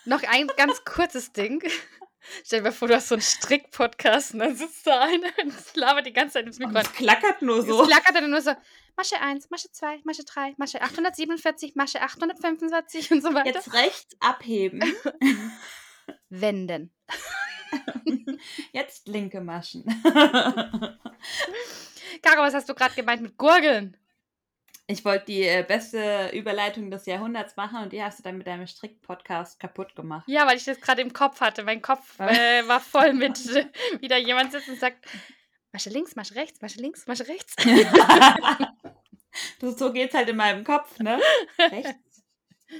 Noch 0.04 0.22
ein 0.28 0.46
ganz 0.56 0.84
kurzes 0.84 1.32
Ding. 1.32 1.60
Stell 2.44 2.60
dir 2.60 2.64
mal 2.64 2.72
vor, 2.72 2.88
du 2.88 2.94
hast 2.94 3.08
so 3.08 3.14
einen 3.14 3.22
Strick-Podcast 3.22 4.34
und 4.34 4.40
dann 4.40 4.54
sitzt 4.56 4.86
da 4.86 5.00
einer 5.00 5.28
und 5.42 5.54
labert 5.74 6.06
die 6.06 6.12
ganze 6.12 6.34
Zeit 6.34 6.46
ins 6.46 6.58
Und 6.60 6.66
Mikro. 6.72 6.80
es 6.80 6.92
klackert 6.92 7.42
nur 7.42 7.58
Es 7.58 7.66
so. 7.66 7.84
klackert 7.86 8.14
dann 8.16 8.30
nur 8.30 8.40
so, 8.40 8.52
Masche 8.96 9.20
1, 9.20 9.50
Masche 9.50 9.70
2, 9.72 10.00
Masche 10.04 10.24
3, 10.24 10.54
Masche 10.58 10.80
847, 10.82 11.74
Masche 11.74 12.00
845 12.00 13.10
und 13.12 13.22
so 13.22 13.32
weiter. 13.34 13.46
Jetzt 13.54 13.72
rechts 13.72 14.16
abheben. 14.20 14.82
Wenden. 16.28 16.92
Jetzt 18.72 19.08
linke 19.08 19.40
Maschen. 19.40 19.84
Caro, 22.22 22.42
was 22.42 22.54
hast 22.54 22.68
du 22.68 22.74
gerade 22.74 22.94
gemeint 22.94 23.22
mit 23.22 23.36
Gurgeln? 23.38 23.96
Ich 24.88 25.04
wollte 25.04 25.26
die 25.26 25.42
äh, 25.42 25.64
beste 25.66 26.30
Überleitung 26.32 26.90
des 26.90 27.06
Jahrhunderts 27.06 27.56
machen 27.56 27.82
und 27.82 27.92
die 27.92 28.02
hast 28.02 28.18
du 28.18 28.22
dann 28.22 28.36
mit 28.36 28.46
deinem 28.46 28.66
Strick-Podcast 28.66 29.60
kaputt 29.60 29.94
gemacht. 29.94 30.24
Ja, 30.26 30.46
weil 30.46 30.56
ich 30.56 30.64
das 30.64 30.80
gerade 30.80 31.02
im 31.02 31.12
Kopf 31.12 31.40
hatte. 31.40 31.62
Mein 31.62 31.80
Kopf 31.80 32.18
äh, 32.20 32.66
war 32.66 32.80
voll 32.80 33.12
mit, 33.12 33.38
äh, 33.54 33.66
wieder 34.00 34.18
jemand 34.18 34.52
sitzt 34.52 34.68
und 34.68 34.80
sagt, 34.80 35.06
Masche 35.72 35.88
links, 35.88 36.16
Masche 36.16 36.34
rechts, 36.34 36.60
Masche 36.60 36.80
links, 36.80 37.06
Masche 37.06 37.26
rechts. 37.28 37.54
du, 39.60 39.70
so 39.76 39.92
geht's 39.92 40.14
halt 40.14 40.28
in 40.28 40.36
meinem 40.36 40.64
Kopf, 40.64 40.98
ne? 40.98 41.18
Rechts, 41.58 42.22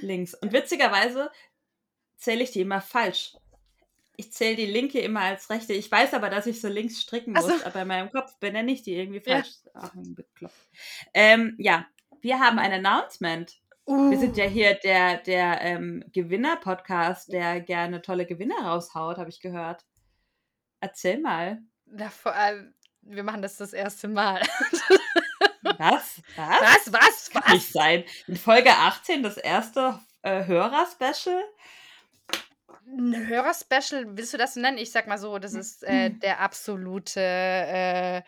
links. 0.01 0.35
Und 0.35 0.53
witzigerweise 0.53 1.31
zähle 2.17 2.43
ich 2.43 2.51
die 2.51 2.61
immer 2.61 2.81
falsch. 2.81 3.33
Ich 4.15 4.31
zähle 4.31 4.55
die 4.55 4.65
linke 4.67 4.99
immer 4.99 5.21
als 5.21 5.49
rechte. 5.49 5.73
Ich 5.73 5.91
weiß 5.91 6.13
aber, 6.13 6.29
dass 6.29 6.45
ich 6.45 6.61
so 6.61 6.67
links 6.67 7.01
stricken 7.01 7.35
Ach 7.35 7.41
muss, 7.41 7.59
so. 7.61 7.65
aber 7.65 7.81
in 7.81 7.87
meinem 7.87 8.11
Kopf 8.11 8.37
benenne 8.39 8.71
ich 8.71 8.83
die 8.83 8.95
irgendwie 8.95 9.21
Ja. 9.25 9.37
falsch. 9.37 9.49
Ach, 9.73 9.93
ein 9.95 10.13
bekloppt. 10.15 10.53
Ähm, 11.13 11.55
ja, 11.57 11.87
wir 12.21 12.39
haben 12.39 12.59
ein 12.59 12.71
Announcement. 12.85 13.51
Uh, 13.85 14.11
Wir 14.11 14.19
sind 14.19 14.37
ja 14.37 14.45
hier 14.45 14.75
der, 14.75 15.17
der 15.17 15.61
ähm, 15.61 16.03
Gewinner-Podcast, 16.13 17.33
der 17.33 17.59
gerne 17.59 18.01
tolle 18.01 18.25
Gewinner 18.25 18.63
raushaut, 18.63 19.17
habe 19.17 19.29
ich 19.29 19.41
gehört. 19.41 19.83
Erzähl 20.79 21.19
mal. 21.19 21.59
na, 21.85 22.09
vor 22.09 22.33
allem, 22.33 22.73
wir 23.01 23.23
machen 23.23 23.41
das 23.41 23.57
das 23.57 23.73
erste 23.73 24.07
Mal. 24.07 24.41
Was? 25.63 26.21
Was? 26.35 26.61
Was, 26.61 26.93
was, 26.93 27.29
Kann 27.31 27.43
was? 27.45 27.53
nicht 27.53 27.71
sein. 27.71 28.03
In 28.27 28.35
Folge 28.37 28.69
18 28.71 29.23
das 29.23 29.37
erste 29.37 29.99
äh, 30.21 30.45
Hörer-Special. 30.45 31.43
Ein 32.85 33.27
Hörerspecial, 33.27 34.05
willst 34.17 34.33
du 34.33 34.37
das 34.37 34.55
nennen? 34.55 34.77
Ich 34.77 34.91
sag 34.91 35.07
mal 35.07 35.17
so, 35.17 35.39
das 35.39 35.53
ist 35.53 35.83
äh, 35.83 36.09
der 36.09 36.41
absolute 36.41 37.21
äh, 37.21 38.21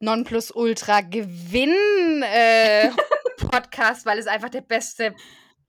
Nonplusultra-Gewinn 0.00 2.22
äh, 2.22 2.90
weil 4.04 4.18
es 4.18 4.26
einfach 4.26 4.48
der 4.48 4.62
beste 4.62 5.14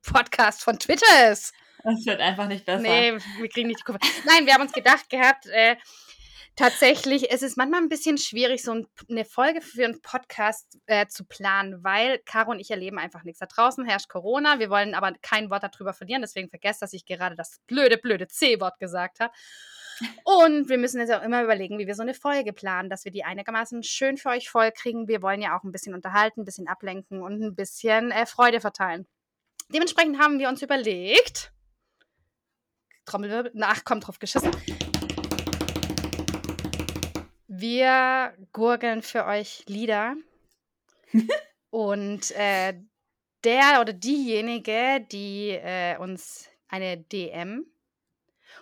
Podcast 0.01 0.63
von 0.63 0.79
Twitter 0.79 1.31
ist. 1.31 1.53
Das 1.83 2.05
wird 2.05 2.21
einfach 2.21 2.47
nicht 2.47 2.65
besser. 2.65 2.81
Nee, 2.81 3.13
wir 3.13 3.49
kriegen 3.49 3.67
nicht 3.67 3.79
die 3.79 3.83
Kurve. 3.83 3.99
Nein, 4.25 4.45
wir 4.45 4.53
haben 4.53 4.61
uns 4.61 4.73
gedacht 4.73 5.09
gehabt, 5.09 5.47
äh, 5.47 5.75
tatsächlich, 6.55 7.31
es 7.31 7.41
ist 7.41 7.57
manchmal 7.57 7.81
ein 7.81 7.89
bisschen 7.89 8.17
schwierig, 8.17 8.63
so 8.63 8.71
ein, 8.71 8.87
eine 9.09 9.25
Folge 9.25 9.61
für 9.61 9.85
einen 9.85 10.01
Podcast 10.01 10.77
äh, 10.85 11.07
zu 11.07 11.25
planen, 11.25 11.83
weil 11.83 12.19
Caro 12.25 12.51
und 12.51 12.59
ich 12.59 12.71
erleben 12.71 12.99
einfach 12.99 13.23
nichts. 13.23 13.39
Da 13.39 13.45
draußen 13.45 13.85
herrscht 13.85 14.09
Corona, 14.09 14.59
wir 14.59 14.69
wollen 14.69 14.93
aber 14.93 15.13
kein 15.21 15.49
Wort 15.49 15.63
darüber 15.63 15.93
verlieren, 15.93 16.21
deswegen 16.21 16.49
vergesst, 16.49 16.81
dass 16.81 16.93
ich 16.93 17.05
gerade 17.05 17.35
das 17.35 17.59
blöde, 17.67 17.97
blöde 17.97 18.27
C-Wort 18.27 18.79
gesagt 18.79 19.19
habe. 19.19 19.33
Und 20.23 20.69
wir 20.69 20.77
müssen 20.77 20.99
jetzt 20.99 21.13
auch 21.13 21.21
immer 21.21 21.43
überlegen, 21.43 21.77
wie 21.77 21.87
wir 21.87 21.95
so 21.95 22.01
eine 22.01 22.13
Folge 22.13 22.53
planen, 22.53 22.89
dass 22.89 23.05
wir 23.05 23.11
die 23.11 23.23
einigermaßen 23.23 23.83
schön 23.83 24.17
für 24.17 24.29
euch 24.29 24.49
voll 24.49 24.71
kriegen. 24.71 25.07
Wir 25.07 25.21
wollen 25.21 25.41
ja 25.41 25.57
auch 25.57 25.63
ein 25.63 25.71
bisschen 25.71 25.93
unterhalten, 25.93 26.41
ein 26.41 26.45
bisschen 26.45 26.67
ablenken 26.67 27.21
und 27.21 27.41
ein 27.41 27.55
bisschen 27.55 28.11
äh, 28.11 28.25
Freude 28.25 28.61
verteilen. 28.61 29.05
Dementsprechend 29.73 30.19
haben 30.19 30.39
wir 30.39 30.49
uns 30.49 30.61
überlegt, 30.61 31.53
Trommelwirbel, 33.05 33.51
ach, 33.61 33.83
kommt 33.83 34.07
drauf 34.07 34.19
geschissen. 34.19 34.51
Wir 37.61 38.33
gurgeln 38.53 39.03
für 39.03 39.27
euch 39.27 39.63
Lieder. 39.67 40.15
Und 41.69 42.31
äh, 42.31 42.73
der 43.43 43.81
oder 43.81 43.93
diejenige, 43.93 45.05
die 45.11 45.49
äh, 45.51 45.95
uns 45.97 46.49
eine 46.69 46.97
DM 46.97 47.67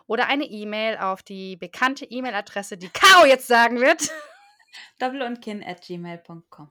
oder 0.06 0.28
eine 0.28 0.44
E-Mail 0.44 0.98
auf 0.98 1.24
die 1.24 1.56
bekannte 1.56 2.04
E-Mail-Adresse, 2.04 2.78
die 2.78 2.90
Caro 2.90 3.26
jetzt 3.26 3.48
sagen 3.48 3.80
wird, 3.80 4.12
Doppel 5.00 5.22
und 5.22 5.48
at 5.48 5.82
gmail.com. 5.82 6.70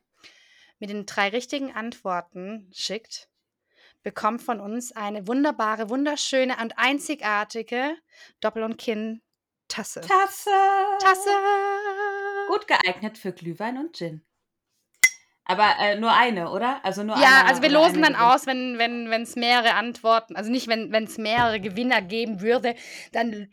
mit 0.80 0.90
den 0.90 1.06
drei 1.06 1.28
richtigen 1.28 1.74
Antworten 1.74 2.70
schickt, 2.74 3.30
bekommt 4.02 4.42
von 4.42 4.60
uns 4.60 4.92
eine 4.92 5.26
wunderbare, 5.26 5.88
wunderschöne 5.88 6.58
und 6.60 6.78
einzigartige 6.78 7.96
Doppel- 8.40 8.64
und 8.64 8.76
Kinn-Tasse. 8.76 10.02
Tasse! 10.02 10.50
Tasse! 11.00 11.30
Gut 12.48 12.66
geeignet 12.66 13.18
für 13.18 13.32
Glühwein 13.32 13.76
und 13.78 13.94
Gin. 13.96 14.22
Aber 15.44 15.76
äh, 15.80 15.98
nur 15.98 16.12
eine, 16.12 16.50
oder? 16.50 16.84
Also 16.84 17.02
nur 17.04 17.16
Ja, 17.16 17.40
einer 17.40 17.48
also 17.48 17.62
wir 17.62 17.68
losen 17.70 18.02
eine 18.04 18.14
dann 18.14 18.14
gewinnt. 18.14 18.34
aus, 18.34 18.46
wenn 18.46 18.78
wenn 18.78 19.10
wenn, 19.10 19.22
es 19.22 19.36
mehrere 19.36 19.74
Antworten, 19.74 20.36
also 20.36 20.50
nicht, 20.50 20.66
wenn 20.68 20.92
es 21.04 21.18
mehrere 21.18 21.60
Gewinner 21.60 22.02
geben 22.02 22.40
würde, 22.40 22.74
dann 23.12 23.50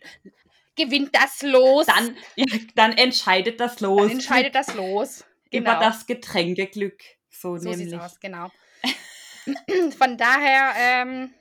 gewinnt 0.76 1.16
das 1.16 1.42
Los. 1.42 1.86
Dann, 1.86 2.18
ja, 2.36 2.46
dann 2.76 2.94
entscheidet 2.98 3.60
das 3.60 3.80
los. 3.82 4.02
dann 4.02 4.12
entscheidet 4.12 4.56
das 4.56 4.74
Los. 4.74 5.24
Genau. 5.52 5.72
über 5.72 5.80
das 5.80 6.06
Getränkeglück. 6.08 7.02
So, 7.30 7.58
so 7.58 7.70
nämlich. 7.70 7.90
sieht's 7.92 8.02
aus, 8.04 8.20
genau. 8.20 8.50
Von 9.98 10.18
daher, 10.18 10.74
ähm, 10.78 11.34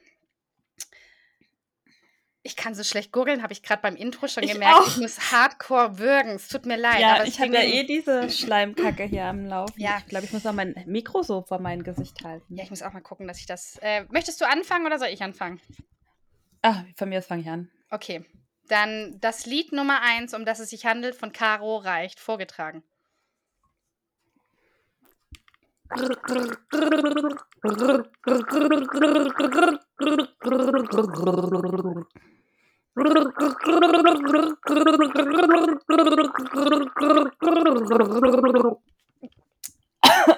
ich 2.47 2.57
kann 2.57 2.75
so 2.75 2.85
schlecht 2.85 3.11
gurgeln, 3.11 3.43
habe 3.43 3.55
ich 3.55 3.63
gerade 3.63 3.81
beim 3.81 3.97
Intro 3.97 4.29
schon 4.29 4.43
Ich 4.43 4.53
gemerkt. 4.53 4.77
auch. 4.77 4.87
Ich 4.87 4.99
muss 4.99 5.33
hardcore 5.33 5.99
würgen. 5.99 6.33
Es 6.33 6.49
tut 6.49 6.67
mir 6.67 6.77
leid. 6.77 7.01
Ja, 7.01 7.25
ich 7.25 7.41
habe 7.41 7.55
ja 7.55 7.63
eh 7.63 7.85
diese 7.85 8.29
Schleimkacke 8.29 9.05
hier 9.05 9.25
am 9.25 9.47
Laufen. 9.47 9.81
Ja. 9.81 9.97
Ich 9.99 10.07
glaube, 10.07 10.27
ich 10.27 10.33
muss 10.33 10.45
auch 10.45 10.53
mein 10.53 10.75
Mikro 10.87 11.23
so 11.23 11.41
vor 11.41 11.59
mein 11.59 11.83
Gesicht 11.83 12.23
halten. 12.23 12.55
Ja, 12.55 12.63
ich 12.63 12.69
muss 12.69 12.83
auch 12.83 12.93
mal 12.93 13.01
gucken, 13.01 13.27
dass 13.27 13.39
ich 13.39 13.47
das. 13.47 13.79
Äh, 13.81 14.05
möchtest 14.11 14.43
du 14.43 14.47
anfangen 14.47 14.85
oder 14.85 14.99
soll 14.99 15.09
ich 15.09 15.23
anfangen? 15.23 15.59
Ah, 16.61 16.85
von 16.97 17.09
mir 17.09 17.19
aus 17.19 17.27
fange 17.27 17.41
ich 17.41 17.49
an. 17.49 17.71
Okay. 17.91 18.27
Dann 18.69 19.19
das 19.21 19.47
Lied 19.47 19.73
Nummer 19.73 20.03
eins, 20.03 20.35
um 20.35 20.45
das 20.45 20.59
es 20.59 20.69
sich 20.69 20.85
handelt, 20.85 21.15
von 21.15 21.33
Caro 21.33 21.79
reicht, 21.79 22.21
vorgetragen. 22.21 22.85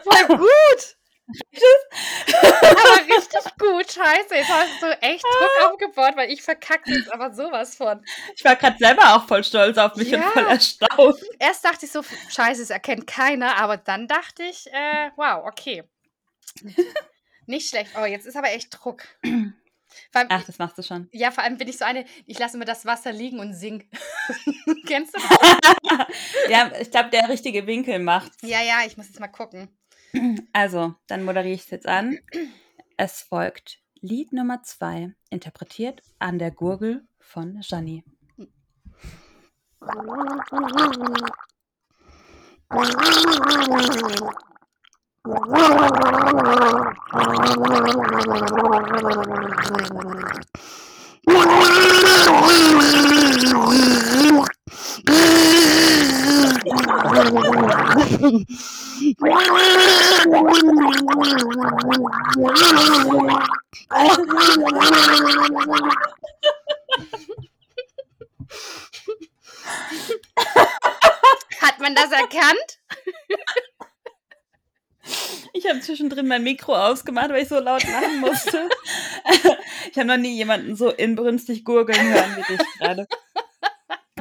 Voll 0.05 0.39
gut! 0.39 0.97
Aber 2.63 3.01
richtig 3.01 3.59
gut, 3.59 3.91
scheiße. 3.93 4.35
Jetzt 4.35 4.49
hast 4.49 4.81
du 4.83 5.03
echt 5.03 5.25
Druck 5.25 5.73
aufgebaut. 5.73 6.13
Weil 6.17 6.31
ich 6.31 6.43
verkacke 6.43 6.91
jetzt 6.93 7.13
aber 7.13 7.33
sowas 7.35 7.75
von. 7.75 8.05
Ich 8.35 8.45
war 8.45 8.55
gerade 8.57 8.79
selber 8.79 9.17
auch 9.17 9.27
voll 9.27 9.43
stolz 9.43 9.77
auf 9.77 9.97
mich 9.97 10.11
Ja. 10.11 10.19
und 10.19 10.25
voll 10.33 10.47
erstaunt. 10.47 11.17
Erst 11.39 11.65
dachte 11.65 11.87
ich 11.87 11.93
so, 11.93 12.03
scheiße, 12.29 12.63
es 12.63 12.71
erkennt 12.71 13.07
keiner, 13.07 13.57
aber 13.57 13.77
dann 13.77 14.07
dachte 14.07 14.45
ich, 14.45 14.69
äh, 14.73 15.11
wow, 15.17 15.45
okay. 15.47 15.83
Nicht 17.47 17.69
schlecht. 17.69 17.93
Oh, 18.01 18.05
jetzt 18.05 18.27
ist 18.27 18.37
aber 18.37 18.51
echt 18.53 18.69
Druck. 18.71 19.03
Vor 20.13 20.21
allem, 20.21 20.29
Ach, 20.31 20.45
das 20.45 20.59
machst 20.59 20.77
du 20.77 20.83
schon. 20.83 21.09
ja, 21.13 21.31
vor 21.31 21.45
allem 21.45 21.57
bin 21.57 21.69
ich 21.69 21.79
so 21.79 21.85
eine, 21.85 22.05
ich 22.27 22.39
lasse 22.39 22.57
immer 22.57 22.65
das 22.67 22.85
Wasser 22.85 23.13
liegen 23.13 23.39
und 23.39 23.55
sing. 23.55 23.89
Kennst 24.87 25.15
du 25.17 25.21
das? 25.21 25.29
Ja, 26.51 26.71
ich 26.79 26.91
glaube, 26.91 27.11
der 27.11 27.29
richtige 27.29 27.67
Winkel 27.67 27.99
macht's. 28.01 28.37
Ja, 28.43 28.61
ja, 28.63 28.81
ich 28.87 28.97
muss 28.97 29.07
jetzt 29.07 29.21
mal 29.21 29.29
gucken. 29.29 29.69
Also, 30.53 30.95
dann 31.07 31.25
moderiere 31.25 31.55
ich 31.55 31.63
es 31.63 31.71
jetzt 31.71 31.87
an. 31.87 32.19
Es 32.97 33.23
folgt 33.23 33.79
Lied 34.01 34.33
Nummer 34.33 34.63
zwei, 34.63 35.15
interpretiert 35.31 36.03
an 36.19 36.39
der 36.39 36.51
Gurgel 36.51 37.07
von 37.19 37.61
Gianni. 37.61 38.05
Hat 45.27 45.35
man 71.81 71.97
das 71.97 72.13
erkannt? 72.13 72.79
Ich 75.53 75.69
habe 75.69 75.81
zwischendrin 75.81 76.29
mein 76.29 76.43
Mikro 76.43 76.75
ausgemacht, 76.75 77.31
weil 77.31 77.43
ich 77.43 77.49
so 77.49 77.59
laut 77.59 77.85
lachen 77.85 78.21
musste. 78.21 78.69
ich 79.91 79.97
habe 79.97 80.07
noch 80.07 80.17
nie 80.17 80.37
jemanden 80.37 80.77
so 80.77 80.91
inbrünstig 80.91 81.65
gurgeln 81.65 82.01
hören 82.01 82.37
wie 82.37 82.57
dich 82.57 82.67
gerade. 82.79 83.07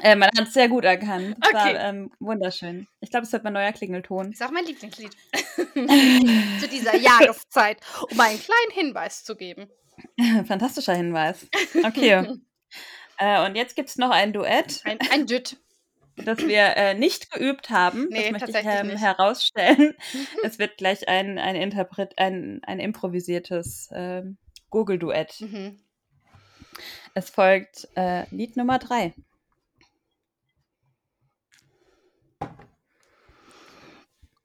Äh, 0.01 0.15
man 0.15 0.29
hat 0.37 0.47
es 0.47 0.53
sehr 0.53 0.69
gut 0.69 0.83
erkannt. 0.85 1.35
Es 1.41 1.49
Okay. 1.49 1.73
war 1.73 1.79
ähm, 1.79 2.11
wunderschön. 2.19 2.87
Ich 3.01 3.09
glaube, 3.09 3.25
es 3.25 3.31
wird 3.33 3.43
mein 3.43 3.53
neuer 3.53 3.71
Klingelton. 3.71 4.31
Ist 4.31 4.43
auch 4.43 4.51
mein 4.51 4.65
Lieblingslied. 4.65 5.11
Zu 5.73 6.67
dieser 6.69 6.95
Jahreszeit, 6.95 7.79
um 8.11 8.19
einen 8.19 8.39
kleinen 8.39 8.71
Hinweis 8.73 9.23
zu 9.23 9.35
geben. 9.35 9.67
Fantastischer 10.47 10.93
Hinweis. 10.95 11.47
Okay. 11.83 12.27
äh, 13.17 13.45
und 13.45 13.55
jetzt 13.55 13.75
gibt 13.75 13.89
es 13.89 13.97
noch 13.97 14.11
ein 14.11 14.31
Duett, 14.33 14.81
Ein, 14.83 14.99
ein 15.11 15.25
Düt. 15.25 15.57
Das 16.17 16.39
wir 16.39 16.77
äh, 16.77 16.93
nicht 16.93 17.31
geübt 17.31 17.69
haben. 17.69 18.07
Nee, 18.09 18.31
das 18.31 18.41
möchte 18.41 18.59
ich 18.59 18.65
ähm, 18.65 18.87
nicht. 18.87 19.01
herausstellen. 19.01 19.95
es 20.43 20.59
wird 20.59 20.77
gleich 20.77 21.07
ein, 21.07 21.37
ein 21.37 21.55
Interpret, 21.55 22.17
ein, 22.17 22.61
ein 22.65 22.79
improvisiertes 22.79 23.89
ähm, 23.93 24.37
Gurgelduett. 24.69 25.39
Mhm. 25.41 25.79
Es 27.13 27.29
folgt 27.29 27.87
äh, 27.95 28.25
Lied 28.33 28.57
Nummer 28.57 28.79
drei. 28.79 29.13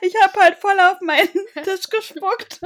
Ich 0.00 0.14
habe 0.22 0.40
halt 0.40 0.58
voll 0.58 0.78
auf 0.80 1.00
meinen 1.00 1.28
Tisch 1.64 1.88
gespuckt. 1.90 2.60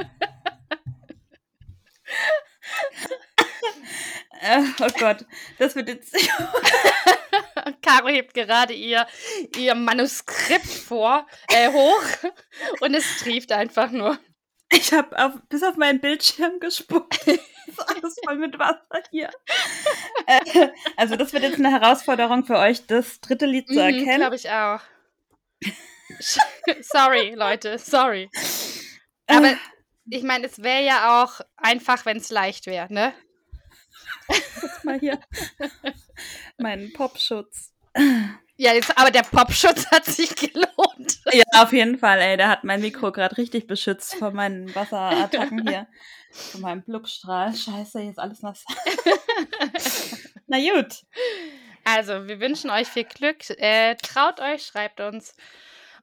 Äh, 4.41 4.63
oh 4.81 4.89
Gott, 4.99 5.25
das 5.57 5.75
wird 5.75 5.87
jetzt. 5.87 6.13
Caro 7.81 8.09
hebt 8.09 8.33
gerade 8.33 8.73
ihr, 8.73 9.07
ihr 9.55 9.73
Manuskript 9.73 10.67
vor, 10.67 11.25
äh, 11.47 11.71
hoch 11.71 12.03
und 12.81 12.93
es 12.93 13.19
trieft 13.19 13.51
einfach 13.53 13.89
nur. 13.91 14.19
Ich 14.73 14.91
habe 14.93 15.17
auf, 15.17 15.33
bis 15.49 15.63
auf 15.63 15.77
meinen 15.77 15.99
Bildschirm 16.01 16.59
gespuckt. 16.59 17.27
ist 17.27 17.79
alles 17.79 18.19
voll 18.23 18.37
mit 18.37 18.57
Wasser 18.59 19.03
hier. 19.11 19.29
Äh, 20.27 20.69
also, 20.97 21.15
das 21.15 21.33
wird 21.33 21.43
jetzt 21.43 21.59
eine 21.59 21.71
Herausforderung 21.71 22.45
für 22.45 22.57
euch, 22.57 22.85
das 22.87 23.19
dritte 23.21 23.45
Lied 23.45 23.67
zu 23.67 23.75
Mhm, 23.75 23.79
erkennen. 23.79 24.19
Glaube 24.19 24.35
ich 24.35 24.49
auch. 24.49 24.81
sorry, 26.81 27.33
Leute, 27.35 27.77
sorry. 27.77 28.29
Aber 29.27 29.51
Äh, 29.51 29.55
ich 30.09 30.23
meine, 30.23 30.45
es 30.47 30.61
wäre 30.61 30.83
ja 30.83 31.23
auch 31.23 31.39
einfach, 31.57 32.05
wenn 32.05 32.17
es 32.17 32.29
leicht 32.29 32.65
wäre, 32.65 32.91
ne? 32.93 33.13
mal 34.83 34.99
hier. 34.99 35.19
Meinen 36.57 36.91
Popschutz. 36.93 37.73
Ja, 38.55 38.73
jetzt, 38.73 38.95
aber 38.97 39.09
der 39.09 39.23
Popschutz 39.23 39.87
hat 39.91 40.05
sich 40.05 40.35
gelohnt. 40.35 41.19
Ja, 41.31 41.43
auf 41.63 41.73
jeden 41.73 41.97
Fall, 41.97 42.19
ey. 42.19 42.37
Der 42.37 42.49
hat 42.49 42.63
mein 42.63 42.81
Mikro 42.81 43.11
gerade 43.11 43.37
richtig 43.37 43.67
beschützt 43.67 44.15
vor 44.15 44.31
meinen 44.31 44.73
Wasserattacken 44.75 45.67
hier. 45.67 45.87
Von 46.31 46.61
meinem 46.61 46.83
Blubstrahl. 46.83 47.55
Scheiße, 47.55 48.03
ist 48.03 48.19
alles 48.19 48.41
nass. 48.41 48.63
Na 50.47 50.57
gut. 50.57 51.03
Also, 51.83 52.27
wir 52.27 52.39
wünschen 52.39 52.69
euch 52.69 52.87
viel 52.87 53.05
Glück. 53.05 53.49
Äh, 53.49 53.95
traut 53.95 54.39
euch, 54.39 54.65
schreibt 54.65 55.01
uns. 55.01 55.35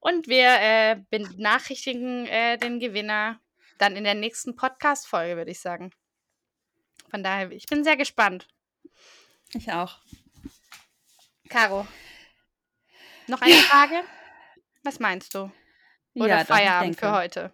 Und 0.00 0.28
wir 0.28 0.48
äh, 0.60 0.96
benachrichtigen 1.10 2.26
äh, 2.26 2.58
den 2.58 2.80
Gewinner 2.80 3.40
dann 3.78 3.96
in 3.96 4.04
der 4.04 4.14
nächsten 4.14 4.56
Podcast-Folge, 4.56 5.36
würde 5.36 5.50
ich 5.50 5.60
sagen. 5.60 5.92
Von 7.10 7.22
daher, 7.22 7.50
ich 7.50 7.66
bin 7.66 7.84
sehr 7.84 7.96
gespannt. 7.96 8.46
Ich 9.52 9.72
auch. 9.72 9.98
Caro, 11.48 11.86
noch 13.30 13.42
eine 13.42 13.54
Frage? 13.54 14.02
Was 14.84 14.98
meinst 14.98 15.34
du? 15.34 15.50
Oder 16.14 16.38
ja, 16.38 16.44
Feierabend 16.44 16.98
für 16.98 17.12
heute? 17.12 17.52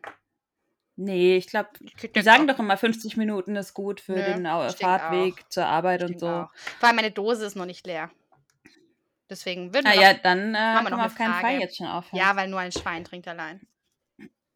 Nee, 0.97 1.37
ich 1.37 1.47
glaube, 1.47 1.69
die 2.15 2.23
sagen 2.23 2.47
doch 2.47 2.59
immer, 2.59 2.77
50 2.77 3.19
Minuten 3.19 3.55
ist 3.55 3.75
gut 3.75 4.01
für 4.01 4.13
Nö, 4.13 4.23
den 4.23 4.47
ich 4.47 4.75
denk 4.75 4.79
Fahrtweg 4.79 5.35
auch. 5.35 5.49
zur 5.51 5.67
Arbeit 5.67 6.03
und 6.03 6.19
so. 6.19 6.27
auch. 6.27 6.51
Vor 6.81 6.89
allem 6.89 6.97
meine 6.97 7.11
Dose 7.11 7.45
ist 7.45 7.55
noch 7.55 7.67
nicht 7.67 7.87
leer. 7.87 8.11
Deswegen 9.29 9.75
würden 9.75 9.87
wir 9.87 10.01
ja, 10.01 10.15
noch, 10.15 10.23
dann 10.23 10.55
äh, 10.55 10.59
wir 10.59 10.83
noch 10.83 10.91
wir 10.91 10.93
eine 10.95 11.07
auf 11.07 11.15
keinen 11.15 11.33
Frage. 11.33 11.47
Fall 11.47 11.61
jetzt 11.61 11.77
schon 11.77 11.87
aufhören. 11.87 12.19
Ja, 12.19 12.35
weil 12.37 12.49
nur 12.49 12.61
ein 12.61 12.73
Schwein 12.73 13.05
trinkt 13.05 13.29
allein. 13.29 13.61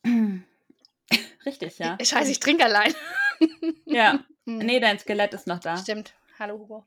Richtig, 1.45 1.79
ja. 1.79 1.99
Scheiße, 2.01 2.31
ich 2.31 2.41
trinke 2.41 2.65
allein. 2.65 2.95
Ja. 3.87 4.21
Hm. 4.47 4.57
Nee, 4.57 4.81
dein 4.81 4.99
Skelett 4.99 5.35
ist 5.35 5.47
noch 5.47 5.61
da. 5.61 5.77
Stimmt. 5.77 6.15
Hallo 6.39 6.59
Hugo. 6.59 6.87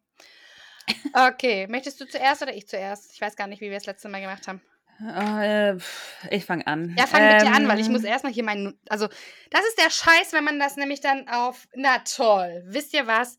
Okay, 1.14 1.68
möchtest 1.68 2.02
du 2.02 2.08
zuerst 2.08 2.42
oder 2.42 2.54
ich 2.54 2.68
zuerst? 2.68 3.14
Ich 3.14 3.22
weiß 3.22 3.36
gar 3.36 3.48
nicht, 3.48 3.62
wie 3.62 3.70
wir 3.70 3.78
es 3.78 3.86
letzte 3.86 4.10
Mal 4.10 4.22
gemacht 4.22 4.48
haben. 4.48 4.62
Äh, 5.00 5.80
pff, 5.80 6.26
ich 6.30 6.46
fange 6.46 6.66
an. 6.68 6.96
Ja, 6.98 7.08
fang 7.08 7.26
mit 7.26 7.42
dir 7.42 7.52
an, 7.52 7.68
weil 7.68 7.80
ich 7.80 7.88
Ähm, 7.88 7.94
muss 7.94 8.04
erstmal 8.04 8.32
hier 8.32 8.44
meinen. 8.44 8.80
Also, 8.90 9.08
das 9.50 9.66
ist 9.68 9.78
der 9.78 9.90
Scheiß, 9.90 10.34
wenn 10.34 10.44
man 10.44 10.60
das 10.60 10.76
nämlich 10.76 11.02
dann 11.02 11.28
auf. 11.28 11.68
Na 11.76 12.00
toll. 12.00 12.64
Wisst 12.66 12.94
ihr 12.94 13.08
was? 13.08 13.38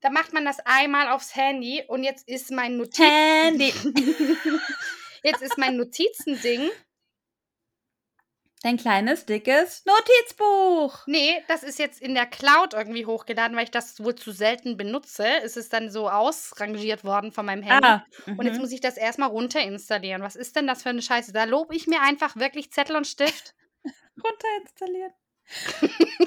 Da 0.00 0.10
macht 0.10 0.32
man 0.32 0.44
das 0.44 0.58
einmal 0.64 1.08
aufs 1.08 1.36
Handy 1.36 1.84
und 1.86 2.02
jetzt 2.02 2.28
ist 2.28 2.50
mein 2.50 2.76
Notiz. 2.76 3.04
Handy. 3.04 3.72
Jetzt 5.24 5.40
ist 5.40 5.56
mein 5.56 5.76
Notizending. 5.76 6.68
Dein 8.62 8.76
kleines, 8.76 9.26
dickes 9.26 9.84
Notizbuch. 9.86 11.00
Nee, 11.06 11.42
das 11.48 11.64
ist 11.64 11.80
jetzt 11.80 12.00
in 12.00 12.14
der 12.14 12.26
Cloud 12.26 12.74
irgendwie 12.74 13.06
hochgeladen, 13.06 13.56
weil 13.56 13.64
ich 13.64 13.72
das 13.72 14.02
wohl 14.02 14.14
zu 14.14 14.30
selten 14.30 14.76
benutze. 14.76 15.26
Es 15.42 15.56
ist 15.56 15.72
dann 15.72 15.90
so 15.90 16.08
ausrangiert 16.08 17.02
worden 17.02 17.32
von 17.32 17.44
meinem 17.44 17.64
Handy. 17.64 17.88
Ah, 17.88 18.06
Und 18.26 18.44
jetzt 18.44 18.56
mhm. 18.56 18.60
muss 18.60 18.70
ich 18.70 18.80
das 18.80 18.96
erstmal 18.96 19.30
runter 19.30 19.60
installieren. 19.60 20.22
Was 20.22 20.36
ist 20.36 20.54
denn 20.54 20.68
das 20.68 20.84
für 20.84 20.90
eine 20.90 21.02
Scheiße? 21.02 21.32
Da 21.32 21.42
lobe 21.42 21.74
ich 21.74 21.88
mir 21.88 22.02
einfach 22.02 22.36
wirklich 22.36 22.72
Zettel 22.72 22.94
und 22.94 23.08
Stift. 23.08 23.54
runter 24.24 24.48
installieren. 24.60 25.12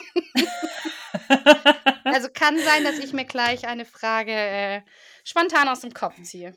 Also 2.04 2.30
kann 2.32 2.58
sein, 2.60 2.84
dass 2.84 3.00
ich 3.00 3.14
mir 3.14 3.26
gleich 3.26 3.68
eine 3.68 3.84
Frage 3.84 4.32
äh, 4.32 4.82
spontan 5.24 5.68
aus 5.68 5.82
dem 5.82 5.94
Kopf 5.94 6.22
ziehe. 6.22 6.56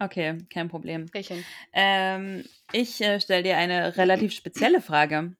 Okay, 0.00 0.38
kein 0.52 0.68
Problem. 0.68 1.06
Ähm, 1.72 2.44
ich 2.72 3.00
äh, 3.00 3.20
stelle 3.20 3.42
dir 3.42 3.56
eine 3.56 3.96
relativ 3.96 4.32
spezielle 4.32 4.80
Frage. 4.80 5.34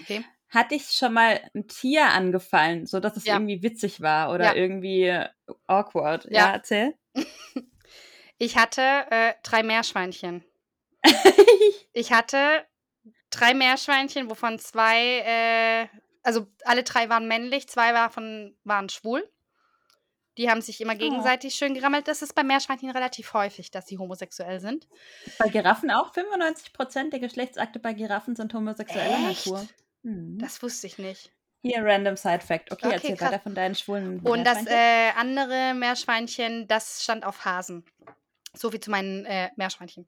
Okay. 0.00 0.24
Hat 0.48 0.70
dich 0.70 0.90
schon 0.90 1.12
mal 1.12 1.40
ein 1.54 1.66
Tier 1.66 2.06
angefallen, 2.06 2.86
so 2.86 3.00
dass 3.00 3.16
es 3.16 3.24
Ja. 3.24 3.34
irgendwie 3.34 3.62
witzig 3.62 4.00
war 4.00 4.32
oder 4.32 4.44
Ja. 4.46 4.54
irgendwie 4.54 5.12
awkward? 5.66 6.24
Ja. 6.26 6.30
Ja, 6.30 6.52
erzähl. 6.52 6.94
Ich 8.38 8.56
hatte 8.56 8.82
äh, 9.10 9.34
drei 9.44 9.62
Meerschweinchen. 9.62 10.44
Ich 11.92 12.12
hatte 12.12 12.66
drei 13.30 13.54
Meerschweinchen, 13.54 14.28
wovon 14.28 14.58
zwei 14.58 15.20
äh, 15.24 15.86
also 16.24 16.46
alle 16.64 16.82
drei 16.82 17.08
waren 17.08 17.28
männlich, 17.28 17.68
zwei 17.68 17.92
davon 17.92 18.56
waren 18.64 18.88
schwul. 18.88 19.28
Die 20.38 20.50
haben 20.50 20.60
sich 20.62 20.80
immer 20.80 20.94
Oh. 20.94 20.98
gegenseitig 20.98 21.54
schön 21.54 21.74
gerammelt. 21.74 22.08
Das 22.08 22.22
ist 22.22 22.34
bei 22.34 22.42
Meerschweinchen 22.42 22.90
relativ 22.90 23.32
häufig, 23.34 23.70
dass 23.70 23.86
sie 23.86 23.98
homosexuell 23.98 24.60
sind. 24.60 24.88
Bei 25.38 25.48
Giraffen 25.48 25.90
auch 25.90 26.12
95% 26.12 27.10
der 27.10 27.20
Geschlechtsakte 27.20 27.78
bei 27.78 27.92
Giraffen 27.92 28.34
sind 28.36 28.52
homosexueller 28.52 29.30
Echt? 29.30 29.46
Natur. 29.46 29.66
Mhm. 30.02 30.38
Das 30.40 30.62
wusste 30.62 30.86
ich 30.88 30.98
nicht. 30.98 31.30
Hier 31.62 31.82
random 31.82 32.16
Side 32.16 32.40
Fact. 32.40 32.70
Okay, 32.72 32.86
Okay, 32.86 32.94
erzähl 32.96 33.16
krass. 33.16 33.28
weiter 33.32 33.40
von 33.42 33.54
deinen 33.54 33.74
schwulen 33.74 34.20
Und 34.20 34.44
das 34.44 34.66
äh, 34.66 35.10
andere 35.16 35.72
Meerschweinchen, 35.74 36.66
das 36.68 37.02
stand 37.02 37.24
auf 37.24 37.44
Hasen. 37.44 37.84
So 38.52 38.70
viel 38.70 38.80
zu 38.80 38.90
meinen 38.90 39.24
äh, 39.24 39.50
Meerschweinchen. 39.56 40.06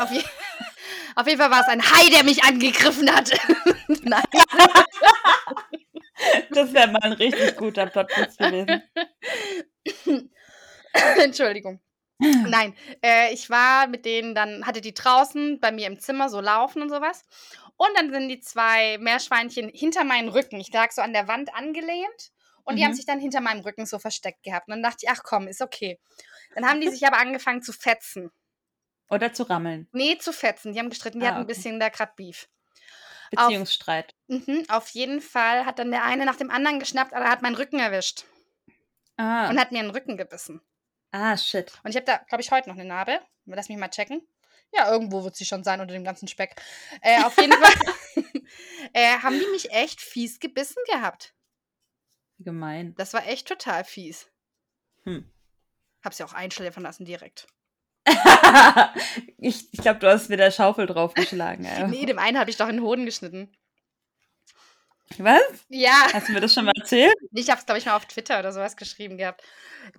Auf, 0.00 0.10
je 0.10 0.22
auf 1.16 1.26
jeden 1.28 1.38
Fall 1.40 1.50
war 1.50 1.60
es 1.60 1.68
ein 1.68 1.80
Hai, 1.82 2.10
der 2.10 2.24
mich 2.24 2.42
angegriffen 2.44 3.14
hat. 3.14 3.30
Nein. 4.02 4.22
Das 6.50 6.72
wäre 6.72 6.88
mal 6.88 7.00
ein 7.02 7.12
richtig 7.12 7.56
guter 7.56 7.86
Plotwitz 7.86 8.36
gewesen. 8.36 8.82
Entschuldigung. 11.18 11.80
Nein, 12.18 12.76
äh, 13.04 13.32
ich 13.34 13.50
war 13.50 13.88
mit 13.88 14.04
denen 14.04 14.34
dann, 14.34 14.66
hatte 14.66 14.80
die 14.80 14.94
draußen 14.94 15.58
bei 15.60 15.72
mir 15.72 15.86
im 15.88 15.98
Zimmer 15.98 16.28
so 16.28 16.40
laufen 16.40 16.80
und 16.80 16.88
sowas. 16.88 17.24
Und 17.76 17.88
dann 17.96 18.12
sind 18.12 18.28
die 18.28 18.40
zwei 18.40 18.98
Meerschweinchen 18.98 19.68
hinter 19.68 20.04
meinen 20.04 20.28
Rücken. 20.28 20.60
Ich 20.60 20.72
lag 20.72 20.92
so 20.92 21.02
an 21.02 21.12
der 21.12 21.26
Wand 21.26 21.52
angelehnt 21.54 22.30
und 22.62 22.76
die 22.76 22.84
haben 22.84 22.92
Mhm. 22.92 22.96
sich 22.96 23.04
dann 23.06 23.18
hinter 23.18 23.40
meinem 23.40 23.60
Rücken 23.60 23.84
so 23.84 23.98
versteckt 23.98 24.44
gehabt. 24.44 24.68
Und 24.68 24.74
dann 24.74 24.82
dachte 24.82 24.98
ich, 25.02 25.10
ach 25.10 25.22
komm, 25.24 25.48
ist 25.48 25.60
okay. 25.60 25.98
Dann 26.54 26.64
haben 26.66 26.80
die 26.80 26.88
sich 26.88 27.04
aber 27.06 27.18
angefangen 27.18 27.62
zu 27.62 27.72
fetzen. 27.72 28.30
Oder 29.10 29.32
zu 29.32 29.42
rammeln. 29.42 29.88
Nee, 29.92 30.16
zu 30.18 30.32
fetzen. 30.32 30.72
Die 30.72 30.78
haben 30.78 30.88
gestritten, 30.90 31.18
die 31.20 31.26
Ah, 31.26 31.30
hatten 31.30 31.40
ein 31.40 31.46
bisschen 31.48 31.80
da 31.80 31.88
grad 31.88 32.14
Beef. 32.16 32.48
Beziehungsstreit. 33.30 34.13
Mhm, 34.26 34.64
auf 34.68 34.88
jeden 34.90 35.20
Fall 35.20 35.66
hat 35.66 35.78
dann 35.78 35.90
der 35.90 36.04
eine 36.04 36.24
nach 36.24 36.36
dem 36.36 36.50
anderen 36.50 36.78
geschnappt, 36.78 37.12
aber 37.12 37.26
er 37.26 37.30
hat 37.30 37.42
meinen 37.42 37.56
Rücken 37.56 37.78
erwischt 37.78 38.24
Ah. 39.16 39.48
und 39.50 39.60
hat 39.60 39.70
mir 39.70 39.80
den 39.82 39.90
Rücken 39.90 40.16
gebissen. 40.16 40.60
ah, 41.12 41.36
shit. 41.36 41.72
Und 41.84 41.90
ich 41.90 41.96
habe 41.96 42.06
da, 42.06 42.16
glaube 42.28 42.42
ich, 42.42 42.50
heute 42.50 42.68
noch 42.68 42.76
eine 42.76 42.84
Narbe. 42.86 43.20
Lass 43.46 43.68
mich 43.68 43.78
mal 43.78 43.88
checken. 43.88 44.26
Ja, 44.72 44.90
irgendwo 44.90 45.22
wird 45.22 45.36
sie 45.36 45.44
schon 45.44 45.62
sein 45.62 45.80
unter 45.80 45.92
dem 45.94 46.02
ganzen 46.04 46.26
Speck. 46.26 46.56
Äh, 47.02 47.22
auf 47.22 47.36
jeden 47.38 47.52
Fall 47.52 47.72
äh, 48.92 49.18
haben 49.18 49.38
die 49.38 49.46
mich 49.52 49.70
echt 49.70 50.00
fies 50.00 50.40
gebissen 50.40 50.82
gehabt. 50.90 51.32
Gemein. 52.38 52.94
Das 52.96 53.12
war 53.12 53.24
echt 53.28 53.46
total 53.46 53.84
fies. 53.84 54.26
Hm. 55.04 55.30
Hab 56.02 56.14
sie 56.14 56.24
auch 56.24 56.32
einschläfern 56.32 56.82
lassen 56.82 57.04
direkt. 57.04 57.46
ich 59.38 59.72
ich 59.72 59.80
glaube, 59.80 60.00
du 60.00 60.08
hast 60.10 60.28
mit 60.28 60.40
der 60.40 60.50
Schaufel 60.50 60.86
draufgeschlagen. 60.86 61.66
Nee, 61.90 62.06
dem 62.06 62.18
einen 62.18 62.38
habe 62.38 62.50
ich 62.50 62.56
doch 62.56 62.68
in 62.68 62.76
den 62.76 62.84
Hoden 62.84 63.04
geschnitten. 63.06 63.54
Was? 65.18 65.42
Ja, 65.68 66.08
Hast 66.12 66.28
du 66.28 66.32
mir 66.32 66.40
das 66.40 66.54
schon 66.54 66.64
mal 66.64 66.72
erzählt? 66.76 67.14
ich 67.32 67.50
habe 67.50 67.60
es, 67.60 67.66
glaube 67.66 67.78
ich, 67.78 67.86
mal 67.86 67.96
auf 67.96 68.06
Twitter 68.06 68.38
oder 68.38 68.52
sowas 68.52 68.76
geschrieben 68.76 69.16
gehabt. 69.18 69.42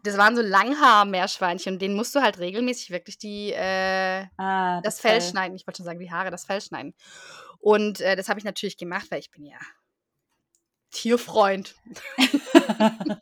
Das 0.03 0.17
waren 0.17 0.35
so 0.35 0.41
Langhaar-Meerschweinchen 0.41 1.73
und 1.73 1.81
denen 1.81 1.95
musst 1.95 2.15
du 2.15 2.21
halt 2.21 2.39
regelmäßig 2.39 2.89
wirklich 2.89 3.17
die, 3.17 3.51
äh, 3.53 4.25
Ah, 4.37 4.81
das 4.81 4.99
Fell 4.99 5.21
schneiden. 5.21 5.55
Ich 5.55 5.67
wollte 5.67 5.77
schon 5.77 5.85
sagen, 5.85 5.99
die 5.99 6.11
Haare, 6.11 6.31
das 6.31 6.45
Fell 6.45 6.59
schneiden. 6.59 6.95
Und 7.59 8.01
äh, 8.01 8.15
das 8.15 8.29
habe 8.29 8.39
ich 8.39 8.45
natürlich 8.45 8.77
gemacht, 8.77 9.07
weil 9.09 9.19
ich 9.19 9.31
bin 9.31 9.45
ja 9.45 9.57
Tierfreund. 10.91 11.75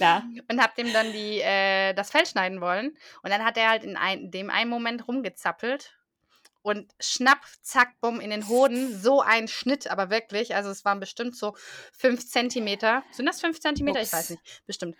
Ja. 0.00 0.24
Und 0.50 0.60
habe 0.60 0.72
dem 0.76 0.92
dann 0.92 1.12
die, 1.12 1.40
äh, 1.40 1.94
das 1.94 2.10
Fell 2.10 2.26
schneiden 2.26 2.60
wollen. 2.60 2.96
Und 3.22 3.30
dann 3.30 3.44
hat 3.44 3.56
er 3.56 3.70
halt 3.70 3.84
in, 3.84 3.96
ein, 3.96 4.20
in 4.24 4.30
dem 4.30 4.50
einen 4.50 4.70
Moment 4.70 5.06
rumgezappelt. 5.06 5.97
Und 6.68 6.92
schnapp, 7.00 7.40
zack, 7.62 7.94
bumm, 8.02 8.20
in 8.20 8.28
den 8.30 8.46
Hoden. 8.48 9.00
So 9.00 9.22
ein 9.22 9.48
Schnitt, 9.48 9.86
aber 9.90 10.10
wirklich. 10.10 10.54
Also 10.54 10.68
es 10.68 10.84
waren 10.84 11.00
bestimmt 11.00 11.34
so 11.34 11.56
fünf 11.92 12.28
Zentimeter. 12.28 13.02
Sind 13.10 13.24
das 13.26 13.40
fünf 13.40 13.58
Zentimeter? 13.58 14.02
Ich 14.02 14.12
weiß 14.12 14.30
Ups. 14.32 14.40
nicht. 14.42 14.66
Bestimmt. 14.66 14.96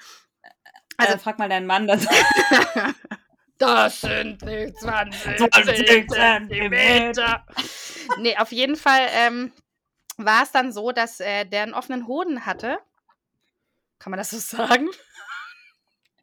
Also 0.96 1.12
Also- 1.12 1.22
frag 1.24 1.38
mal 1.38 1.48
deinen 1.48 1.66
Mann. 1.66 1.86
Das 1.86 2.06
Das 3.58 4.00
sind 4.02 4.40
nicht 4.42 4.78
20 4.78 5.36
20 5.36 6.08
Zentimeter. 6.10 7.44
nee, 8.18 8.36
auf 8.36 8.52
jeden 8.52 8.76
Fall 8.76 9.08
ähm, 9.10 9.52
war 10.16 10.44
es 10.44 10.52
dann 10.52 10.72
so, 10.72 10.92
dass 10.92 11.18
äh, 11.20 11.44
der 11.44 11.64
einen 11.64 11.74
offenen 11.74 12.06
Hoden 12.06 12.46
hatte. 12.46 12.78
Kann 13.98 14.12
man 14.12 14.18
das 14.18 14.30
so 14.30 14.38
sagen? 14.38 14.88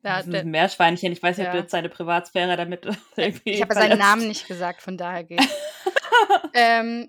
Ja, 0.06 0.18
das 0.18 0.28
ist 0.28 0.34
ein 0.36 0.52
Meerschweinchen. 0.52 1.12
Ich 1.12 1.22
weiß 1.22 1.38
nicht, 1.38 1.48
ob 1.48 1.52
du 1.52 1.58
Ja. 1.58 1.64
jetzt 1.64 1.72
seine 1.72 1.90
Privatsphäre 1.90 2.56
damit 2.56 2.86
irgendwie. 3.18 3.50
ich 3.52 3.62
habe 3.62 3.74
ja 3.74 3.82
seinen. 3.82 4.00
Namen 4.00 4.28
nicht 4.28 4.48
gesagt, 4.48 4.82
von 4.82 4.98
daher 4.98 5.24
geht. 5.24 5.42
ähm, 6.54 7.08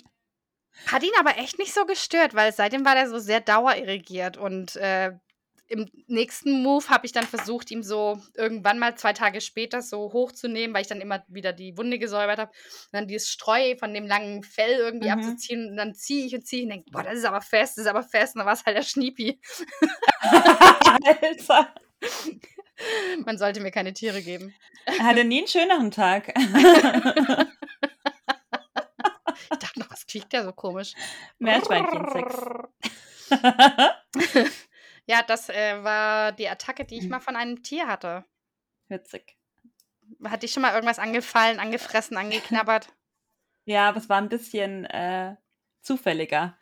hat 0.86 1.02
ihn 1.02 1.10
aber 1.20 1.38
echt 1.38 1.58
nicht 1.58 1.72
so 1.72 1.84
gestört, 1.86 2.34
weil 2.34 2.52
seitdem 2.52 2.84
war 2.84 2.94
der 2.94 3.08
so 3.08 3.18
sehr 3.18 3.40
dauerirrigiert 3.40 4.36
und 4.36 4.76
äh, 4.76 5.12
im 5.68 5.90
nächsten 6.06 6.62
Move 6.62 6.88
habe 6.90 7.06
ich 7.06 7.12
dann 7.12 7.26
versucht, 7.26 7.72
ihm 7.72 7.82
so 7.82 8.22
irgendwann 8.36 8.78
mal 8.78 8.94
zwei 8.96 9.12
Tage 9.12 9.40
später 9.40 9.82
so 9.82 10.12
hochzunehmen, 10.12 10.72
weil 10.72 10.82
ich 10.82 10.86
dann 10.86 11.00
immer 11.00 11.24
wieder 11.26 11.52
die 11.52 11.76
Wunde 11.76 11.98
gesäubert 11.98 12.38
habe. 12.38 12.50
Und 12.52 12.88
dann 12.92 13.08
dieses 13.08 13.30
Streu 13.30 13.74
von 13.76 13.92
dem 13.92 14.06
langen 14.06 14.44
Fell 14.44 14.74
irgendwie 14.78 15.08
Mhm. 15.08 15.14
abzuziehen 15.14 15.70
und 15.70 15.76
dann 15.76 15.92
ziehe 15.92 16.24
ich 16.24 16.36
und 16.36 16.46
ziehe 16.46 16.62
und 16.62 16.68
denke, 16.68 16.90
boah, 16.92 17.02
das 17.02 17.14
ist 17.14 17.24
aber 17.24 17.40
fest, 17.40 17.78
das 17.78 17.84
ist 17.86 17.90
aber 17.90 18.04
fest. 18.04 18.36
Und 18.36 18.40
dann 18.40 18.46
war 18.46 18.52
es 18.54 18.64
halt 18.64 18.76
der 18.76 18.82
Schniepi. 18.82 19.40
Alter. 20.20 21.74
Man 23.24 23.38
sollte 23.38 23.60
mir 23.60 23.70
keine 23.70 23.92
Tiere 23.92 24.22
geben. 24.22 24.54
Er 24.84 25.04
hatte 25.04 25.24
nie 25.24 25.38
einen 25.38 25.48
schöneren 25.48 25.90
Tag. 25.90 26.32
Ich 29.48 29.58
dachte 29.58 29.78
noch, 29.78 29.90
was 29.90 30.06
quiekt 30.06 30.32
der 30.32 30.44
so 30.44 30.52
komisch? 30.52 30.94
Meerschweinchensex. 31.38 32.34
Ja, 35.08 35.22
das 35.22 35.48
äh, 35.48 35.84
war 35.84 36.32
die 36.32 36.48
Attacke, 36.48 36.84
die 36.84 36.98
ich 36.98 37.08
mal 37.08 37.20
von 37.20 37.36
einem 37.36 37.62
Tier 37.62 37.86
hatte. 37.86 38.24
Witzig. 38.88 39.36
Hat 40.24 40.42
dich 40.42 40.52
schon 40.52 40.62
mal 40.62 40.74
irgendwas 40.74 40.98
angefallen, 40.98 41.60
angefressen, 41.60 42.16
angeknabbert? 42.16 42.88
Ja, 43.66 43.88
aber 43.88 43.98
es 43.98 44.08
war 44.08 44.18
ein 44.18 44.28
bisschen 44.28 44.84
äh, 44.86 45.36
zufälliger. 45.80 46.58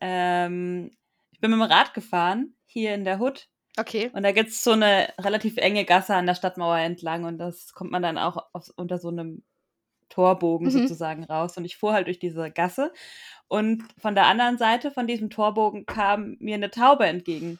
Ähm, 0.00 0.90
ich 1.32 1.40
bin 1.40 1.50
mit 1.50 1.58
dem 1.58 1.62
Rad 1.62 1.94
gefahren, 1.94 2.54
hier 2.66 2.94
in 2.94 3.04
der 3.04 3.18
Hood. 3.18 3.48
Okay. 3.78 4.10
Und 4.14 4.22
da 4.22 4.32
gibt 4.32 4.50
es 4.50 4.64
so 4.64 4.72
eine 4.72 5.12
relativ 5.20 5.58
enge 5.58 5.84
Gasse 5.84 6.14
an 6.14 6.26
der 6.26 6.34
Stadtmauer 6.34 6.78
entlang. 6.78 7.24
Und 7.24 7.38
das 7.38 7.74
kommt 7.74 7.90
man 7.90 8.02
dann 8.02 8.18
auch 8.18 8.38
auf, 8.52 8.70
unter 8.76 8.98
so 8.98 9.08
einem 9.08 9.42
Torbogen 10.08 10.68
Mhm. 10.68 10.72
sozusagen 10.72 11.24
raus. 11.24 11.56
Und 11.56 11.64
ich 11.64 11.76
fuhr 11.76 11.92
halt 11.92 12.06
durch 12.06 12.18
diese 12.18 12.50
Gasse. 12.50 12.92
Und 13.48 13.84
von 14.00 14.14
der 14.14 14.26
anderen 14.26 14.58
Seite 14.58 14.90
von 14.90 15.06
diesem 15.06 15.30
Torbogen 15.30 15.86
kam 15.86 16.36
mir 16.40 16.54
eine 16.54 16.70
Taube 16.70 17.06
entgegen. 17.06 17.58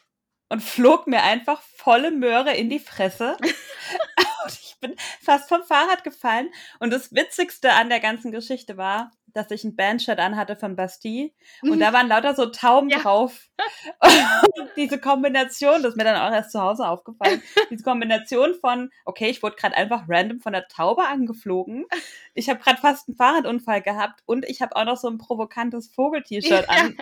Und 0.49 0.63
flog 0.63 1.09
mir 1.09 1.23
einfach 1.25 1.61
volle 1.63 2.13
Möhre 2.13 2.55
in 2.55 2.71
die 2.71 2.79
Fresse. 2.79 3.37
und 4.45 4.53
ich 4.53 4.77
bin 4.81 4.95
fast 5.23 5.49
vom 5.49 5.63
Fahrrad 5.65 6.05
gefallen. 6.05 6.51
Und 6.79 6.93
das 6.93 7.13
Witzigste 7.15 7.73
an 7.73 7.89
der 7.89 8.01
ganzen 8.01 8.31
Geschichte 8.33 8.77
war, 8.77 9.11
dass 9.37 9.51
ich 9.51 9.65
ein 9.65 9.77
Bandshirt 9.77 10.19
anhatte 10.19 10.57
von 10.57 10.77
Bastille. 10.77 11.31
Und 11.63 11.81
da 11.81 11.93
waren 11.93 12.09
lauter 12.09 12.35
so 12.35 12.47
Tauben 12.47 12.87
Mhm. 12.87 12.91
Ja. 12.93 12.99
drauf. 13.01 13.49
Und 14.59 14.71
diese 14.77 14.99
Kombination, 14.99 15.83
das 15.83 15.93
ist 15.93 15.97
mir 15.97 16.05
dann 16.05 16.17
auch 16.17 16.35
erst 16.35 16.53
zu 16.53 16.61
Hause 16.61 16.87
aufgefallen, 16.89 17.43
diese 17.71 17.83
Kombination 17.83 18.55
von, 18.55 18.91
okay, 19.05 19.29
ich 19.29 19.43
wurde 19.43 19.57
gerade 19.57 19.77
einfach 19.77 20.05
random 20.09 20.41
von 20.41 20.53
der 20.53 20.69
Taube 20.69 21.07
angeflogen. 21.07 21.85
Ich 22.35 22.49
habe 22.49 22.61
gerade 22.61 22.81
fast 22.81 23.09
einen 23.09 23.17
Fahrradunfall 23.17 23.83
gehabt 23.83 24.23
und 24.27 24.45
ich 24.47 24.63
habe 24.63 24.75
auch 24.77 24.85
noch 24.85 24.97
so 24.97 25.09
ein 25.09 25.19
provokantes 25.19 25.89
Vogel-T-Shirt 25.95 26.69
an. 26.69 26.97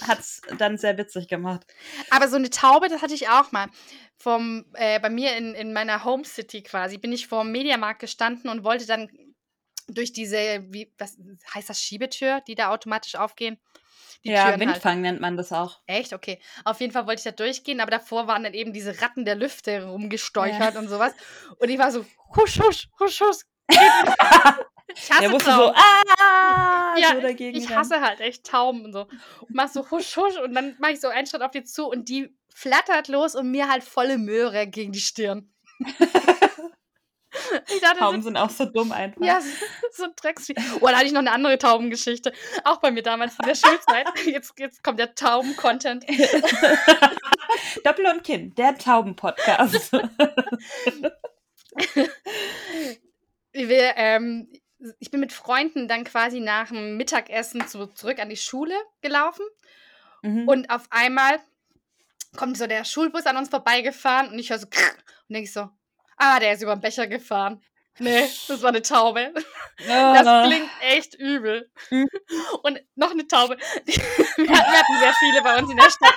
Hat's 0.00 0.40
dann 0.56 0.78
sehr 0.78 0.96
witzig 0.96 1.28
gemacht. 1.28 1.66
Aber 2.10 2.26
so 2.28 2.36
eine 2.36 2.48
Taube, 2.48 2.88
das 2.88 3.02
hatte 3.02 3.14
ich 3.14 3.28
auch 3.28 3.52
mal. 3.52 3.68
Vom, 4.16 4.64
äh, 4.74 5.00
bei 5.00 5.10
mir 5.10 5.36
in, 5.36 5.52
in 5.54 5.72
meiner 5.72 6.04
Home 6.04 6.24
City 6.24 6.62
quasi 6.62 6.96
bin 6.96 7.12
ich 7.12 7.26
vor 7.26 7.42
dem 7.42 7.52
Mediamarkt 7.52 8.00
gestanden 8.00 8.48
und 8.48 8.64
wollte 8.64 8.86
dann 8.86 9.10
durch 9.88 10.12
diese, 10.12 10.64
wie, 10.68 10.92
was 10.98 11.16
heißt 11.54 11.68
das, 11.68 11.80
Schiebetür, 11.80 12.40
die 12.46 12.54
da 12.54 12.70
automatisch 12.70 13.14
aufgehen? 13.14 13.58
Die 14.24 14.30
ja, 14.30 14.44
Türen 14.44 14.60
halt. 14.60 14.60
Windfang 14.60 15.00
nennt 15.00 15.20
man 15.20 15.36
das 15.36 15.52
auch. 15.52 15.80
Echt? 15.86 16.12
Okay. 16.12 16.40
Auf 16.64 16.80
jeden 16.80 16.92
Fall 16.92 17.06
wollte 17.06 17.20
ich 17.20 17.24
da 17.24 17.32
durchgehen, 17.32 17.80
aber 17.80 17.90
davor 17.90 18.26
waren 18.26 18.44
dann 18.44 18.54
eben 18.54 18.72
diese 18.72 19.00
Ratten 19.00 19.24
der 19.24 19.34
Lüfte 19.34 19.84
rumgesteuchert 19.84 20.76
und 20.76 20.88
sowas. 20.88 21.12
Und 21.58 21.68
ich 21.68 21.78
war 21.78 21.90
so, 21.90 22.04
husch, 22.36 22.60
husch, 22.60 22.88
husch, 23.00 23.20
husch. 23.20 23.38
Ich 24.94 25.10
hasse 25.10 25.20
Der 25.22 25.30
musste 25.30 25.50
so, 25.50 25.56
Tauben. 25.56 25.76
ah, 25.76 26.94
Ja, 26.98 27.20
so 27.20 27.26
Ich 27.26 27.74
hasse 27.74 28.00
halt 28.00 28.20
echt 28.20 28.44
Tauben 28.44 28.84
und 28.84 28.92
so. 28.92 29.02
Und 29.40 29.54
mach 29.54 29.68
so 29.68 29.90
husch, 29.90 30.16
husch 30.16 30.36
und 30.36 30.54
dann 30.54 30.76
mache 30.78 30.92
ich 30.92 31.00
so 31.00 31.08
einen 31.08 31.26
Schritt 31.26 31.42
auf 31.42 31.50
die 31.50 31.64
zu 31.64 31.86
und 31.86 32.08
die 32.08 32.36
flattert 32.54 33.08
los 33.08 33.34
und 33.34 33.50
mir 33.50 33.68
halt 33.70 33.84
volle 33.84 34.18
Möhre 34.18 34.66
gegen 34.66 34.92
die 34.92 35.00
Stirn. 35.00 35.52
ich 37.68 37.80
dachte, 37.80 37.98
Tauben 37.98 38.22
sind 38.22 38.36
auch 38.36 38.50
so 38.50 38.64
dumm 38.66 38.92
einfach. 38.92 39.22
ja, 39.22 39.40
so, 39.92 40.04
ein 40.04 40.12
Drecksvieh. 40.16 40.54
Oh, 40.80 40.86
da 40.86 40.96
hatte 40.96 41.06
ich 41.06 41.12
noch 41.12 41.20
eine 41.20 41.32
andere 41.32 41.58
Taubengeschichte. 41.58 42.32
Auch 42.64 42.78
bei 42.78 42.90
mir 42.90 43.02
damals 43.02 43.38
in 43.38 43.46
der 43.46 43.54
Schulzeit. 43.54 44.06
Jetzt, 44.26 44.58
jetzt 44.58 44.82
kommt 44.82 44.98
der 44.98 45.14
Tauben-Content. 45.14 46.04
Doppel 47.84 48.06
und 48.06 48.24
Kinn, 48.24 48.54
der 48.54 48.76
Tauben-Podcast. 48.76 49.92
Wir, 53.52 53.96
ähm, 53.96 54.50
ich 54.98 55.10
bin 55.10 55.20
mit 55.20 55.32
Freunden 55.32 55.88
dann 55.88 56.04
quasi 56.04 56.40
nach 56.40 56.68
dem 56.68 56.96
Mittagessen 56.96 57.66
zu, 57.66 57.86
zurück 57.86 58.18
an 58.18 58.30
die 58.30 58.36
Schule 58.36 58.74
gelaufen. 59.00 59.44
Mhm. 60.22 60.48
Und 60.48 60.70
auf 60.70 60.86
einmal 60.90 61.38
kommt 62.36 62.56
so 62.56 62.66
der 62.66 62.84
Schulbus 62.84 63.26
an 63.26 63.36
uns 63.36 63.50
vorbeigefahren 63.50 64.30
und 64.30 64.38
ich 64.38 64.50
höre 64.50 64.58
so 64.58 64.66
und 64.66 65.34
denke 65.34 65.50
so, 65.50 65.68
ah, 66.22 66.38
der 66.40 66.52
ist 66.54 66.62
über 66.62 66.74
den 66.76 66.80
Becher 66.80 67.06
gefahren. 67.06 67.62
Nee, 67.98 68.26
das 68.48 68.62
war 68.62 68.70
eine 68.70 68.82
Taube. 68.82 69.32
Das 69.86 70.26
Ah. 70.26 70.46
klingt 70.46 70.70
echt 70.80 71.14
übel. 71.14 71.70
Und 72.62 72.80
noch 72.94 73.10
eine 73.10 73.26
Taube. 73.26 73.56
Wir 73.84 73.94
hatten, 73.96 74.36
wir 74.48 74.56
hatten 74.78 74.98
sehr 75.00 75.12
viele 75.14 75.42
bei 75.42 75.58
uns 75.58 75.70
in 75.70 75.76
der 75.76 75.90
Stadt. 75.90 76.14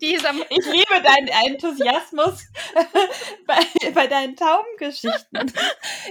Die 0.00 0.14
ist 0.14 0.24
am 0.24 0.42
Ich 0.48 0.64
liebe 0.66 1.02
deinen 1.02 1.28
Enthusiasmus 1.46 2.44
bei, 3.46 3.90
bei 3.92 4.06
deinen 4.06 4.36
Taubengeschichten. 4.36 5.52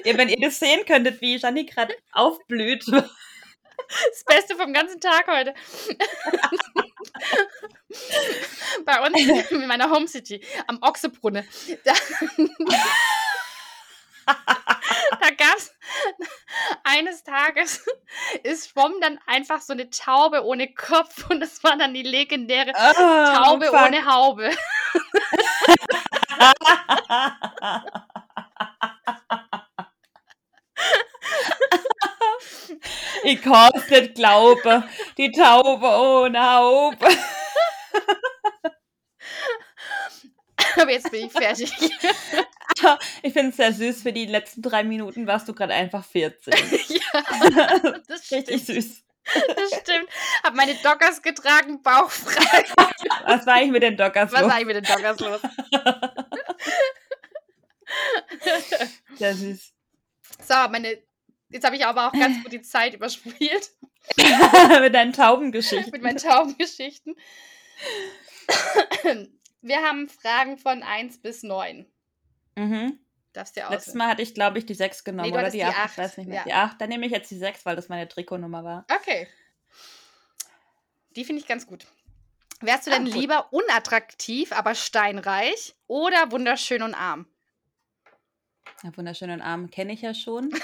ja, 0.04 0.18
wenn 0.18 0.30
ihr 0.30 0.38
das 0.42 0.60
sehen 0.60 0.86
könntet, 0.86 1.22
wie 1.22 1.38
Janni 1.38 1.66
gerade 1.66 1.96
aufblüht. 2.12 2.86
das 2.88 4.24
Beste 4.26 4.56
vom 4.56 4.74
ganzen 4.74 5.00
Tag 5.00 5.28
heute. 5.28 5.54
Bei 8.86 9.02
uns 9.06 9.18
in 9.52 9.68
meiner 9.68 9.90
Home 9.90 10.08
City 10.08 10.44
am 10.68 10.80
Ochsebrunne. 10.82 11.46
Da, 11.84 11.94
da 14.26 15.30
gab 15.38 15.58
es 15.58 15.72
eines 16.84 17.24
Tages, 17.24 17.86
es 18.44 18.70
schwamm 18.70 18.94
dann 19.02 19.20
einfach 19.28 19.62
so 19.62 19.74
eine 19.74 19.90
Taube 19.90 20.46
ohne 20.46 20.74
Kopf 20.74 21.30
und 21.30 21.40
das 21.40 21.64
war 21.64 21.78
dann 21.78 21.94
die 21.94 22.04
legendäre 22.04 22.72
Ah, 22.76 23.44
Taube 23.44 23.66
fuck. 23.68 23.82
ohne 23.82 24.06
Haube. 24.06 24.52
Ich 33.24 33.42
kann's 33.42 33.90
nicht 33.90 34.16
glauben. 34.16 34.84
Die 35.18 35.32
Taube 35.32 35.86
ohne 35.88 36.42
Haube. 36.42 37.08
Aber 40.76 40.92
jetzt 40.92 41.12
bin 41.12 41.28
ich 41.28 41.32
fertig. 41.32 41.72
Ich 43.22 43.34
finde 43.34 43.50
es 43.50 43.58
sehr 43.58 43.74
süß. 43.74 44.02
Für 44.02 44.12
die 44.14 44.26
letzten 44.26 44.62
drei 44.62 44.84
Minuten 44.84 45.28
warst 45.28 45.48
du 45.48 45.54
gerade 45.54 45.74
einfach 45.74 46.04
14. 46.04 46.54
ja, 46.88 47.24
das 48.08 48.32
Richtig 48.32 48.64
stimmt. 48.64 48.84
süß. 48.84 49.04
Das 49.56 49.80
stimmt. 49.82 50.10
Hab 50.44 50.54
meine 50.54 50.74
Dockers 50.76 51.22
getragen, 51.22 51.82
bauchfrei. 51.82 52.66
Was 53.26 53.46
war 53.46 53.62
ich 53.62 53.72
mit 53.72 53.84
den 53.84 53.96
Dockers 53.96 54.32
Was 54.34 54.42
los? 54.42 54.52
war 54.52 54.60
ich 54.60 54.66
mit 54.66 54.76
den 54.76 54.84
Dockers 54.84 55.20
los? 55.20 55.42
Sehr 59.16 59.34
süß. 59.36 59.74
So, 60.46 60.54
meine. 60.70 60.98
Jetzt 61.54 61.64
habe 61.66 61.76
ich 61.76 61.86
aber 61.86 62.08
auch 62.08 62.12
ganz 62.12 62.42
gut 62.44 62.52
die 62.52 62.62
Zeit 62.62 62.94
überspielt 62.96 63.70
mit 64.82 64.94
deinen 64.94 65.14
Taubengeschichten. 65.14 65.92
mit 65.92 66.02
meinen 66.02 66.18
Taubengeschichten. 66.18 67.16
Wir 69.62 69.78
haben 69.78 70.10
Fragen 70.10 70.58
von 70.58 70.84
1 70.84 71.22
bis 71.22 71.44
9. 71.44 71.86
Mhm. 72.56 73.00
Darfst 73.32 73.56
dir 73.56 73.62
Letztes 73.70 73.80
aussuchen. 73.90 73.98
Mal 73.98 74.08
hatte 74.10 74.22
ich, 74.22 74.34
glaube 74.34 74.60
ich, 74.60 74.66
die 74.66 74.74
6 74.76 75.04
genommen. 75.06 75.30
Nee, 75.30 75.34
du 75.34 75.40
oder 75.40 75.50
die 75.50 75.58
die 75.60 75.64
8. 75.64 75.92
Ich 75.92 75.98
weiß 75.98 76.18
nicht 76.18 76.28
mehr. 76.28 76.40
ja. 76.40 76.44
Die 76.44 76.54
8. 76.54 76.82
Dann 76.82 76.90
nehme 76.90 77.06
ich 77.06 77.12
jetzt 77.12 77.32
die 77.32 77.38
6, 77.38 77.66
weil 77.66 77.76
das 77.76 77.88
meine 77.90 78.08
Trikotnummer 78.08 78.64
war. 78.64 78.86
Okay. 78.94 79.28
Die 81.16 81.24
finde 81.26 81.42
ich 81.42 81.48
ganz 81.48 81.66
gut. 81.66 81.88
Wärst 82.60 82.88
du 82.88 82.92
Ah, 82.92 82.96
denn 82.96 83.06
gut. 83.06 83.16
lieber 83.16 83.52
unattraktiv, 83.54 84.52
aber 84.52 84.76
steinreich 84.76 85.76
oder 85.88 86.32
wunderschön 86.32 86.82
und 86.84 86.94
arm? 86.94 87.28
Ja, 88.84 88.96
wunderschönen 88.96 89.42
Arm 89.42 89.70
kenne 89.70 89.94
ich 89.94 90.02
ja 90.02 90.14
schon. 90.14 90.50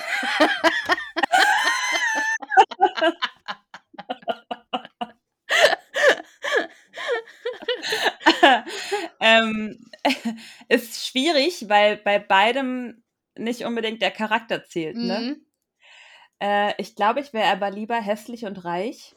ähm, 9.19 9.77
ist 10.69 11.07
schwierig, 11.07 11.67
weil 11.69 11.97
bei 11.97 12.19
beidem 12.19 13.03
nicht 13.37 13.63
unbedingt 13.63 14.01
der 14.01 14.11
Charakter 14.11 14.63
zählt. 14.65 14.97
Ne? 14.97 15.19
Mhm. 15.19 15.45
Äh, 16.39 16.73
ich 16.81 16.95
glaube, 16.95 17.19
ich 17.21 17.33
wäre 17.33 17.51
aber 17.51 17.71
lieber 17.71 17.99
hässlich 17.99 18.45
und 18.45 18.63
reich, 18.65 19.15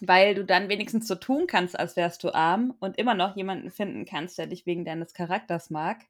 weil 0.00 0.34
du 0.34 0.44
dann 0.44 0.68
wenigstens 0.68 1.06
so 1.06 1.14
tun 1.14 1.46
kannst, 1.46 1.78
als 1.78 1.96
wärst 1.96 2.24
du 2.24 2.34
arm 2.34 2.74
und 2.80 2.98
immer 2.98 3.14
noch 3.14 3.36
jemanden 3.36 3.70
finden 3.70 4.04
kannst, 4.04 4.38
der 4.38 4.46
dich 4.46 4.66
wegen 4.66 4.84
deines 4.84 5.14
Charakters 5.14 5.70
mag. 5.70 6.04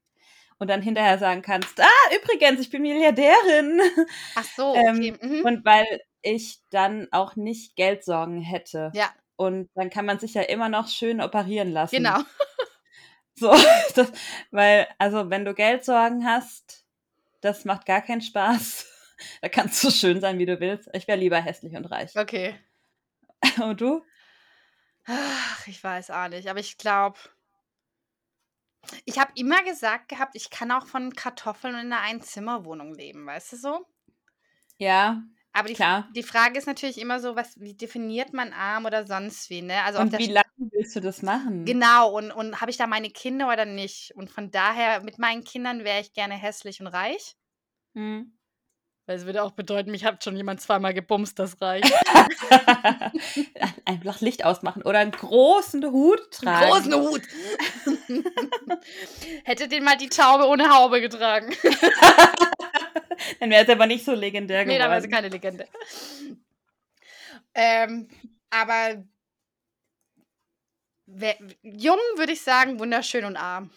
Und 0.59 0.69
dann 0.69 0.83
hinterher 0.83 1.19
sagen 1.19 1.43
kannst, 1.43 1.81
ah, 1.81 2.15
übrigens, 2.17 2.61
ich 2.61 2.71
bin 2.71 2.83
Milliardärin. 2.83 3.81
Ach 4.37 4.45
so, 4.45 4.75
Ähm, 4.77 4.97
okay. 4.97 5.15
mhm. 5.21 5.45
Und 5.45 5.65
weil 5.65 5.85
ich 6.23 6.61
dann 6.71 7.09
auch 7.11 7.37
nicht 7.37 7.77
Geldsorgen 7.77 8.41
hätte. 8.41 8.91
Ja, 8.95 9.11
Und 9.37 9.69
dann 9.75 9.91
kann 9.91 10.07
man 10.07 10.19
sich 10.19 10.35
ja 10.35 10.43
immer 10.43 10.69
noch 10.69 10.89
schön 10.89 11.21
operieren 11.21 11.73
lassen. 11.73 11.97
genau. 11.97 12.19
So, 13.37 13.51
das, 13.97 14.13
weil, 14.53 14.87
also 14.99 15.29
wenn 15.29 15.45
du 15.45 15.55
Geldsorgen 15.55 16.25
hast, 16.25 16.85
das 17.41 17.65
macht 17.65 17.85
gar 17.85 18.01
keinen 18.01 18.21
Spaß. 18.23 18.87
Da 19.43 19.49
kannst 19.49 19.83
du 19.83 19.91
so 19.91 19.97
schön 19.97 20.21
sein, 20.21 20.39
wie 20.39 20.47
du 20.47 20.61
willst. 20.61 20.89
Ich 20.93 21.09
wäre 21.09 21.19
lieber 21.19 21.41
hässlich 21.41 21.75
und 21.75 21.85
reich. 21.87 22.17
Okay. 22.17 22.55
Und 23.61 23.81
du? 23.81 24.03
Ach, 25.07 25.67
ich 25.67 25.83
weiß 25.83 26.11
auch 26.11 26.29
nicht, 26.29 26.49
aber 26.49 26.61
ich 26.61 26.79
glaube, 26.79 27.19
ich 29.05 29.19
habe 29.19 29.33
immer 29.37 29.63
gesagt 29.65 30.09
gehabt, 30.09 30.35
ich 30.37 30.51
kann 30.51 30.71
auch 30.71 30.87
von 30.87 31.15
Kartoffeln 31.15 31.75
in 31.75 31.93
einer 31.93 32.01
Einzimmerwohnung 32.01 32.95
leben, 32.95 33.27
weißt 33.27 33.53
du 33.53 33.57
so? 33.57 33.87
Ja, 34.79 35.23
Aber 35.53 35.69
die, 35.69 35.75
klar. 35.75 36.09
die 36.15 36.23
Frage 36.23 36.59
ist 36.59 36.67
natürlich 36.67 36.99
immer 36.99 37.21
so, 37.21 37.37
was, 37.37 37.59
wie 37.61 37.75
definiert 37.75 38.33
man 38.33 38.53
arm 38.53 38.85
oder 38.87 39.07
sonst 39.07 39.51
wie, 39.51 39.63
ne? 39.63 39.83
Also 39.85 40.01
Und 40.01 40.19
wie 40.19 40.27
lange 40.27 40.47
willst 40.59 40.97
du 40.97 41.01
das 41.01 41.23
machen? 41.23 41.65
Genau, 41.67 42.17
und, 42.17 42.31
und 42.31 42.61
habe 42.61 42.71
ich 42.71 42.77
da 42.77 42.87
meine 42.87 43.11
Kinder 43.11 43.51
oder 43.51 43.65
nicht? 43.65 44.13
Und 44.17 44.31
von 44.31 44.51
daher, 44.51 45.03
mit 45.03 45.19
meinen 45.19 45.45
Kindern 45.45 45.85
wäre 45.85 46.01
ich 46.01 46.13
gerne 46.13 46.35
hässlich 46.35 46.81
und 46.81 46.87
reich. 46.89 47.37
Hm. 47.95 48.33
Weil 49.07 49.19
es 49.19 49.27
würde 49.27 49.43
auch 49.43 49.51
bedeuten, 49.51 49.91
mich 49.91 50.05
hat 50.07 50.25
schon 50.25 50.35
jemand 50.35 50.63
zweimal 50.63 50.95
gebumst, 50.95 51.39
das 51.39 51.61
reicht. 51.61 51.93
Einfach 53.85 54.23
Licht 54.23 54.47
ausmachen 54.47 54.83
oder 54.83 55.01
einen 55.01 55.11
großen 55.11 55.85
Hut 55.85 56.31
tragen. 56.31 56.71
Großen 56.71 56.95
Hut. 56.95 57.23
Hätte 59.45 59.69
den 59.69 59.85
mal 59.85 59.99
die 59.99 60.09
Taube 60.09 60.47
ohne 60.47 60.71
Haube 60.71 61.03
getragen. 61.03 61.55
Dann 63.41 63.51
wäre 63.51 63.65
es 63.65 63.69
aber 63.69 63.87
nicht 63.87 64.07
so 64.07 64.15
legendär 64.15 64.65
Nee, 64.65 64.79
da 64.79 64.89
war 64.89 65.01
sie 65.01 65.09
geworden. 65.09 65.23
keine 65.23 65.29
Legende. 65.29 65.69
Ähm, 67.55 68.09
aber 68.49 69.05
jung 71.63 71.99
würde 72.17 72.33
ich 72.33 72.41
sagen, 72.41 72.79
wunderschön 72.79 73.27
und 73.27 73.37
arm. 73.37 73.71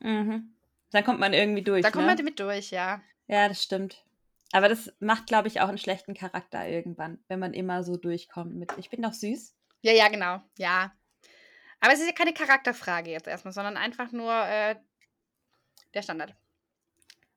mhm. 0.00 0.48
Dann 0.92 1.04
kommt 1.04 1.20
man 1.20 1.32
irgendwie 1.32 1.62
durch. 1.62 1.82
Da 1.82 1.90
kommt 1.90 2.04
ne? 2.04 2.08
man 2.08 2.16
damit 2.18 2.38
durch, 2.38 2.70
ja. 2.70 3.00
Ja, 3.26 3.48
das 3.48 3.62
stimmt. 3.62 4.04
Aber 4.52 4.68
das 4.68 4.92
macht, 5.00 5.26
glaube 5.26 5.48
ich, 5.48 5.60
auch 5.60 5.68
einen 5.68 5.78
schlechten 5.78 6.14
Charakter 6.14 6.68
irgendwann, 6.68 7.18
wenn 7.28 7.38
man 7.38 7.54
immer 7.54 7.82
so 7.82 7.96
durchkommt 7.96 8.54
mit 8.54 8.72
Ich 8.78 8.90
bin 8.90 9.02
doch 9.02 9.14
süß. 9.14 9.56
Ja, 9.80 9.92
ja, 9.92 10.08
genau. 10.08 10.40
Ja. 10.58 10.92
Aber 11.80 11.92
es 11.92 12.00
ist 12.00 12.06
ja 12.06 12.12
keine 12.12 12.32
Charakterfrage 12.34 13.10
jetzt 13.10 13.26
erstmal, 13.26 13.52
sondern 13.52 13.76
einfach 13.76 14.12
nur 14.12 14.32
äh, 14.32 14.76
der 15.94 16.02
Standard. 16.02 16.34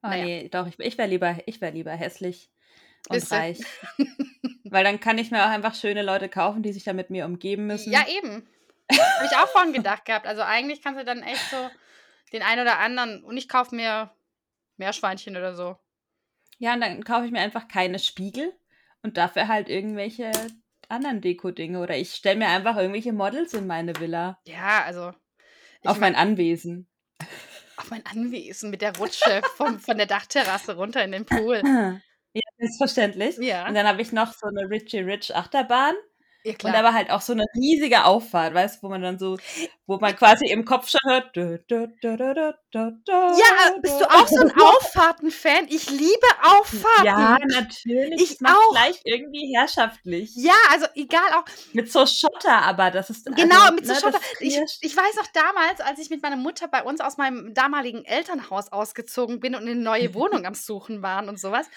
Oh 0.03 0.09
Naja. 0.09 0.25
nee, 0.25 0.49
doch, 0.49 0.67
ich, 0.67 0.77
ich 0.79 0.97
wäre 0.97 1.07
lieber, 1.09 1.37
ich 1.47 1.61
wär 1.61 1.71
lieber 1.71 1.91
hässlich 1.91 2.51
und 3.09 3.15
Bist 3.15 3.31
du? 3.31 3.35
reich. 3.35 3.59
Weil 4.65 4.83
dann 4.83 4.99
kann 4.99 5.17
ich 5.17 5.31
mir 5.31 5.43
auch 5.45 5.49
einfach 5.49 5.73
schöne 5.73 6.03
Leute 6.03 6.29
kaufen, 6.29 6.63
die 6.63 6.73
sich 6.73 6.83
da 6.83 6.93
mit 6.93 7.09
mir 7.09 7.25
umgeben 7.25 7.65
müssen. 7.65 7.91
Ja, 7.91 8.05
eben. 8.07 8.47
Habe 8.91 9.25
ich 9.25 9.37
auch 9.37 9.47
vorhin 9.47 9.73
gedacht 9.73 10.05
gehabt. 10.05 10.27
Also 10.27 10.41
eigentlich 10.43 10.81
kannst 10.83 10.99
du 10.99 11.05
dann 11.05 11.23
echt 11.23 11.49
so 11.49 11.69
den 12.33 12.43
einen 12.43 12.61
oder 12.61 12.77
anderen 12.79 13.23
und 13.23 13.37
ich 13.37 13.47
kaufe 13.49 13.73
mir 13.73 14.11
Meerschweinchen 14.77 15.37
oder 15.37 15.55
so. 15.55 15.77
Ja, 16.57 16.73
und 16.73 16.81
dann 16.81 17.03
kaufe 17.03 17.25
ich 17.25 17.31
mir 17.31 17.41
einfach 17.41 17.67
keine 17.67 17.99
Spiegel 17.99 18.53
und 19.03 19.17
dafür 19.17 19.47
halt 19.47 19.69
irgendwelche 19.69 20.31
anderen 20.89 21.21
Deko-Dinge. 21.21 21.79
Oder 21.79 21.97
ich 21.97 22.13
stelle 22.13 22.37
mir 22.37 22.47
einfach 22.47 22.77
irgendwelche 22.77 23.13
Models 23.13 23.53
in 23.53 23.67
meine 23.67 23.99
Villa. 23.99 24.39
Ja, 24.47 24.83
also. 24.83 25.11
Auf 25.83 25.99
mein, 25.99 26.13
mein 26.13 26.15
Anwesen. 26.15 26.87
auf 27.77 27.91
mein 27.91 28.05
Anwesen 28.05 28.71
mit 28.71 28.81
der 28.81 28.97
Rutsche 28.97 29.41
vom, 29.55 29.79
von 29.79 29.97
der 29.97 30.07
Dachterrasse 30.07 30.75
runter 30.75 31.03
in 31.03 31.11
den 31.11 31.25
Pool. 31.25 31.61
Ja, 32.37 32.41
selbstverständlich. 32.57 33.37
Ja, 33.37 33.65
Und 33.65 33.75
dann 33.75 33.87
habe 33.87 34.01
ich 34.01 34.11
noch 34.11 34.33
so 34.33 34.47
eine 34.47 34.69
Richie 34.69 34.99
Rich 34.99 35.33
Achterbahn. 35.33 35.95
Ja 36.45 36.51
Und 36.51 36.57
klar. 36.59 36.75
aber 36.75 36.93
halt 36.93 37.09
auch 37.09 37.21
so 37.21 37.33
eine 37.33 37.45
riesige 37.55 38.05
Auffahrt, 38.05 38.53
weißt 38.53 38.77
du, 38.77 38.83
wo 38.83 38.89
man 38.89 39.01
dann 39.01 39.19
so, 39.19 39.37
wo 39.87 39.97
man 39.97 40.15
quasi 40.15 40.45
im 40.47 40.63
Kopf 40.65 40.89
schon 40.89 40.99
hört. 41.05 41.35
dö, 41.35 41.57
dö, 41.69 41.87
dö, 42.01 42.51
ja, 42.75 43.77
bist 43.81 44.01
du 44.01 44.05
auch 44.09 44.27
so 44.27 44.41
ein 44.41 44.51
Auffahrten-Fan? 44.51 45.67
Ich 45.69 45.89
liebe 45.89 46.27
Auffahrten. 46.43 47.05
Ja, 47.05 47.37
natürlich. 47.47 48.21
Ich 48.21 48.37
das 48.39 48.51
auch. 48.51 48.71
gleich 48.71 48.99
irgendwie 49.05 49.55
herrschaftlich. 49.55 50.31
Ja, 50.35 50.53
also 50.71 50.85
egal 50.95 51.31
auch. 51.35 51.45
Mit 51.73 51.91
so 51.91 52.05
Schotter, 52.05 52.61
aber 52.63 52.91
das 52.91 53.09
ist 53.09 53.25
Genau, 53.25 53.61
also, 53.61 53.73
mit 53.75 53.87
so 53.87 53.93
ne, 53.93 53.99
Schotter. 53.99 54.19
Ich, 54.39 54.59
ich 54.81 54.97
weiß 54.97 55.15
noch 55.15 55.27
damals, 55.33 55.79
als 55.81 55.99
ich 55.99 56.09
mit 56.09 56.21
meiner 56.21 56.35
Mutter 56.35 56.67
bei 56.67 56.83
uns 56.83 56.99
aus 56.99 57.17
meinem 57.17 57.53
damaligen 57.53 58.03
Elternhaus 58.03 58.71
ausgezogen 58.71 59.39
bin 59.39 59.55
und 59.55 59.61
eine 59.61 59.75
neue 59.75 60.13
Wohnung 60.13 60.45
am 60.45 60.53
Suchen 60.53 61.01
waren 61.01 61.29
und 61.29 61.39
sowas. 61.39 61.67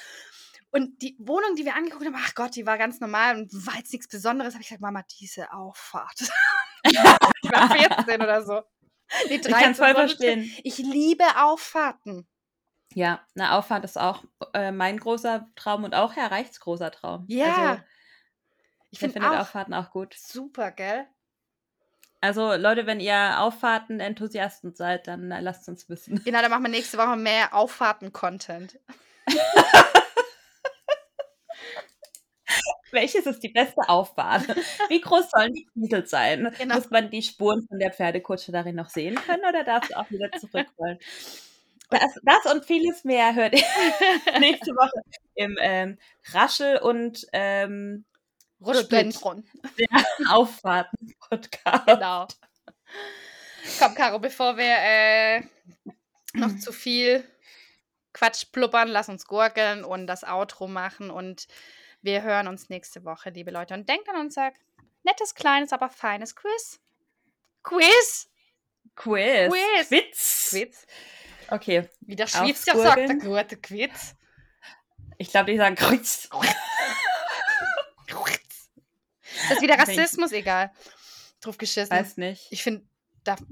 Und 0.71 1.01
die 1.01 1.17
Wohnung, 1.19 1.57
die 1.57 1.65
wir 1.65 1.75
angeguckt 1.75 2.05
haben, 2.05 2.17
ach 2.17 2.35
Gott, 2.35 2.55
die 2.55 2.67
war 2.67 2.77
ganz 2.77 3.01
normal 3.01 3.37
und 3.37 3.53
war 3.67 3.77
jetzt 3.77 3.93
nichts 3.93 4.09
Besonderes. 4.09 4.55
Habe 4.55 4.63
ich 4.63 4.69
gesagt, 4.69 4.83
Mama, 4.83 5.03
diese 5.19 5.51
Auffahrt. 5.53 6.21
ich 6.83 6.95
war 7.51 7.71
14 7.71 8.23
oder 8.23 8.43
so. 8.43 8.63
Nee, 9.29 9.37
ich 9.37 9.43
kann 9.43 9.73
es 9.73 9.79
voll 9.79 9.95
verstehen. 9.95 10.53
Ich 10.65 10.79
liebe 10.79 11.25
Auffahrten. 11.39 12.29
Ja, 12.93 13.21
eine 13.35 13.53
Auffahrt 13.53 13.85
ist 13.85 13.99
auch 13.99 14.25
äh, 14.53 14.71
mein 14.71 14.99
großer 14.99 15.47
Traum 15.57 15.85
und 15.85 15.95
auch 15.95 16.17
Herr 16.17 16.31
Reichs 16.31 16.61
großer 16.61 16.91
Traum. 16.91 17.25
Ja. 17.29 17.55
Also, 17.55 17.83
ich 18.91 18.99
find 18.99 19.13
finde 19.13 19.41
Auffahrten 19.41 19.75
auch 19.75 19.91
gut. 19.91 20.15
Super, 20.15 20.71
gell? 20.73 21.07
Also 22.21 22.55
Leute, 22.55 22.87
wenn 22.87 23.01
ihr 23.01 23.41
Auffahrten-Enthusiasten 23.41 24.75
seid, 24.75 25.07
dann 25.07 25.29
lasst 25.29 25.69
uns 25.69 25.89
wissen. 25.89 26.23
Genau, 26.25 26.41
dann 26.41 26.51
machen 26.51 26.65
wir 26.65 26.71
nächste 26.71 26.99
Woche 26.99 27.17
mehr 27.17 27.55
Auffahrten-Content. 27.55 28.81
Welches 32.91 33.27
ist 33.27 33.41
die 33.41 33.49
beste 33.49 33.89
Auffahrt? 33.89 34.47
Wie 34.89 35.01
groß 35.01 35.31
sollen 35.31 35.53
die 35.55 35.67
Kiesel 35.67 36.07
sein? 36.07 36.55
Genau. 36.59 36.77
Muss 36.77 36.91
man 36.91 37.11
die 37.11 37.23
Spuren 37.23 37.67
von 37.69 37.79
der 37.79 37.93
Pferdekutsche 37.93 38.53
darin 38.53 38.77
noch 38.77 38.89
sehen 38.89 39.17
können 39.17 39.45
oder 39.49 39.65
darf 39.65 39.85
es 39.89 39.97
auch 39.97 40.11
wieder 40.11 40.31
zurückrollen? 40.33 40.99
Das, 41.91 42.21
das 42.23 42.53
und 42.53 42.67
vieles 42.67 43.03
mehr 43.05 43.35
hört 43.35 43.55
ihr 43.55 43.63
nächste 44.41 44.73
Woche 44.73 45.01
im 45.37 45.57
ähm, 45.59 45.97
Raschel 46.33 46.77
und 46.77 47.27
ähm, 47.33 48.05
Rhododendron. 48.61 49.43
Der 49.79 50.05
Auffahrten-Podcast. 50.31 51.87
Genau. 51.87 52.27
Komm, 53.79 53.95
Caro, 53.95 54.19
bevor 54.19 54.59
wir 54.59 54.67
äh, 54.67 55.43
noch 56.35 56.59
zu 56.59 56.73
viel 56.73 57.25
Quatsch 58.13 58.47
pluppern, 58.53 58.89
lass 58.89 59.09
uns 59.09 59.27
gurgeln 59.27 59.85
und 59.85 60.07
das 60.07 60.25
Outro 60.25 60.67
machen 60.67 61.11
und 61.11 61.47
wir 62.09 62.23
hören 62.23 62.49
uns 62.49 62.71
nächste 62.71 63.05
Woche, 63.05 63.29
liebe 63.29 63.51
Leute. 63.51 63.75
Und 63.75 63.87
denkt 63.87 64.09
an 64.09 64.17
unser 64.17 64.51
nettes, 65.03 65.35
kleines, 65.35 65.75
aber 65.75 65.91
feines 65.91 66.35
Quiz. 66.35 66.81
Quiz! 67.63 68.31
Quiz. 68.95 69.51
Quiz. 69.51 69.89
Quiz. 69.89 70.49
Quiz. 70.49 70.87
Okay. 71.51 71.89
Wie 72.01 72.17
der 72.17 72.27
Schweizer 72.27 72.77
sagt, 72.81 72.97
der 72.97 73.17
gute 73.17 73.59
Quiz. 73.59 74.15
Ich 75.19 75.31
glaube, 75.31 75.53
die 75.53 75.59
sagen 75.59 75.77
Quiz. 75.77 76.29
Das 79.49 79.59
ist 79.59 79.63
wieder 79.63 79.79
Rassismus, 79.79 80.33
egal. 80.33 80.73
Drauf 81.41 81.59
geschissen. 81.59 81.91
Weiß 81.91 82.17
nicht. 82.17 82.47
Ich 82.51 82.63
finde, 82.63 82.87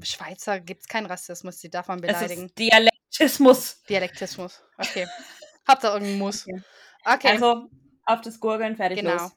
Schweizer 0.02 0.60
gibt 0.60 0.82
es 0.82 0.88
keinen 0.88 1.06
Rassismus, 1.06 1.58
die 1.58 1.68
darf 1.70 1.88
man 1.88 2.00
beleidigen. 2.00 2.44
Es 2.44 2.48
ist 2.48 2.58
Dialektismus. 2.58 3.82
Dialektismus. 3.82 4.62
Okay. 4.78 5.06
Hauptsache 5.68 5.92
irgendein 5.92 6.18
Muss. 6.18 6.46
Okay. 6.46 6.62
okay. 7.04 7.28
Also 7.28 7.70
auf 8.06 8.20
das 8.22 8.40
Gurgeln, 8.40 8.76
fertig 8.76 9.00
genau. 9.00 9.14
los. 9.14 9.32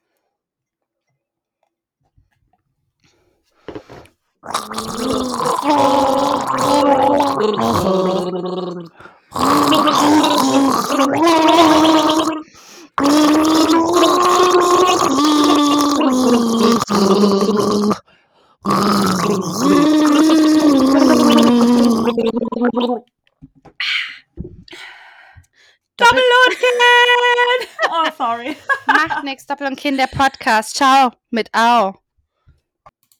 Double 25.99 26.23
und 26.47 26.59
Kind! 26.59 27.69
Oh, 27.89 28.09
sorry. 28.17 28.55
Macht 28.85 29.23
nichts, 29.23 29.45
Doppel 29.45 29.67
und 29.67 29.75
Kind, 29.77 29.99
der 29.99 30.07
Podcast. 30.07 30.75
Ciao 30.75 31.11
mit 31.29 31.49
Au. 31.53 31.93